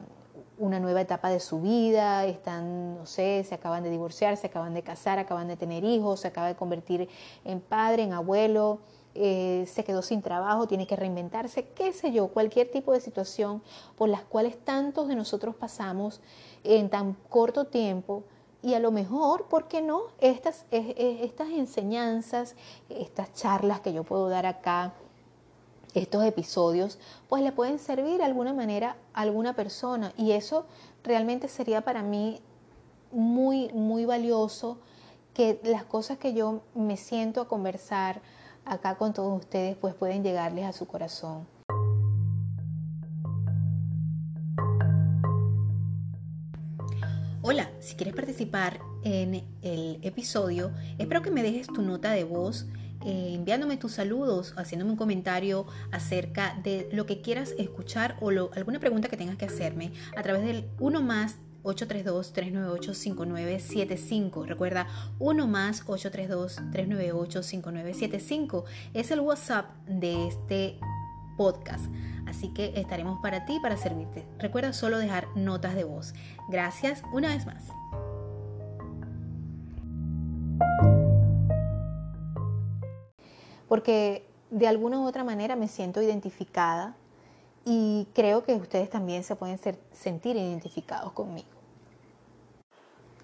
una 0.59 0.79
nueva 0.79 1.01
etapa 1.01 1.29
de 1.29 1.39
su 1.39 1.61
vida, 1.61 2.25
están, 2.25 2.97
no 2.97 3.05
sé, 3.05 3.43
se 3.47 3.55
acaban 3.55 3.81
de 3.81 3.89
divorciar, 3.89 4.37
se 4.37 4.47
acaban 4.47 4.73
de 4.73 4.83
casar, 4.83 5.17
acaban 5.17 5.47
de 5.47 5.55
tener 5.55 5.83
hijos, 5.83 6.19
se 6.19 6.27
acaba 6.27 6.47
de 6.47 6.55
convertir 6.55 7.09
en 7.45 7.61
padre, 7.61 8.03
en 8.03 8.13
abuelo, 8.13 8.79
eh, 9.15 9.65
se 9.67 9.83
quedó 9.83 10.01
sin 10.01 10.21
trabajo, 10.21 10.67
tiene 10.67 10.85
que 10.85 10.95
reinventarse, 10.95 11.69
qué 11.69 11.93
sé 11.93 12.11
yo, 12.11 12.27
cualquier 12.27 12.69
tipo 12.69 12.91
de 12.93 12.99
situación 12.99 13.63
por 13.97 14.09
las 14.09 14.21
cuales 14.21 14.63
tantos 14.63 15.07
de 15.07 15.15
nosotros 15.15 15.55
pasamos 15.55 16.21
en 16.63 16.89
tan 16.89 17.13
corto 17.29 17.65
tiempo. 17.65 18.23
Y 18.61 18.73
a 18.73 18.79
lo 18.79 18.91
mejor, 18.91 19.45
¿por 19.47 19.69
qué 19.69 19.81
no? 19.81 20.01
Estas, 20.19 20.65
estas 20.69 21.49
enseñanzas, 21.49 22.55
estas 22.89 23.33
charlas 23.33 23.79
que 23.79 23.93
yo 23.93 24.03
puedo 24.03 24.27
dar 24.27 24.45
acá, 24.45 24.93
estos 25.93 26.23
episodios, 26.23 26.99
pues 27.27 27.43
le 27.43 27.51
pueden 27.51 27.79
servir 27.79 28.17
de 28.17 28.23
alguna 28.23 28.53
manera 28.53 28.97
a 29.13 29.21
alguna 29.21 29.55
persona. 29.55 30.13
Y 30.17 30.31
eso 30.31 30.65
realmente 31.03 31.47
sería 31.47 31.81
para 31.81 32.03
mí 32.03 32.39
muy, 33.11 33.69
muy 33.73 34.05
valioso 34.05 34.79
que 35.33 35.59
las 35.63 35.83
cosas 35.83 36.17
que 36.17 36.33
yo 36.33 36.61
me 36.75 36.97
siento 36.97 37.41
a 37.41 37.47
conversar, 37.47 38.21
acá 38.65 38.97
con 38.97 39.13
todos 39.13 39.39
ustedes 39.39 39.75
pues 39.77 39.95
pueden 39.95 40.23
llegarles 40.23 40.65
a 40.65 40.73
su 40.73 40.85
corazón. 40.85 41.47
Hola, 47.41 47.71
si 47.79 47.95
quieres 47.95 48.13
participar 48.13 48.79
en 49.03 49.43
el 49.61 49.99
episodio, 50.03 50.71
espero 50.97 51.21
que 51.21 51.31
me 51.31 51.41
dejes 51.41 51.67
tu 51.67 51.81
nota 51.81 52.11
de 52.11 52.25
voz 52.25 52.67
eh, 53.05 53.31
enviándome 53.33 53.77
tus 53.77 53.93
saludos, 53.93 54.53
haciéndome 54.57 54.91
un 54.91 54.97
comentario 54.97 55.65
acerca 55.91 56.59
de 56.63 56.89
lo 56.91 57.05
que 57.05 57.21
quieras 57.21 57.53
escuchar 57.57 58.17
o 58.19 58.29
alguna 58.29 58.79
pregunta 58.79 59.07
que 59.07 59.15
tengas 59.17 59.37
que 59.37 59.45
hacerme 59.45 59.93
a 60.15 60.23
través 60.23 60.43
del 60.43 60.69
1 60.79 61.01
más 61.01 61.37
832-398-5975. 61.63 64.45
Recuerda, 64.45 64.87
1 65.19 65.47
más 65.47 65.85
832-398-5975 65.85 68.65
es 68.93 69.11
el 69.11 69.21
WhatsApp 69.21 69.73
de 69.87 70.27
este 70.27 70.77
podcast. 71.37 71.85
Así 72.27 72.49
que 72.49 72.73
estaremos 72.75 73.21
para 73.21 73.45
ti, 73.45 73.57
para 73.61 73.77
servirte. 73.77 74.27
Recuerda 74.37 74.73
solo 74.73 74.97
dejar 74.99 75.29
notas 75.35 75.75
de 75.75 75.85
voz. 75.85 76.13
Gracias 76.49 77.01
una 77.13 77.29
vez 77.29 77.45
más. 77.45 77.63
Porque 83.69 84.25
de 84.49 84.67
alguna 84.67 84.99
u 84.99 85.07
otra 85.07 85.23
manera 85.23 85.55
me 85.55 85.69
siento 85.69 86.01
identificada 86.01 86.97
y 87.65 88.07
creo 88.13 88.43
que 88.43 88.55
ustedes 88.55 88.89
también 88.89 89.23
se 89.23 89.35
pueden 89.35 89.59
sentir 89.93 90.35
identificados 90.35 91.13
conmigo. 91.13 91.47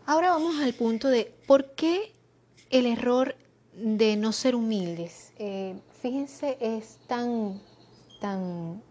Ahora 0.05 0.29
vamos 0.29 0.55
al 0.61 0.73
punto 0.73 1.09
de 1.09 1.35
por 1.47 1.71
qué 1.71 2.13
el 2.69 2.85
error 2.85 3.35
de 3.73 4.15
no 4.15 4.31
ser 4.31 4.55
humildes. 4.55 5.33
Eh, 5.37 5.79
fíjense, 6.01 6.57
es 6.61 6.99
tan, 7.07 7.59
tan, 8.21 8.81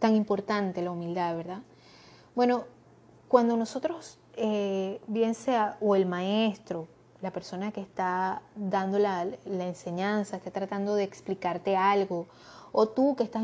tan 0.00 0.16
importante 0.16 0.82
la 0.82 0.90
humildad, 0.90 1.36
¿verdad? 1.36 1.62
Bueno, 2.34 2.64
cuando 3.28 3.56
nosotros, 3.56 4.18
eh, 4.36 5.00
bien 5.06 5.34
sea 5.34 5.76
o 5.80 5.94
el 5.94 6.06
maestro, 6.06 6.88
la 7.20 7.32
persona 7.32 7.72
que 7.72 7.80
está 7.80 8.42
dando 8.54 8.98
la, 8.98 9.26
enseñanza, 9.44 10.36
está 10.36 10.50
tratando 10.50 10.94
de 10.94 11.04
explicarte 11.04 11.76
algo, 11.76 12.26
o 12.72 12.88
tú 12.88 13.16
que 13.16 13.24
estás 13.24 13.42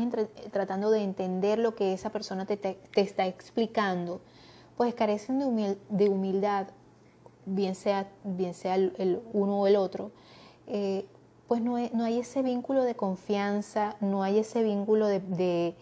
tratando 0.51 0.91
de 0.91 1.03
entender 1.03 1.59
lo 1.59 1.75
que 1.75 1.93
esa 1.93 2.09
persona 2.09 2.45
te, 2.45 2.77
está 2.95 3.25
explicando, 3.27 4.21
pues 4.77 4.93
carecen 4.93 5.39
de, 5.89 6.09
humildad, 6.09 6.67
bien 7.45 7.75
sea, 7.75 8.07
bien 8.23 8.53
sea 8.53 8.75
el, 8.75 9.21
uno 9.33 9.61
o 9.61 9.67
el 9.67 9.75
otro, 9.75 10.11
eh, 10.67 11.05
pues 11.47 11.61
no, 11.61 11.75
hay 11.75 12.19
ese 12.19 12.41
vínculo 12.41 12.83
de 12.83 12.95
confianza, 12.95 13.97
no 13.99 14.23
hay 14.23 14.39
ese 14.39 14.63
vínculo 14.63 15.07
de, 15.07 15.75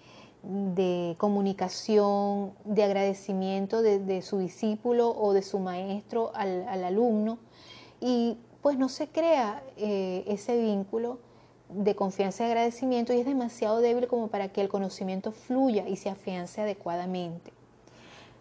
comunicación, 1.17 2.51
de 2.65 2.83
agradecimiento 2.83 3.81
de, 3.81 4.21
su 4.21 4.39
discípulo 4.39 5.09
o 5.09 5.33
de 5.33 5.41
su 5.41 5.59
maestro 5.59 6.31
al, 6.35 6.83
alumno, 6.83 7.37
y 8.03 8.37
pues 8.61 8.77
no 8.77 8.89
se 8.89 9.07
crea 9.07 9.63
eh, 9.77 10.25
ese 10.27 10.61
vínculo 10.61 11.19
de 11.69 11.95
confianza 11.95 12.43
y 12.43 12.47
agradecimiento 12.47 13.13
y 13.13 13.21
es 13.21 13.25
demasiado 13.25 13.79
débil 13.79 14.07
como 14.07 14.27
para 14.27 14.49
que 14.49 14.59
el 14.59 14.67
conocimiento 14.67 15.31
fluya 15.31 15.87
y 15.87 15.95
se 15.95 16.09
afiance 16.09 16.59
adecuadamente. 16.61 17.53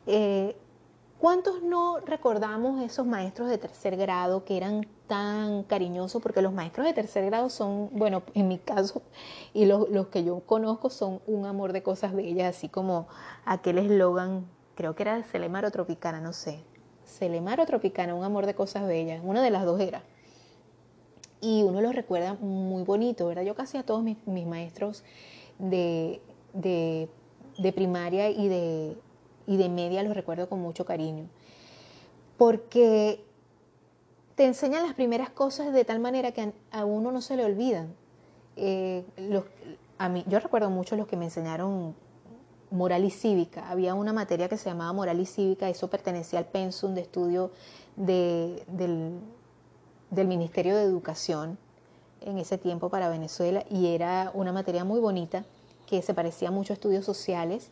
Eh, 0.09 0.57
¿Cuántos 1.21 1.63
no 1.63 2.01
recordamos 2.01 2.83
esos 2.83 3.07
maestros 3.07 3.49
de 3.49 3.57
tercer 3.57 3.97
grado 3.97 4.45
que 4.45 4.57
eran 4.57 4.85
tan 5.07 5.63
cariñosos? 5.63 6.21
Porque 6.21 6.43
los 6.43 6.53
maestros 6.53 6.85
de 6.85 6.93
tercer 6.93 7.25
grado 7.27 7.49
son, 7.49 7.89
bueno, 7.93 8.25
en 8.35 8.49
mi 8.49 8.59
caso, 8.59 9.03
y 9.55 9.67
los, 9.67 9.87
que 10.09 10.25
yo 10.25 10.41
conozco 10.41 10.91
son 10.91 11.21
un 11.29 11.47
amor 11.47 11.73
de 11.73 11.85
cosas 11.85 12.13
bellas, 12.13 12.57
así 12.57 12.69
como 12.69 13.07
aquel 13.45 13.79
eslogan, 13.79 14.45
creo 14.75 14.97
que 14.97 15.05
era 15.05 15.15
de 15.15 15.23
Celemar 15.23 15.65
o 15.65 15.71
Tropicana, 15.71 16.21
no 16.21 16.33
sé. 16.33 16.65
Celemar 17.13 17.61
o 17.61 17.67
Tropicana, 17.67 18.15
un 18.15 18.25
amor 18.25 18.47
de 18.47 18.55
cosas 18.55 18.87
bellas, 18.87 19.21
una 19.25 19.43
de 19.43 19.51
las 19.51 19.65
dos 19.65 19.81
era 19.81 20.03
y 21.43 21.65
uno 21.65 21.81
los 21.81 21.95
recuerda 21.95 22.35
muy 22.35 22.85
bonito, 22.85 23.27
¿verdad? 23.27 23.43
Yo 23.43 23.57
casi 23.57 23.77
a 23.77 23.83
todos 23.83 24.03
mis, 24.03 24.47
maestros 24.47 25.03
de, 25.59 26.21
primaria 27.75 28.31
y 28.31 28.49
de, 28.49 28.97
y 29.49 29.57
de 29.57 29.69
media 29.69 30.05
los 30.05 30.15
recuerdo 30.15 30.49
con 30.49 30.61
mucho 30.61 30.87
cariño, 30.87 31.27
porque 32.39 33.25
te 34.37 34.47
enseñan 34.47 34.85
las 34.85 34.95
primeras 34.95 35.31
cosas 35.31 35.73
de 35.73 35.85
tal 35.85 35.99
manera 35.99 36.31
que 36.31 36.53
a, 36.71 36.85
uno 36.85 37.11
no 37.11 37.21
se 37.21 37.37
le 37.37 37.45
olvidan. 37.45 37.93
Eh, 38.55 39.05
a 39.99 40.09
mí, 40.09 40.25
yo 40.29 40.39
recuerdo 40.39 40.71
mucho 40.71 40.95
los 40.95 41.09
que 41.09 41.17
me 41.17 41.25
enseñaron 41.25 41.97
moral 42.73 43.05
y 43.05 43.11
cívica. 43.11 43.69
Había 43.71 43.95
una 43.95 44.13
materia 44.13 44.49
que 44.49 44.57
se 44.57 44.71
llamaba 44.71 44.93
moral 44.93 45.21
y 45.21 45.27
cívica, 45.27 45.69
eso 45.69 45.89
pertenecía 45.89 46.39
al 46.39 46.47
pensum 46.47 46.95
de 46.95 47.03
estudio 47.03 47.53
de, 47.97 48.65
del, 48.67 49.21
del 50.11 50.27
Ministerio 50.27 50.77
de 50.77 50.83
Educación 50.83 51.59
en 52.21 52.39
ese 52.39 52.59
tiempo 52.59 52.89
para 52.89 53.09
Venezuela 53.09 53.65
y 53.71 53.89
era 53.89 54.31
una 54.35 54.53
materia 54.53 54.85
muy 54.85 55.01
bonita 55.01 55.45
que 55.87 56.03
se 56.03 56.15
parecía 56.15 56.51
mucho 56.51 56.73
a 56.73 56.75
estudios 56.75 57.05
sociales 57.05 57.71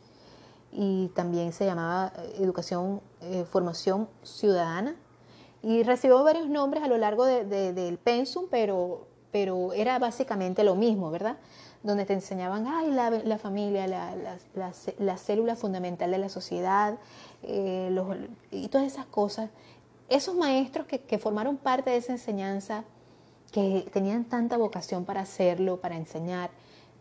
y 0.73 1.09
también 1.15 1.53
se 1.53 1.65
llamaba 1.65 2.13
eh, 2.17 2.37
Educación, 2.39 3.01
eh, 3.23 3.45
Formación 3.51 4.09
Ciudadana 4.23 4.97
y 5.63 5.83
recibió 5.83 6.23
varios 6.25 6.49
nombres 6.49 6.83
a 6.83 6.89
lo 6.89 6.97
largo 6.97 7.27
del 7.27 7.99
pensum, 7.99 8.47
pero, 8.51 9.07
pero 9.31 9.75
era 9.75 9.99
básicamente 9.99 10.65
lo 10.65 10.75
mismo, 10.75 11.11
¿verdad? 11.11 11.37
Donde 11.83 12.05
te 12.05 12.13
enseñaban, 12.13 12.67
ay, 12.67 12.91
la, 12.91 13.39
familia, 13.39 13.87
la, 13.87 14.15
la, 14.99 15.17
célula 15.17 15.57
fundamental 15.57 16.11
de 16.11 16.19
la 16.19 16.29
sociedad 16.29 16.99
eh, 17.43 17.91
y 18.51 18.69
todas 18.69 18.87
esas 18.87 19.07
cosas 19.07 19.49
esos 20.11 20.35
maestros 20.35 20.87
que, 20.87 21.19
formaron 21.19 21.57
parte 21.57 21.91
de 21.91 21.97
esa 21.97 22.13
enseñanza, 22.13 22.85
que 23.53 23.89
tenían 23.93 24.25
tanta 24.25 24.57
vocación 24.57 25.05
para 25.05 25.21
hacerlo, 25.21 25.81
para 25.81 25.97
enseñar, 25.97 26.51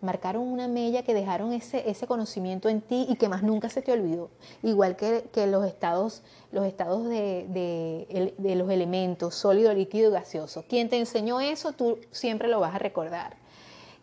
marcaron 0.01 0.43
una 0.43 0.67
mella 0.67 1.03
que 1.03 1.15
dejaron 1.15 1.51
ese, 1.51 1.89
ese 1.89 2.05
conocimiento 2.05 2.69
en 2.69 2.81
ti 2.81 3.07
y 3.09 3.15
que 3.15 3.27
más 3.27 3.41
nunca 3.41 3.69
se 3.69 3.81
te 3.81 3.91
olvidó. 3.91 4.29
Igual 4.61 4.95
que, 4.95 5.27
los 5.47 5.65
estados, 5.65 6.21
los 6.51 6.65
estados 6.65 7.09
de, 7.09 8.35
los 8.39 8.69
elementos, 8.69 9.33
sólido, 9.33 9.73
líquido 9.73 10.11
y 10.11 10.13
gaseoso. 10.13 10.63
Quien 10.69 10.87
te 10.87 10.99
enseñó 10.99 11.41
eso, 11.41 11.73
tú 11.73 11.97
siempre 12.11 12.47
lo 12.47 12.59
vas 12.59 12.75
a 12.75 12.79
recordar. 12.79 13.37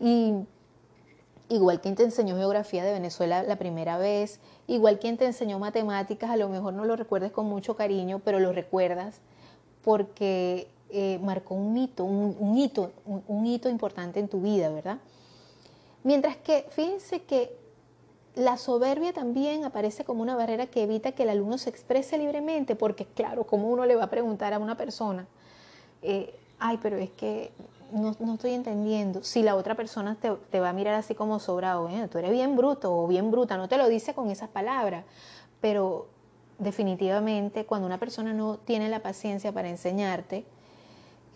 Y 0.01 0.35
igual 1.49 1.81
quien 1.81 1.95
te 1.95 2.03
enseñó 2.03 2.37
geografía 2.37 2.85
de 2.85 2.93
Venezuela 2.93 3.43
la 3.43 3.57
primera 3.57 3.99
vez, 3.99 4.41
igual 4.67 4.99
quien 4.99 5.17
te 5.17 5.27
enseñó 5.27 5.59
matemáticas, 5.59 6.31
a 6.31 6.37
lo 6.37 6.49
mejor 6.49 6.75
no 6.75 6.85
lo 6.85 6.97
recuerdes 6.97 7.33
con 7.33 7.47
mucho 7.47 7.77
cariño, 7.77 8.21
pero 8.25 8.41
lo 8.41 8.53
recuerdas 8.53 9.21
porque 9.83 10.69
eh, 10.91 11.19
marcó 11.23 11.55
un 11.55 11.77
hito, 11.77 12.05
un, 12.05 12.57
hito, 12.57 12.93
un, 13.05 13.47
hito 13.47 13.69
importante 13.69 14.19
en 14.19 14.29
tu 14.29 14.41
vida, 14.41 14.71
¿verdad? 14.71 14.99
Mientras 16.03 16.37
que, 16.37 16.67
fíjense 16.71 17.23
que 17.23 17.57
la 18.35 18.57
soberbia 18.57 19.13
también 19.13 19.65
aparece 19.65 20.05
como 20.05 20.23
una 20.23 20.37
barrera 20.37 20.67
que 20.67 20.83
evita 20.83 21.13
que 21.13 21.23
el 21.23 21.31
alumno 21.31 21.59
se 21.59 21.71
exprese 21.71 22.19
libremente, 22.19 22.77
porque 22.77 23.05
claro, 23.05 23.45
como 23.45 23.69
uno 23.69 23.87
le 23.87 23.97
va 23.97 24.05
a 24.05 24.11
preguntar 24.11 24.53
a 24.53 24.59
una 24.59 24.77
persona, 24.77 25.27
eh, 26.03 26.35
ay, 26.59 26.79
pero 26.83 26.97
es 26.97 27.11
que 27.11 27.53
no, 27.93 28.15
no, 28.19 28.35
estoy 28.35 28.53
entendiendo. 28.53 29.23
Si 29.23 29.43
la 29.43 29.55
otra 29.57 29.75
persona 29.75 30.17
te, 30.17 30.61
va 30.61 30.69
a 30.69 30.73
mirar 30.73 30.95
así 30.95 31.15
como 31.15 31.39
sobrado, 31.39 31.89
¿eh? 31.89 32.09
tú 32.09 32.19
eres 32.19 32.31
bien 32.31 32.57
bruto 32.57 32.97
o 32.97 33.07
bien 33.07 33.31
bruta, 33.31 33.57
no 33.57 33.69
te 33.69 33.77
lo 33.77 33.89
dice 33.89 34.15
con 34.15 34.31
esas 34.31 34.49
palabras, 34.49 35.05
pero 35.61 36.09
definitivamente 36.59 37.67
cuando 37.67 37.87
una 37.87 37.99
persona 37.99 38.33
no 38.33 38.59
tiene 38.59 38.89
la 38.89 39.01
paciencia 39.01 39.53
para 39.53 39.69
enseñarte 39.69 40.47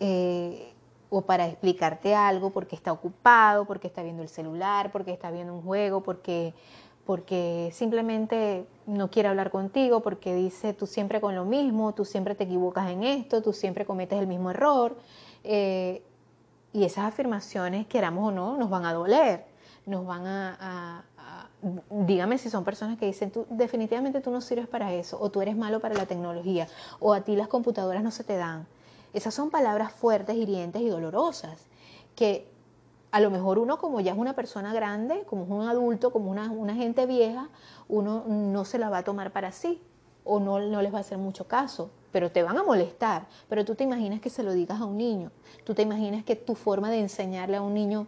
eh, 0.00 0.72
o 1.10 1.22
para 1.22 1.46
explicarte 1.46 2.14
algo 2.14 2.50
porque 2.50 2.76
está 2.76 2.92
ocupado, 2.92 3.64
porque 3.64 3.88
está 3.88 4.02
viendo 4.02 4.22
el 4.22 4.28
celular, 4.28 4.90
porque 4.92 5.12
está 5.12 5.30
viendo 5.30 5.54
un 5.54 5.62
juego, 5.62 6.02
porque, 6.02 6.54
porque 7.04 7.70
simplemente 7.72 8.66
no 8.86 9.10
quiere 9.10 9.28
hablar 9.28 9.50
contigo, 9.50 10.00
porque 10.00 10.34
dice 10.34 10.72
tú 10.72 10.86
siempre 10.86 11.20
con 11.20 11.34
lo 11.34 11.44
mismo, 11.44 11.92
tú 11.94 12.04
siempre 12.04 12.34
te 12.34 12.44
equivocas 12.44 12.90
en 12.90 13.02
esto, 13.02 13.42
tú 13.42 13.52
siempre 13.52 13.84
cometes 13.84 14.18
el 14.18 14.26
mismo 14.26 14.50
error. 14.50 14.96
Eh, 15.42 16.02
y 16.72 16.84
esas 16.84 17.04
afirmaciones, 17.04 17.86
queramos 17.86 18.28
o 18.28 18.30
no, 18.30 18.56
nos 18.56 18.70
van 18.70 18.84
a 18.84 18.92
doler, 18.92 19.44
nos 19.86 20.06
van 20.06 20.26
a, 20.26 21.04
dígame 21.90 22.38
si 22.38 22.48
son 22.48 22.64
personas 22.64 22.98
que 22.98 23.06
dicen, 23.06 23.30
tú 23.30 23.46
definitivamente 23.50 24.20
tú 24.20 24.30
no 24.30 24.40
sirves 24.40 24.68
para 24.68 24.92
eso, 24.94 25.18
o 25.20 25.30
tú 25.30 25.42
eres 25.42 25.56
malo 25.56 25.80
para 25.80 25.94
la 25.94 26.06
tecnología, 26.06 26.68
o 27.00 27.12
a 27.12 27.22
ti 27.22 27.36
las 27.36 27.48
computadoras 27.48 28.02
no 28.02 28.10
se 28.10 28.24
te 28.24 28.36
dan. 28.36 28.66
Esas 29.12 29.34
son 29.34 29.50
palabras 29.50 29.92
fuertes, 29.92 30.36
hirientes 30.36 30.82
y 30.82 30.88
dolorosas, 30.88 31.66
que 32.14 32.48
a 33.10 33.20
lo 33.20 33.30
mejor 33.30 33.58
uno 33.58 33.78
como 33.78 34.00
ya 34.00 34.12
es 34.12 34.18
una 34.18 34.34
persona 34.34 34.72
grande, 34.72 35.24
como 35.26 35.44
es 35.44 35.50
un 35.50 35.68
adulto, 35.68 36.12
como 36.12 36.30
una, 36.30 36.50
una 36.50 36.74
gente 36.74 37.06
vieja, 37.06 37.48
uno 37.88 38.24
no 38.26 38.64
se 38.64 38.78
la 38.78 38.88
va 38.88 38.98
a 38.98 39.04
tomar 39.04 39.32
para 39.32 39.50
sí, 39.50 39.82
o 40.22 40.38
no, 40.38 40.60
no 40.60 40.82
les 40.82 40.94
va 40.94 40.98
a 40.98 41.00
hacer 41.00 41.18
mucho 41.18 41.48
caso 41.48 41.90
pero 42.12 42.30
te 42.30 42.42
van 42.42 42.58
a 42.58 42.62
molestar. 42.62 43.26
Pero 43.48 43.64
tú 43.64 43.74
te 43.74 43.84
imaginas 43.84 44.20
que 44.20 44.30
se 44.30 44.42
lo 44.42 44.52
digas 44.52 44.80
a 44.80 44.84
un 44.84 44.96
niño. 44.96 45.30
Tú 45.64 45.74
te 45.74 45.82
imaginas 45.82 46.24
que 46.24 46.36
tu 46.36 46.54
forma 46.54 46.90
de 46.90 47.00
enseñarle 47.00 47.56
a 47.56 47.62
un 47.62 47.74
niño 47.74 48.06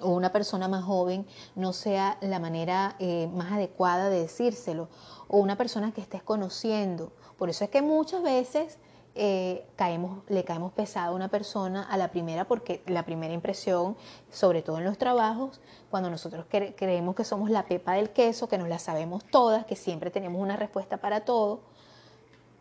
o 0.00 0.10
una 0.10 0.30
persona 0.30 0.68
más 0.68 0.84
joven 0.84 1.26
no 1.56 1.72
sea 1.72 2.18
la 2.20 2.38
manera 2.38 2.94
eh, 2.98 3.28
más 3.34 3.52
adecuada 3.52 4.08
de 4.08 4.20
decírselo. 4.20 4.88
O 5.28 5.38
una 5.38 5.56
persona 5.56 5.92
que 5.92 6.00
estés 6.00 6.22
conociendo. 6.22 7.12
Por 7.36 7.50
eso 7.50 7.64
es 7.64 7.70
que 7.70 7.82
muchas 7.82 8.22
veces 8.22 8.78
eh, 9.20 9.66
caemos, 9.74 10.22
le 10.28 10.44
caemos 10.44 10.72
pesado 10.72 11.12
a 11.12 11.16
una 11.16 11.28
persona 11.28 11.82
a 11.82 11.96
la 11.96 12.12
primera 12.12 12.46
porque 12.46 12.82
la 12.86 13.04
primera 13.04 13.34
impresión, 13.34 13.96
sobre 14.30 14.62
todo 14.62 14.78
en 14.78 14.84
los 14.84 14.96
trabajos, 14.96 15.60
cuando 15.90 16.08
nosotros 16.08 16.46
creemos 16.48 17.16
que 17.16 17.24
somos 17.24 17.50
la 17.50 17.64
pepa 17.64 17.94
del 17.94 18.10
queso, 18.10 18.48
que 18.48 18.58
nos 18.58 18.68
la 18.68 18.78
sabemos 18.78 19.24
todas, 19.24 19.64
que 19.64 19.74
siempre 19.74 20.12
tenemos 20.12 20.40
una 20.40 20.56
respuesta 20.56 20.98
para 20.98 21.24
todo. 21.24 21.62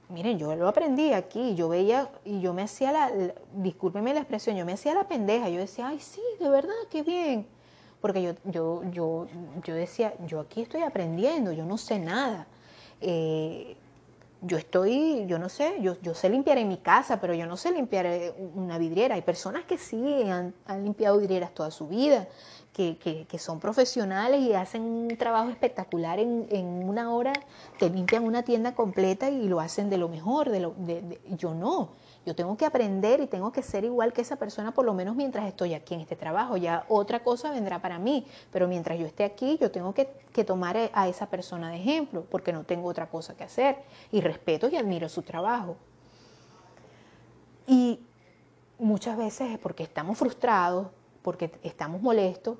Miren, 0.10 0.40
yo 0.40 0.56
lo 0.56 0.70
aprendí 0.70 1.12
aquí, 1.12 1.56
yo 1.56 1.68
veía 1.68 2.10
y 2.24 2.40
yo 2.40 2.54
me 2.54 2.62
hacía 2.62 2.94
la, 2.94 3.10
la 3.10 3.34
la 3.54 4.20
expresión, 4.20 4.56
yo 4.56 4.66
me 4.66 4.74
hacía 4.74 4.94
la 4.94 5.08
pendeja, 5.08 5.50
yo 5.50 5.60
decía, 5.60 5.90
ay, 5.90 6.00
sí, 6.00 6.22
de 6.40 6.50
verdad, 6.50 6.74
qué 6.90 7.04
bien. 7.04 7.46
Porque 8.00 8.22
yo, 8.22 8.34
yo, 8.46 8.84
yo, 8.92 9.28
yo 9.64 9.76
decía, 9.76 10.14
yo 10.26 10.40
aquí 10.40 10.62
estoy 10.62 10.84
aprendiendo, 10.84 11.52
yo 11.52 11.66
no 11.66 11.78
sé 11.78 12.00
nada. 12.00 12.48
Eh, 13.02 13.76
yo 14.42 14.58
estoy, 14.58 15.26
yo 15.28 15.40
no 15.40 15.50
sé, 15.50 15.78
yo, 15.82 16.00
yo 16.02 16.14
sé 16.14 16.30
limpiar 16.30 16.58
en 16.58 16.68
mi 16.68 16.78
casa, 16.78 17.20
pero 17.20 17.34
yo 17.34 17.48
no 17.48 17.58
sé 17.58 17.72
limpiar 17.72 18.06
eh, 18.06 18.34
una 18.56 18.78
vidriera. 18.78 19.16
Hay 19.16 19.24
personas 19.24 19.66
que 19.66 19.78
sí 19.78 20.24
han, 20.24 20.54
limpiado 20.84 21.18
vidrieras 21.18 21.54
toda 21.54 21.72
su 21.72 21.88
vida, 21.88 22.28
que, 22.78 23.26
que, 23.28 23.40
son 23.40 23.60
profesionales 23.60 24.40
y 24.42 24.54
hacen 24.54 24.84
un 24.84 25.18
trabajo 25.18 25.50
espectacular 25.50 26.20
en, 26.20 26.48
en, 26.52 26.88
una 26.88 27.12
hora, 27.12 27.34
te 27.80 27.90
limpian 27.90 28.24
una 28.24 28.44
tienda 28.44 28.76
completa 28.76 29.32
y 29.32 29.48
lo 29.48 29.60
hacen 29.60 29.90
de 29.90 29.98
lo 29.98 30.10
mejor. 30.10 30.52
De 30.52 30.60
lo, 30.60 30.76
de, 30.78 31.20
yo 31.30 31.56
no. 31.56 31.90
Yo 32.24 32.36
tengo 32.36 32.56
que 32.56 32.66
aprender 32.66 33.20
y 33.20 33.26
tengo 33.26 33.52
que 33.52 33.64
ser 33.64 33.84
igual 33.84 34.14
que 34.14 34.22
esa 34.22 34.36
persona 34.36 34.74
por 34.74 34.86
lo 34.86 34.94
menos 34.94 35.16
mientras 35.16 35.48
estoy 35.48 35.74
aquí 35.74 35.96
en 35.96 36.02
este 36.02 36.16
trabajo. 36.16 36.56
Ya 36.56 36.86
otra 36.88 37.24
cosa 37.24 37.50
vendrá 37.50 37.82
para 37.82 37.98
mí, 37.98 38.28
pero 38.52 38.68
mientras 38.68 39.00
yo 39.00 39.08
esté 39.08 39.24
aquí 39.24 39.58
yo 39.60 39.72
tengo 39.72 39.94
que, 39.94 40.06
tomar 40.46 40.78
a 40.94 41.08
esa 41.08 41.26
persona 41.32 41.72
de 41.72 41.78
ejemplo 41.78 42.24
porque 42.30 42.54
no 42.54 42.64
tengo 42.64 42.88
otra 42.88 43.10
cosa 43.10 43.36
que 43.36 43.44
hacer 43.44 43.78
y 44.12 44.22
respeto 44.22 44.70
y 44.70 44.76
admiro 44.76 45.10
su 45.10 45.24
trabajo. 45.24 45.78
Y 47.66 48.00
muchas 48.78 49.18
veces 49.18 49.50
es 49.52 49.58
porque 49.58 49.82
estamos 49.82 50.16
frustrados, 50.18 50.88
porque 51.28 51.52
estamos 51.62 52.02
molestos 52.02 52.58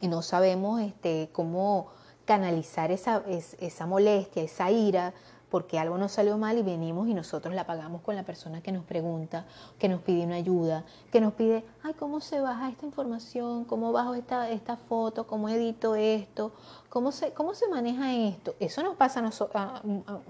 y 0.00 0.06
no 0.06 0.22
sabemos 0.22 0.80
este, 0.80 1.30
cómo 1.32 1.88
canalizar 2.24 2.92
esa, 2.92 3.24
esa 3.26 3.86
molestia, 3.86 4.44
esa 4.44 4.70
ira, 4.70 5.14
porque 5.50 5.78
algo 5.78 5.96
nos 5.96 6.12
salió 6.12 6.36
mal 6.38 6.58
y 6.58 6.62
venimos 6.62 7.08
y 7.08 7.14
nosotros 7.14 7.54
la 7.54 7.66
pagamos 7.66 8.02
con 8.02 8.16
la 8.16 8.24
persona 8.24 8.60
que 8.60 8.72
nos 8.72 8.84
pregunta, 8.84 9.46
que 9.78 9.88
nos 9.88 10.02
pide 10.02 10.24
una 10.24 10.36
ayuda, 10.36 10.84
que 11.12 11.20
nos 11.20 11.34
pide, 11.34 11.64
ay, 11.82 11.94
¿cómo 11.94 12.20
se 12.20 12.40
baja 12.40 12.68
esta 12.68 12.84
información? 12.84 13.64
¿Cómo 13.64 13.92
bajo 13.92 14.14
esta, 14.14 14.50
esta 14.50 14.76
foto? 14.76 15.26
¿Cómo 15.26 15.48
edito 15.48 15.94
esto? 15.94 16.52
¿Cómo 16.88 17.12
se, 17.12 17.32
cómo 17.32 17.54
se 17.54 17.68
maneja 17.68 18.14
esto? 18.14 18.54
Eso 18.58 18.82
nos 18.82 18.96
pasa 18.96 19.22
a, 19.54 19.82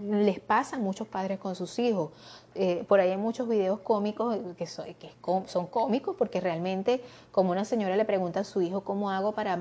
les 0.03 0.41
pasa 0.41 0.77
a 0.77 0.79
muchos 0.79 1.09
padres 1.09 1.39
con 1.39 1.55
sus 1.55 1.79
hijos. 1.79 2.11
Eh, 2.55 2.85
por 2.89 3.01
ahí 3.01 3.11
hay 3.11 3.17
muchos 3.17 3.49
videos 3.49 3.81
cómicos 3.81 4.37
que, 4.57 4.67
son, 4.67 4.87
que 4.95 5.13
son 5.47 5.67
cómicos 5.67 6.17
porque 6.17 6.41
realmente 6.41 7.03
como 7.33 7.53
una 7.53 7.65
señora 7.65 7.97
le 7.97 8.05
pregunta 8.05 8.41
a 8.41 8.45
su 8.45 8.61
hijo, 8.63 8.83
¿cómo 8.83 9.11
hago 9.11 9.33
para... 9.33 9.59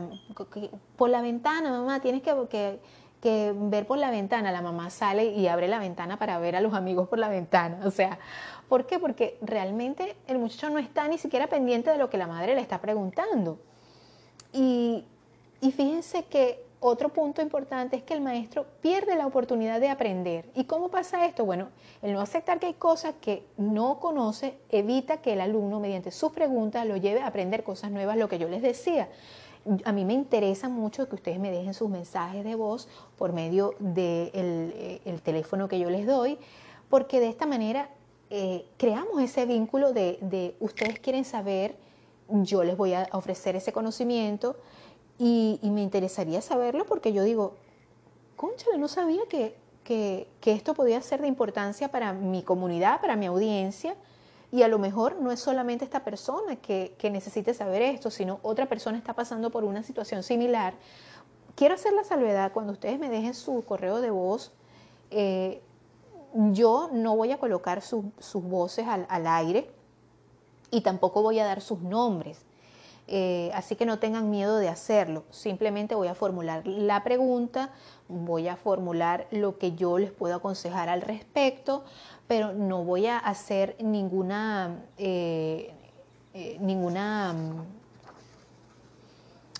por 0.97 1.09
la 1.09 1.21
ventana, 1.21 1.71
mamá, 1.71 2.01
tienes 2.01 2.21
que, 2.21 2.33
que 2.49 2.79
que 3.25 3.55
ver 3.55 3.87
por 3.87 3.97
la 3.97 4.11
ventana. 4.11 4.51
La 4.51 4.61
mamá 4.61 4.91
sale 4.91 5.25
y 5.25 5.47
abre 5.47 5.67
la 5.67 5.79
ventana 5.79 6.19
para 6.19 6.37
ver 6.37 6.55
a 6.55 6.61
los 6.61 6.75
amigos 6.75 7.09
por 7.09 7.17
la 7.17 7.27
ventana. 7.27 7.79
O 7.83 7.89
sea, 7.89 8.19
¿por 8.69 8.85
qué? 8.85 8.99
Porque 8.99 9.39
realmente 9.41 10.15
el 10.27 10.37
muchacho 10.37 10.69
no 10.69 10.77
está 10.77 11.07
ni 11.07 11.17
siquiera 11.17 11.47
pendiente 11.47 11.89
de 11.89 11.97
lo 11.97 12.11
que 12.11 12.19
la 12.19 12.27
madre 12.27 12.53
le 12.53 12.61
está 12.61 12.79
preguntando. 12.81 13.57
Y, 14.53 15.05
y 15.59 15.71
fíjense 15.71 16.25
que 16.25 16.63
otro 16.79 17.09
punto 17.09 17.41
importante 17.41 17.95
es 17.95 18.03
que 18.03 18.13
el 18.13 18.21
maestro 18.21 18.67
pierde 18.81 19.15
la 19.15 19.25
oportunidad 19.25 19.79
de 19.79 19.89
aprender. 19.89 20.45
¿Y 20.53 20.65
cómo 20.65 20.89
pasa 20.89 21.25
esto? 21.25 21.45
Bueno, 21.45 21.69
el 22.03 22.13
no 22.13 22.21
aceptar 22.21 22.59
que 22.59 22.67
hay 22.67 22.73
cosas 22.75 23.15
que 23.19 23.43
no 23.57 23.99
conoce 23.99 24.55
evita 24.69 25.17
que 25.17 25.33
el 25.33 25.41
alumno, 25.41 25.79
mediante 25.79 26.11
sus 26.11 26.31
preguntas, 26.31 26.85
lo 26.85 26.95
lleve 26.95 27.21
a 27.21 27.27
aprender 27.27 27.63
cosas 27.63 27.89
nuevas, 27.89 28.17
lo 28.17 28.29
que 28.29 28.37
yo 28.37 28.47
les 28.47 28.61
decía 28.61 29.09
a 29.83 29.91
mí 29.91 30.05
me 30.05 30.13
interesa 30.13 30.69
mucho 30.69 31.07
que 31.09 31.15
ustedes 31.15 31.39
me 31.39 31.51
dejen 31.51 31.73
sus 31.73 31.89
mensajes 31.89 32.43
de 32.43 32.55
voz 32.55 32.87
por 33.17 33.33
medio 33.33 33.73
del 33.79 34.29
eh, 34.33 35.01
el 35.05 35.21
teléfono 35.21 35.67
que 35.67 35.79
yo 35.79 35.89
les 35.89 36.05
doy, 36.05 36.37
porque 36.89 37.19
de 37.19 37.29
esta 37.29 37.45
manera 37.45 37.89
eh, 38.29 38.65
creamos 38.77 39.21
ese 39.21 39.45
vínculo 39.45 39.93
de, 39.93 40.55
ustedes 40.59 40.99
quieren 40.99 41.25
saber, 41.25 41.75
yo 42.29 42.63
les 42.63 42.77
voy 42.77 42.93
a 42.93 43.07
ofrecer 43.11 43.55
ese 43.55 43.71
conocimiento 43.71 44.55
y, 45.17 45.59
me 45.63 45.81
interesaría 45.81 46.41
saberlo 46.41 46.85
porque 46.85 47.13
yo 47.13 47.23
digo, 47.23 47.55
conchale, 48.35 48.77
no 48.77 48.87
sabía 48.87 49.21
que, 49.29 49.55
que 49.83 50.27
esto 50.51 50.73
podía 50.73 51.01
ser 51.01 51.21
de 51.21 51.27
importancia 51.27 51.89
para 51.89 52.13
mi 52.13 52.43
comunidad, 52.43 53.01
para 53.01 53.15
mi 53.15 53.25
audiencia 53.25 53.95
y 54.55 54.63
a 54.63 54.69
lo 54.69 54.79
mejor 54.79 55.17
no 55.19 55.33
es 55.33 55.41
solamente 55.41 55.83
esta 55.83 56.05
persona 56.05 56.55
que, 56.55 56.95
necesite 57.11 57.53
saber 57.53 57.81
esto, 57.81 58.09
sino 58.09 58.39
otra 58.41 58.67
persona 58.67 58.97
está 58.97 59.11
pasando 59.11 59.49
por 59.49 59.65
una 59.65 59.83
situación 59.83 60.23
similar. 60.23 60.75
Quiero 61.55 61.75
hacer 61.75 61.91
la 61.91 62.05
salvedad 62.05 62.53
cuando 62.53 62.71
ustedes 62.71 62.97
me 62.97 63.09
dejen 63.09 63.33
su 63.33 63.65
correo 63.65 63.99
de 63.99 64.11
voz. 64.11 64.53
Eh, 65.11 65.61
yo 66.53 66.89
no 66.93 67.17
voy 67.17 67.33
a 67.33 67.37
colocar 67.37 67.81
sus 67.81 68.43
voces 68.43 68.87
al, 68.87 69.27
aire 69.27 69.69
y 70.71 70.79
tampoco 70.79 71.21
voy 71.21 71.37
a 71.39 71.45
dar 71.45 71.59
sus 71.59 71.81
nombres. 71.81 72.45
Eh, 73.07 73.51
así 73.53 73.75
que 73.75 73.85
no 73.85 73.99
tengan 73.99 74.31
miedo 74.31 74.57
de 74.57 74.67
hacerlo. 74.67 75.25
Simplemente 75.29 75.93
voy 75.93 76.07
a 76.07 76.15
formular 76.15 76.65
la 76.65 77.03
pregunta, 77.03 77.69
voy 78.07 78.47
a 78.47 78.55
formular 78.55 79.27
lo 79.29 79.59
que 79.59 79.75
yo 79.75 79.99
les 79.99 80.11
puedo 80.11 80.35
aconsejar 80.35 80.89
al 80.89 81.01
respecto 81.01 81.83
pero 82.27 82.53
no 82.53 82.83
voy 82.83 83.07
a 83.07 83.17
hacer 83.17 83.75
ninguna, 83.79 84.83
eh, 84.97 85.71
eh, 86.33 86.57
ninguna, 86.59 87.35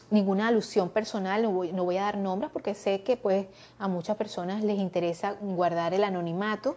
ninguna 0.10 0.48
alusión 0.48 0.90
personal, 0.90 1.44
no 1.44 1.52
voy, 1.52 1.98
a 1.98 2.02
dar 2.02 2.18
nombres 2.18 2.52
porque 2.52 2.74
sé 2.74 3.04
que 3.04 3.18
pues 3.18 3.48
a 3.78 3.88
muchas 3.88 4.18
personas 4.18 4.64
les 4.64 4.80
interesa 4.80 5.36
guardar 5.40 5.94
el 5.94 6.04
anonimato 6.04 6.76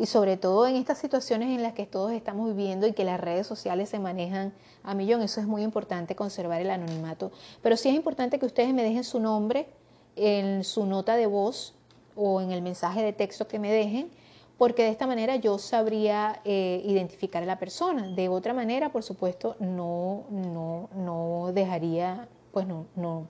y 0.00 0.06
sobre 0.06 0.38
todo 0.38 0.66
en 0.66 0.76
estas 0.76 0.96
situaciones 0.96 1.50
en 1.50 1.62
las 1.62 1.74
que 1.74 1.84
todos 1.84 2.12
estamos 2.12 2.48
viviendo 2.48 2.86
y 2.86 2.94
que 2.94 3.04
las 3.04 3.20
redes 3.20 3.46
sociales 3.46 3.90
se 3.90 3.98
manejan 3.98 4.54
a 4.82 4.94
millón, 4.94 5.20
eso 5.20 5.42
es 5.42 5.46
muy 5.46 5.62
importante 5.62 6.16
conservar 6.16 6.62
el 6.62 6.70
anonimato. 6.70 7.32
Pero 7.60 7.76
sí 7.76 7.90
es 7.90 7.94
importante 7.94 8.38
que 8.38 8.46
ustedes 8.46 8.72
me 8.72 8.82
dejen 8.82 9.04
su 9.04 9.20
nombre 9.20 9.68
en 10.16 10.64
su 10.64 10.86
nota 10.86 11.16
de 11.16 11.26
voz 11.26 11.74
o 12.16 12.40
en 12.40 12.50
el 12.50 12.62
mensaje 12.62 13.02
de 13.02 13.12
texto 13.12 13.46
que 13.46 13.58
me 13.58 13.70
dejen 13.70 14.10
porque 14.56 14.84
de 14.84 14.88
esta 14.88 15.06
manera 15.06 15.36
yo 15.36 15.58
sabría 15.58 16.40
eh, 16.46 16.80
identificar 16.86 17.42
a 17.42 17.46
la 17.46 17.58
persona. 17.58 18.08
De 18.08 18.30
otra 18.30 18.54
manera, 18.54 18.90
por 18.92 19.02
supuesto, 19.02 19.56
no, 19.58 20.24
no, 20.30 20.88
no 20.94 21.52
dejaría, 21.52 22.26
pues 22.52 22.66
no, 22.66 22.86
no, 22.96 23.26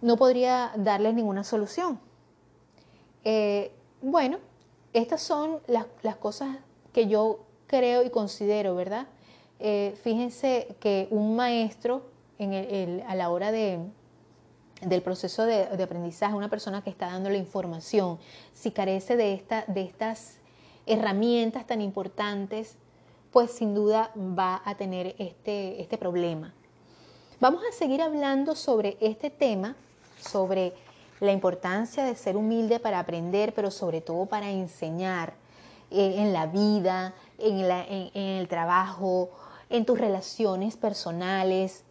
no 0.00 0.16
podría 0.16 0.72
darles 0.76 1.12
ninguna 1.12 1.44
solución. 1.44 2.00
Eh, 3.24 3.72
bueno, 4.00 4.38
estas 4.92 5.22
son 5.22 5.60
las, 5.66 5.86
cosas 6.16 6.58
que 6.92 7.06
yo 7.06 7.40
creo 7.66 8.02
y 8.02 8.10
considero, 8.10 8.74
¿verdad? 8.74 9.06
Eh, 9.58 9.98
fíjense 10.02 10.76
que 10.80 11.08
un 11.10 11.36
maestro 11.36 12.02
a 13.06 13.14
la 13.14 13.28
hora 13.28 13.52
de, 13.52 13.78
del 14.80 15.02
proceso 15.02 15.44
de, 15.44 15.64
aprendizaje, 15.64 16.34
una 16.34 16.48
persona 16.48 16.82
que 16.82 16.90
está 16.90 17.06
dando 17.06 17.28
la 17.28 17.36
información, 17.36 18.18
si 18.54 18.70
carece 18.70 19.16
de 19.16 19.34
estas 19.34 20.38
herramientas 20.86 21.66
tan 21.66 21.80
importantes, 21.80 22.76
pues 23.30 23.50
sin 23.52 23.74
duda 23.74 24.10
va 24.16 24.60
a 24.64 24.74
tener 24.76 25.14
este, 25.18 25.80
este 25.80 25.98
problema. 25.98 26.52
Vamos 27.40 27.62
a 27.68 27.72
seguir 27.72 28.02
hablando 28.02 28.54
sobre 28.54 28.96
este 29.00 29.30
tema, 29.30 29.76
sobre 30.20 30.74
la 31.20 31.32
importancia 31.32 32.04
de 32.04 32.14
ser 32.16 32.36
humilde 32.36 32.80
para 32.80 32.98
aprender, 32.98 33.54
pero 33.54 33.70
sobre 33.70 34.00
todo 34.00 34.26
para 34.26 34.50
enseñar 34.50 35.34
eh, 35.90 36.14
en 36.18 36.32
la 36.32 36.46
vida, 36.46 37.14
en, 37.38 37.60
el 38.14 38.48
trabajo, 38.48 39.30
en 39.68 39.84
tus 39.84 39.98
relaciones 39.98 40.76
personales, 40.76 41.84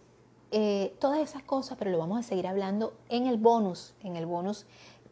eh, 0.51 0.95
todas 0.99 1.19
esas 1.19 1.43
cosas, 1.43 1.77
pero 1.77 1.91
lo 1.91 1.99
vamos 1.99 2.19
a 2.19 2.23
seguir 2.23 2.47
hablando 2.47 2.93
en 3.07 3.27
el 3.27 3.37
bonus, 3.37 3.93
en 4.03 4.15
el 4.15 4.25
bonus 4.25 4.65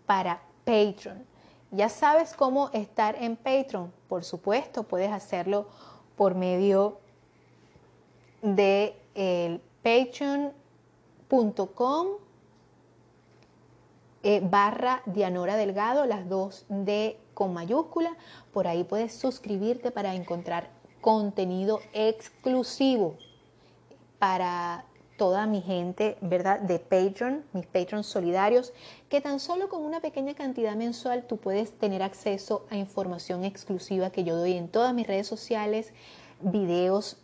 para 0.08 0.42
Patreon. 0.66 1.24
Ya 1.72 1.90
sabes 1.90 2.34
cómo 2.34 2.70
estar 2.74 3.16
en 3.22 3.36
Patreon, 3.36 3.94
por 4.08 4.24
supuesto, 4.24 4.84
puedes 4.84 5.12
hacerlo 5.12 5.68
por 6.16 6.34
medio 6.34 7.00
de 8.42 8.96
patreon.com 9.84 10.54
eh, 14.24 14.42
barra 14.44 15.02
Dianora 15.06 15.56
Delgado, 15.56 16.06
las 16.06 16.28
dos 16.28 16.66
D 16.70 17.18
con 17.34 17.54
mayúscula. 17.54 18.16
Por 18.52 18.68
ahí 18.68 18.84
puedes 18.84 19.14
suscribirte 19.14 19.92
para 19.92 20.16
encontrar 20.16 20.70
contenido 21.02 21.80
exclusivo 21.94 23.18
para 24.20 24.86
toda 25.18 25.48
mi 25.48 25.62
gente, 25.62 26.18
¿verdad? 26.22 26.60
De 26.60 26.80
Patreon, 26.80 27.44
mis 27.54 27.66
Patreons 27.66 28.06
solidarios, 28.06 28.72
que 29.10 29.20
tan 29.20 29.40
solo 29.40 29.68
con 29.68 29.84
una 29.84 30.00
pequeña 30.00 30.36
cantidad 30.36 30.76
mensual 30.76 31.26
tú 31.26 31.38
puedes 31.38 31.78
tener 31.78 32.04
acceso 32.04 32.66
a 32.70 32.78
información 32.78 33.44
exclusiva 33.44 34.12
que 34.12 34.24
yo 34.24 34.36
doy 34.36 34.54
en 34.54 34.68
todas 34.68 34.94
mis 34.94 35.08
redes 35.08 35.28
sociales, 35.28 35.94
videos 36.40 37.18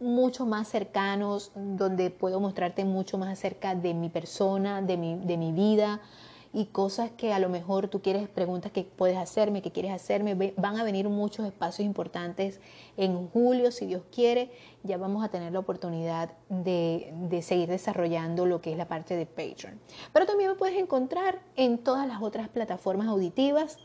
mucho 0.00 0.44
más 0.44 0.68
cercanos, 0.68 1.52
donde 1.54 2.10
puedo 2.10 2.40
mostrarte 2.40 2.84
mucho 2.84 3.16
más 3.16 3.30
acerca 3.30 3.74
de 3.74 3.94
mi 3.94 4.10
persona, 4.10 4.82
de 4.82 4.96
mi, 4.96 5.16
de 5.16 5.36
mi 5.36 5.52
vida, 5.52 6.00
y 6.56 6.64
cosas 6.64 7.10
que 7.10 7.34
a 7.34 7.38
lo 7.38 7.50
mejor 7.50 7.88
tú 7.88 8.00
quieres, 8.00 8.30
preguntas 8.30 8.72
que 8.72 8.82
puedes 8.82 9.18
hacerme, 9.18 9.60
que 9.60 9.72
quieres 9.72 9.92
hacerme. 9.92 10.54
Van 10.56 10.78
a 10.78 10.84
venir 10.84 11.06
muchos 11.06 11.44
espacios 11.44 11.84
importantes 11.84 12.60
en 12.96 13.28
julio, 13.28 13.70
si 13.70 13.84
Dios 13.84 14.04
quiere. 14.10 14.50
Ya 14.82 14.96
vamos 14.96 15.22
a 15.22 15.28
tener 15.28 15.52
la 15.52 15.58
oportunidad 15.58 16.30
de, 16.48 17.12
de 17.28 17.42
seguir 17.42 17.68
desarrollando 17.68 18.46
lo 18.46 18.62
que 18.62 18.72
es 18.72 18.78
la 18.78 18.88
parte 18.88 19.14
de 19.16 19.26
Patreon. 19.26 19.78
Pero 20.14 20.24
también 20.24 20.48
me 20.48 20.56
puedes 20.56 20.78
encontrar 20.78 21.42
en 21.56 21.76
todas 21.76 22.08
las 22.08 22.22
otras 22.22 22.48
plataformas 22.48 23.08
auditivas 23.08 23.76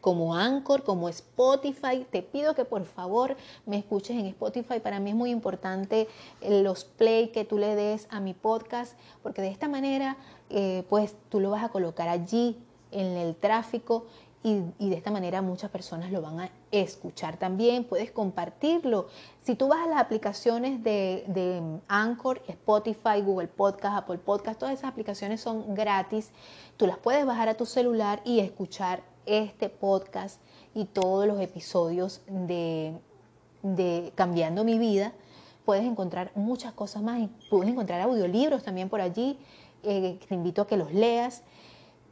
como 0.00 0.34
Anchor, 0.34 0.82
como 0.82 1.08
Spotify. 1.08 2.06
Te 2.10 2.22
pido 2.22 2.54
que 2.54 2.64
por 2.64 2.84
favor 2.84 3.36
me 3.66 3.78
escuches 3.78 4.16
en 4.16 4.26
Spotify. 4.26 4.80
Para 4.80 5.00
mí 5.00 5.10
es 5.10 5.16
muy 5.16 5.30
importante 5.30 6.08
eh, 6.40 6.62
los 6.62 6.84
play 6.84 7.28
que 7.28 7.44
tú 7.44 7.58
le 7.58 7.74
des 7.74 8.06
a 8.10 8.20
mi 8.20 8.34
podcast, 8.34 8.94
porque 9.22 9.42
de 9.42 9.48
esta 9.48 9.68
manera, 9.68 10.16
eh, 10.48 10.84
pues 10.88 11.14
tú 11.28 11.40
lo 11.40 11.50
vas 11.50 11.64
a 11.64 11.68
colocar 11.68 12.08
allí 12.08 12.56
en 12.92 13.16
el 13.16 13.36
tráfico 13.36 14.06
y, 14.42 14.88
de 14.88 14.96
esta 14.96 15.10
manera 15.10 15.42
muchas 15.42 15.70
personas 15.70 16.10
lo 16.10 16.22
van 16.22 16.40
a 16.40 16.50
escuchar 16.70 17.36
también. 17.36 17.84
Puedes 17.84 18.10
compartirlo. 18.10 19.06
Si 19.42 19.54
tú 19.54 19.68
vas 19.68 19.86
a 19.86 19.90
las 19.90 20.00
aplicaciones 20.00 20.82
de, 20.82 21.24
de, 21.26 21.62
Anchor, 21.88 22.40
Spotify, 22.48 23.20
Google 23.22 23.48
Podcast, 23.48 23.98
Apple 23.98 24.18
Podcast, 24.18 24.58
todas 24.58 24.78
esas 24.78 24.90
aplicaciones 24.90 25.42
son 25.42 25.74
gratis. 25.74 26.30
Tú 26.78 26.86
las 26.86 26.96
puedes 26.96 27.26
bajar 27.26 27.50
a 27.50 27.54
tu 27.54 27.66
celular 27.66 28.22
y 28.24 28.40
escuchar 28.40 29.02
este 29.30 29.68
podcast 29.68 30.40
y 30.74 30.86
todos 30.86 31.26
los 31.26 31.40
episodios 31.40 32.22
de, 32.26 32.98
Cambiando 34.14 34.64
mi 34.64 34.78
vida, 34.78 35.12
puedes 35.64 35.84
encontrar 35.84 36.32
muchas 36.34 36.72
cosas 36.72 37.02
más. 37.02 37.28
Puedes 37.50 37.68
encontrar 37.68 38.00
audiolibros 38.00 38.62
también 38.62 38.88
por 38.88 39.00
allí. 39.00 39.38
Eh, 39.82 40.18
te 40.26 40.34
invito 40.34 40.62
a 40.62 40.66
que 40.66 40.76
los 40.76 40.92
leas. 40.92 41.42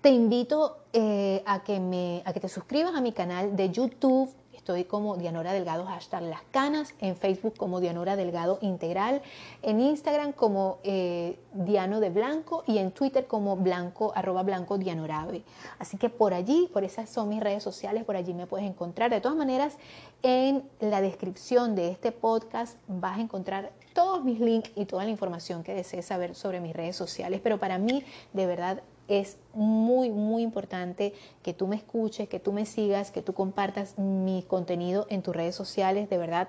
Te 0.02 0.10
invito 0.10 0.76
eh, 0.92 1.42
a, 1.46 1.64
que 1.64 1.80
me, 1.80 2.22
a 2.24 2.32
que 2.32 2.40
te 2.40 2.48
suscribas 2.48 2.94
a 2.94 3.00
mi 3.00 3.12
canal 3.12 3.56
de 3.56 3.70
YouTube 3.70 4.30
Estoy 4.68 4.84
como 4.84 5.16
Dianora 5.16 5.54
Delgado, 5.54 5.86
hashtag 5.86 6.24
Las 6.24 6.42
Canas, 6.50 6.92
en 7.00 7.16
Facebook 7.16 7.54
como 7.56 7.80
Dianora 7.80 8.16
Delgado 8.16 8.58
Integral, 8.60 9.22
en 9.62 9.80
Instagram 9.80 10.32
como 10.32 10.76
eh, 10.82 11.38
Diano 11.54 12.00
de 12.00 12.10
Blanco 12.10 12.64
y 12.66 12.76
en 12.76 12.90
Twitter 12.90 13.26
como 13.26 13.56
Blanco, 13.56 14.12
arroba 14.14 14.42
Blanco 14.42 14.76
Dianorabe. 14.76 15.42
Así 15.78 15.96
que 15.96 16.10
por 16.10 16.34
allí, 16.34 16.68
por 16.70 16.84
esas 16.84 17.08
son 17.08 17.30
mis 17.30 17.40
redes 17.40 17.62
sociales, 17.62 18.04
por 18.04 18.16
allí 18.16 18.34
me 18.34 18.46
puedes 18.46 18.66
encontrar. 18.68 19.10
De 19.10 19.22
todas 19.22 19.38
maneras, 19.38 19.78
en 20.22 20.62
la 20.80 21.00
descripción 21.00 21.74
de 21.74 21.88
este 21.88 22.12
podcast 22.12 22.76
vas 22.88 23.16
a 23.16 23.22
encontrar 23.22 23.72
todos 23.94 24.22
mis 24.22 24.38
links 24.38 24.70
y 24.74 24.84
toda 24.84 25.04
la 25.04 25.10
información 25.10 25.62
que 25.62 25.72
desees 25.72 26.04
saber 26.04 26.34
sobre 26.34 26.60
mis 26.60 26.76
redes 26.76 26.94
sociales. 26.94 27.40
Pero 27.42 27.58
para 27.58 27.78
mí, 27.78 28.04
de 28.34 28.44
verdad, 28.44 28.82
es 29.08 29.38
muy, 29.54 30.10
muy 30.10 30.42
importante 30.42 31.14
que 31.42 31.54
tú 31.54 31.66
me 31.66 31.76
escuches, 31.76 32.28
que 32.28 32.38
tú 32.38 32.52
me 32.52 32.66
sigas, 32.66 33.10
que 33.10 33.22
tú 33.22 33.32
compartas 33.32 33.98
mi 33.98 34.44
contenido 34.46 35.06
en 35.08 35.22
tus 35.22 35.34
redes 35.34 35.54
sociales. 35.54 36.08
De 36.08 36.18
verdad, 36.18 36.48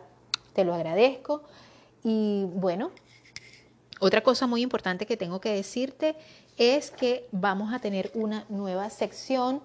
te 0.54 0.66
lo 0.66 0.74
agradezco. 0.74 1.44
Y 2.04 2.46
bueno, 2.54 2.92
otra 4.00 4.22
cosa 4.22 4.48
muy 4.48 4.62
importante 4.62 5.06
que 5.06 5.18
tengo 5.18 5.42
que 5.42 5.54
decirte 5.54 6.16
es 6.58 6.92
que 6.92 7.28
vamos 7.32 7.74
a 7.74 7.80
tener 7.80 8.12
una 8.14 8.46
nueva 8.50 8.90
sección 8.90 9.62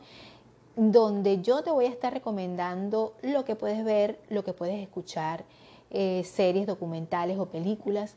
donde 0.76 1.40
yo 1.40 1.62
te 1.62 1.70
voy 1.70 1.86
a 1.86 1.88
estar 1.88 2.12
recomendando 2.12 3.14
lo 3.22 3.44
que 3.44 3.54
puedes 3.54 3.84
ver, 3.84 4.18
lo 4.28 4.42
que 4.42 4.52
puedes 4.52 4.80
escuchar, 4.80 5.44
eh, 5.90 6.24
series 6.24 6.66
documentales 6.66 7.38
o 7.38 7.46
películas. 7.46 8.16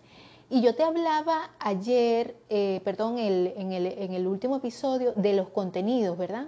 Y 0.49 0.61
yo 0.61 0.75
te 0.75 0.83
hablaba 0.83 1.51
ayer, 1.59 2.37
eh, 2.49 2.79
perdón, 2.85 3.17
en, 3.17 3.73
el, 3.73 4.27
último 4.27 4.55
episodio 4.57 5.11
de 5.15 5.33
los 5.33 5.49
contenidos, 5.49 6.17
¿verdad? 6.17 6.47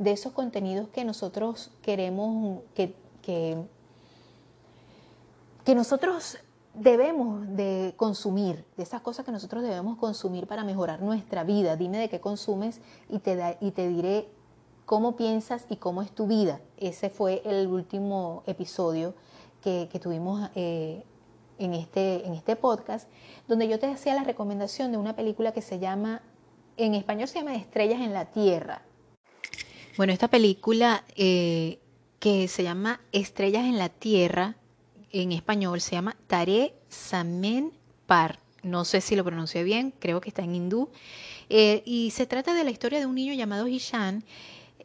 De 0.00 0.10
esos 0.10 0.32
contenidos 0.32 0.88
que 0.88 1.04
nosotros 1.04 1.70
queremos, 1.80 2.62
que, 2.74 2.94
que, 3.22 3.64
nosotros 5.74 6.38
debemos 6.74 7.46
de 7.54 7.94
consumir, 7.96 8.64
de 8.76 8.82
esas 8.82 9.00
cosas 9.00 9.24
que 9.24 9.30
nosotros 9.32 9.62
debemos 9.62 9.96
consumir 9.96 10.48
para 10.48 10.64
mejorar 10.64 11.00
nuestra 11.00 11.44
vida. 11.44 11.76
Dime 11.76 11.98
de 11.98 12.08
qué 12.08 12.20
consumes 12.20 12.80
y 13.08 13.20
te, 13.20 13.58
y 13.60 13.70
te 13.70 13.88
diré 13.88 14.28
cómo 14.86 15.14
piensas 15.14 15.66
y 15.68 15.76
cómo 15.76 16.02
es 16.02 16.10
tu 16.10 16.26
vida. 16.26 16.60
Ese 16.78 17.10
fue 17.10 17.42
el 17.44 17.68
último 17.68 18.42
episodio 18.46 19.14
que, 19.62 19.88
tuvimos 20.00 20.48
eh, 20.54 21.04
en 21.58 21.74
este, 21.74 22.26
en 22.26 22.34
este 22.34 22.56
podcast, 22.56 23.08
donde 23.48 23.68
yo 23.68 23.78
te 23.78 23.86
hacía 23.86 24.14
la 24.14 24.24
recomendación 24.24 24.92
de 24.92 24.98
una 24.98 25.16
película 25.16 25.52
que 25.52 25.62
se 25.62 25.78
llama, 25.78 26.22
en 26.76 26.94
español 26.94 27.28
se 27.28 27.38
llama 27.38 27.54
Estrellas 27.54 28.00
en 28.00 28.12
la 28.12 28.26
Tierra. 28.26 28.82
Bueno, 29.96 30.12
esta 30.12 30.28
película 30.28 31.04
eh, 31.16 31.78
que 32.18 32.48
se 32.48 32.62
llama 32.62 33.00
Estrellas 33.12 33.64
en 33.64 33.78
la 33.78 33.88
Tierra, 33.88 34.56
en 35.10 35.32
español 35.32 35.80
se 35.80 35.92
llama 35.92 36.16
Tare 36.26 36.74
Samen 36.88 37.72
Par. 38.06 38.40
No 38.62 38.84
sé 38.84 39.00
si 39.00 39.16
lo 39.16 39.24
pronuncié 39.24 39.62
bien, 39.62 39.94
creo 39.98 40.20
que 40.20 40.28
está 40.28 40.42
en 40.42 40.54
hindú. 40.54 40.90
Eh, 41.48 41.82
y 41.86 42.10
se 42.10 42.26
trata 42.26 42.52
de 42.52 42.64
la 42.64 42.70
historia 42.70 42.98
de 42.98 43.06
un 43.06 43.14
niño 43.14 43.32
llamado 43.32 43.68
Hishan 43.68 44.24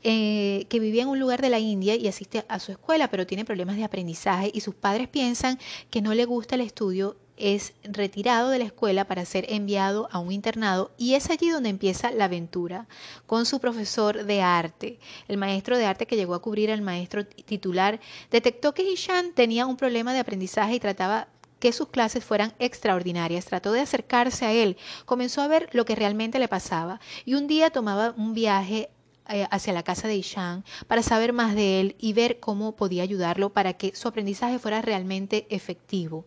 eh, 0.03 0.65
que 0.69 0.79
vivía 0.79 1.03
en 1.03 1.09
un 1.09 1.19
lugar 1.19 1.41
de 1.41 1.49
la 1.49 1.59
India 1.59 1.95
y 1.95 2.07
asiste 2.07 2.45
a 2.47 2.59
su 2.59 2.71
escuela, 2.71 3.09
pero 3.09 3.27
tiene 3.27 3.45
problemas 3.45 3.75
de 3.75 3.83
aprendizaje 3.83 4.51
y 4.53 4.61
sus 4.61 4.75
padres 4.75 5.07
piensan 5.07 5.59
que 5.89 6.01
no 6.01 6.13
le 6.13 6.25
gusta 6.25 6.55
el 6.55 6.61
estudio 6.61 7.17
es 7.41 7.73
retirado 7.83 8.49
de 8.49 8.59
la 8.59 8.65
escuela 8.65 9.05
para 9.05 9.25
ser 9.25 9.51
enviado 9.51 10.07
a 10.11 10.19
un 10.19 10.31
internado 10.31 10.91
y 10.97 11.15
es 11.15 11.31
allí 11.31 11.49
donde 11.49 11.69
empieza 11.69 12.11
la 12.11 12.25
aventura 12.25 12.87
con 13.25 13.47
su 13.47 13.59
profesor 13.59 14.25
de 14.25 14.41
arte. 14.41 14.99
El 15.27 15.37
maestro 15.37 15.77
de 15.77 15.87
arte 15.87 16.05
que 16.05 16.15
llegó 16.15 16.35
a 16.35 16.41
cubrir 16.41 16.71
al 16.71 16.81
maestro 16.81 17.25
titular 17.25 17.99
detectó 18.29 18.73
que 18.73 18.83
Hishan 18.83 19.33
tenía 19.33 19.65
un 19.65 19.75
problema 19.75 20.13
de 20.13 20.19
aprendizaje 20.19 20.75
y 20.75 20.79
trataba 20.79 21.27
que 21.59 21.71
sus 21.71 21.89
clases 21.89 22.23
fueran 22.23 22.53
extraordinarias. 22.59 23.45
Trató 23.45 23.71
de 23.71 23.81
acercarse 23.81 24.45
a 24.45 24.51
él, 24.51 24.77
comenzó 25.05 25.41
a 25.41 25.47
ver 25.47 25.67
lo 25.73 25.83
que 25.85 25.95
realmente 25.95 26.37
le 26.37 26.47
pasaba 26.47 26.99
y 27.25 27.33
un 27.33 27.47
día 27.47 27.71
tomaba 27.71 28.13
un 28.17 28.33
viaje 28.35 28.89
hacia 29.25 29.73
la 29.73 29.83
casa 29.83 30.07
de 30.07 30.15
Ishan 30.15 30.63
para 30.87 31.03
saber 31.03 31.33
más 31.33 31.55
de 31.55 31.79
él 31.79 31.95
y 31.99 32.13
ver 32.13 32.39
cómo 32.39 32.75
podía 32.75 33.03
ayudarlo 33.03 33.51
para 33.51 33.73
que 33.73 33.95
su 33.95 34.07
aprendizaje 34.07 34.59
fuera 34.59 34.81
realmente 34.81 35.47
efectivo. 35.49 36.25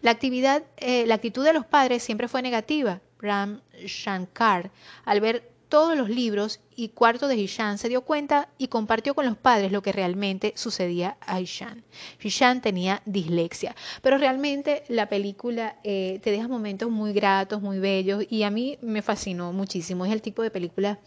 La 0.00 0.10
actividad, 0.10 0.64
eh, 0.78 1.06
la 1.06 1.14
actitud 1.14 1.44
de 1.44 1.52
los 1.52 1.66
padres 1.66 2.02
siempre 2.02 2.28
fue 2.28 2.42
negativa. 2.42 3.00
Ram 3.18 3.60
Shankar, 3.86 4.72
al 5.04 5.20
ver 5.20 5.52
todos 5.68 5.96
los 5.96 6.10
libros 6.10 6.60
y 6.76 6.90
cuartos 6.90 7.30
de 7.30 7.36
Ishan, 7.36 7.78
se 7.78 7.88
dio 7.88 8.02
cuenta 8.02 8.50
y 8.58 8.68
compartió 8.68 9.14
con 9.14 9.24
los 9.24 9.38
padres 9.38 9.72
lo 9.72 9.80
que 9.80 9.92
realmente 9.92 10.52
sucedía 10.54 11.16
a 11.20 11.40
Ishan. 11.40 11.82
Ishan 12.20 12.60
tenía 12.60 13.00
dislexia, 13.06 13.74
pero 14.02 14.18
realmente 14.18 14.84
la 14.88 15.08
película 15.08 15.76
eh, 15.82 16.20
te 16.22 16.30
deja 16.30 16.46
momentos 16.46 16.90
muy 16.90 17.14
gratos, 17.14 17.62
muy 17.62 17.78
bellos 17.78 18.22
y 18.28 18.42
a 18.42 18.50
mí 18.50 18.76
me 18.82 19.00
fascinó 19.00 19.54
muchísimo. 19.54 20.04
Es 20.04 20.12
el 20.12 20.20
tipo 20.20 20.42
de 20.42 20.50
película 20.50 20.98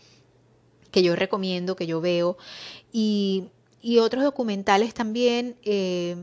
que 0.95 1.03
yo 1.03 1.13
recomiendo, 1.13 1.75
que 1.75 1.87
yo 1.87 1.99
veo. 1.99 2.37
Y, 2.93 3.49
otros 3.99 4.23
documentales 4.23 4.93
también. 4.93 5.57
Eh, 5.63 6.15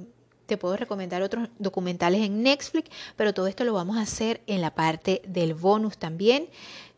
te 0.46 0.56
puedo 0.56 0.76
recomendar 0.78 1.20
otros 1.22 1.50
documentales 1.58 2.22
en 2.22 2.42
Netflix, 2.42 2.90
pero 3.14 3.34
todo 3.34 3.48
esto 3.48 3.64
lo 3.64 3.74
vamos 3.74 3.98
a 3.98 4.00
hacer 4.00 4.40
en 4.46 4.62
la 4.62 4.74
parte 4.74 5.20
del 5.26 5.52
bonus 5.52 5.98
también, 5.98 6.48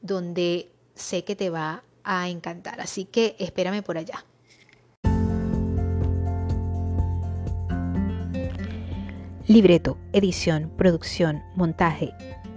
donde 0.03 0.71
sé 0.95 1.25
que 1.25 1.35
te 1.35 1.51
va 1.51 1.83
a 2.05 2.29
encantar. 2.29 2.81
Así 2.81 3.07
que 3.07 3.35
espérame 3.41 3.83
por 3.83 3.99
allá. 3.99 4.25
Libreto, 9.49 9.99
edición, 10.13 10.71
producción, 10.77 11.43
montaje 11.57 12.15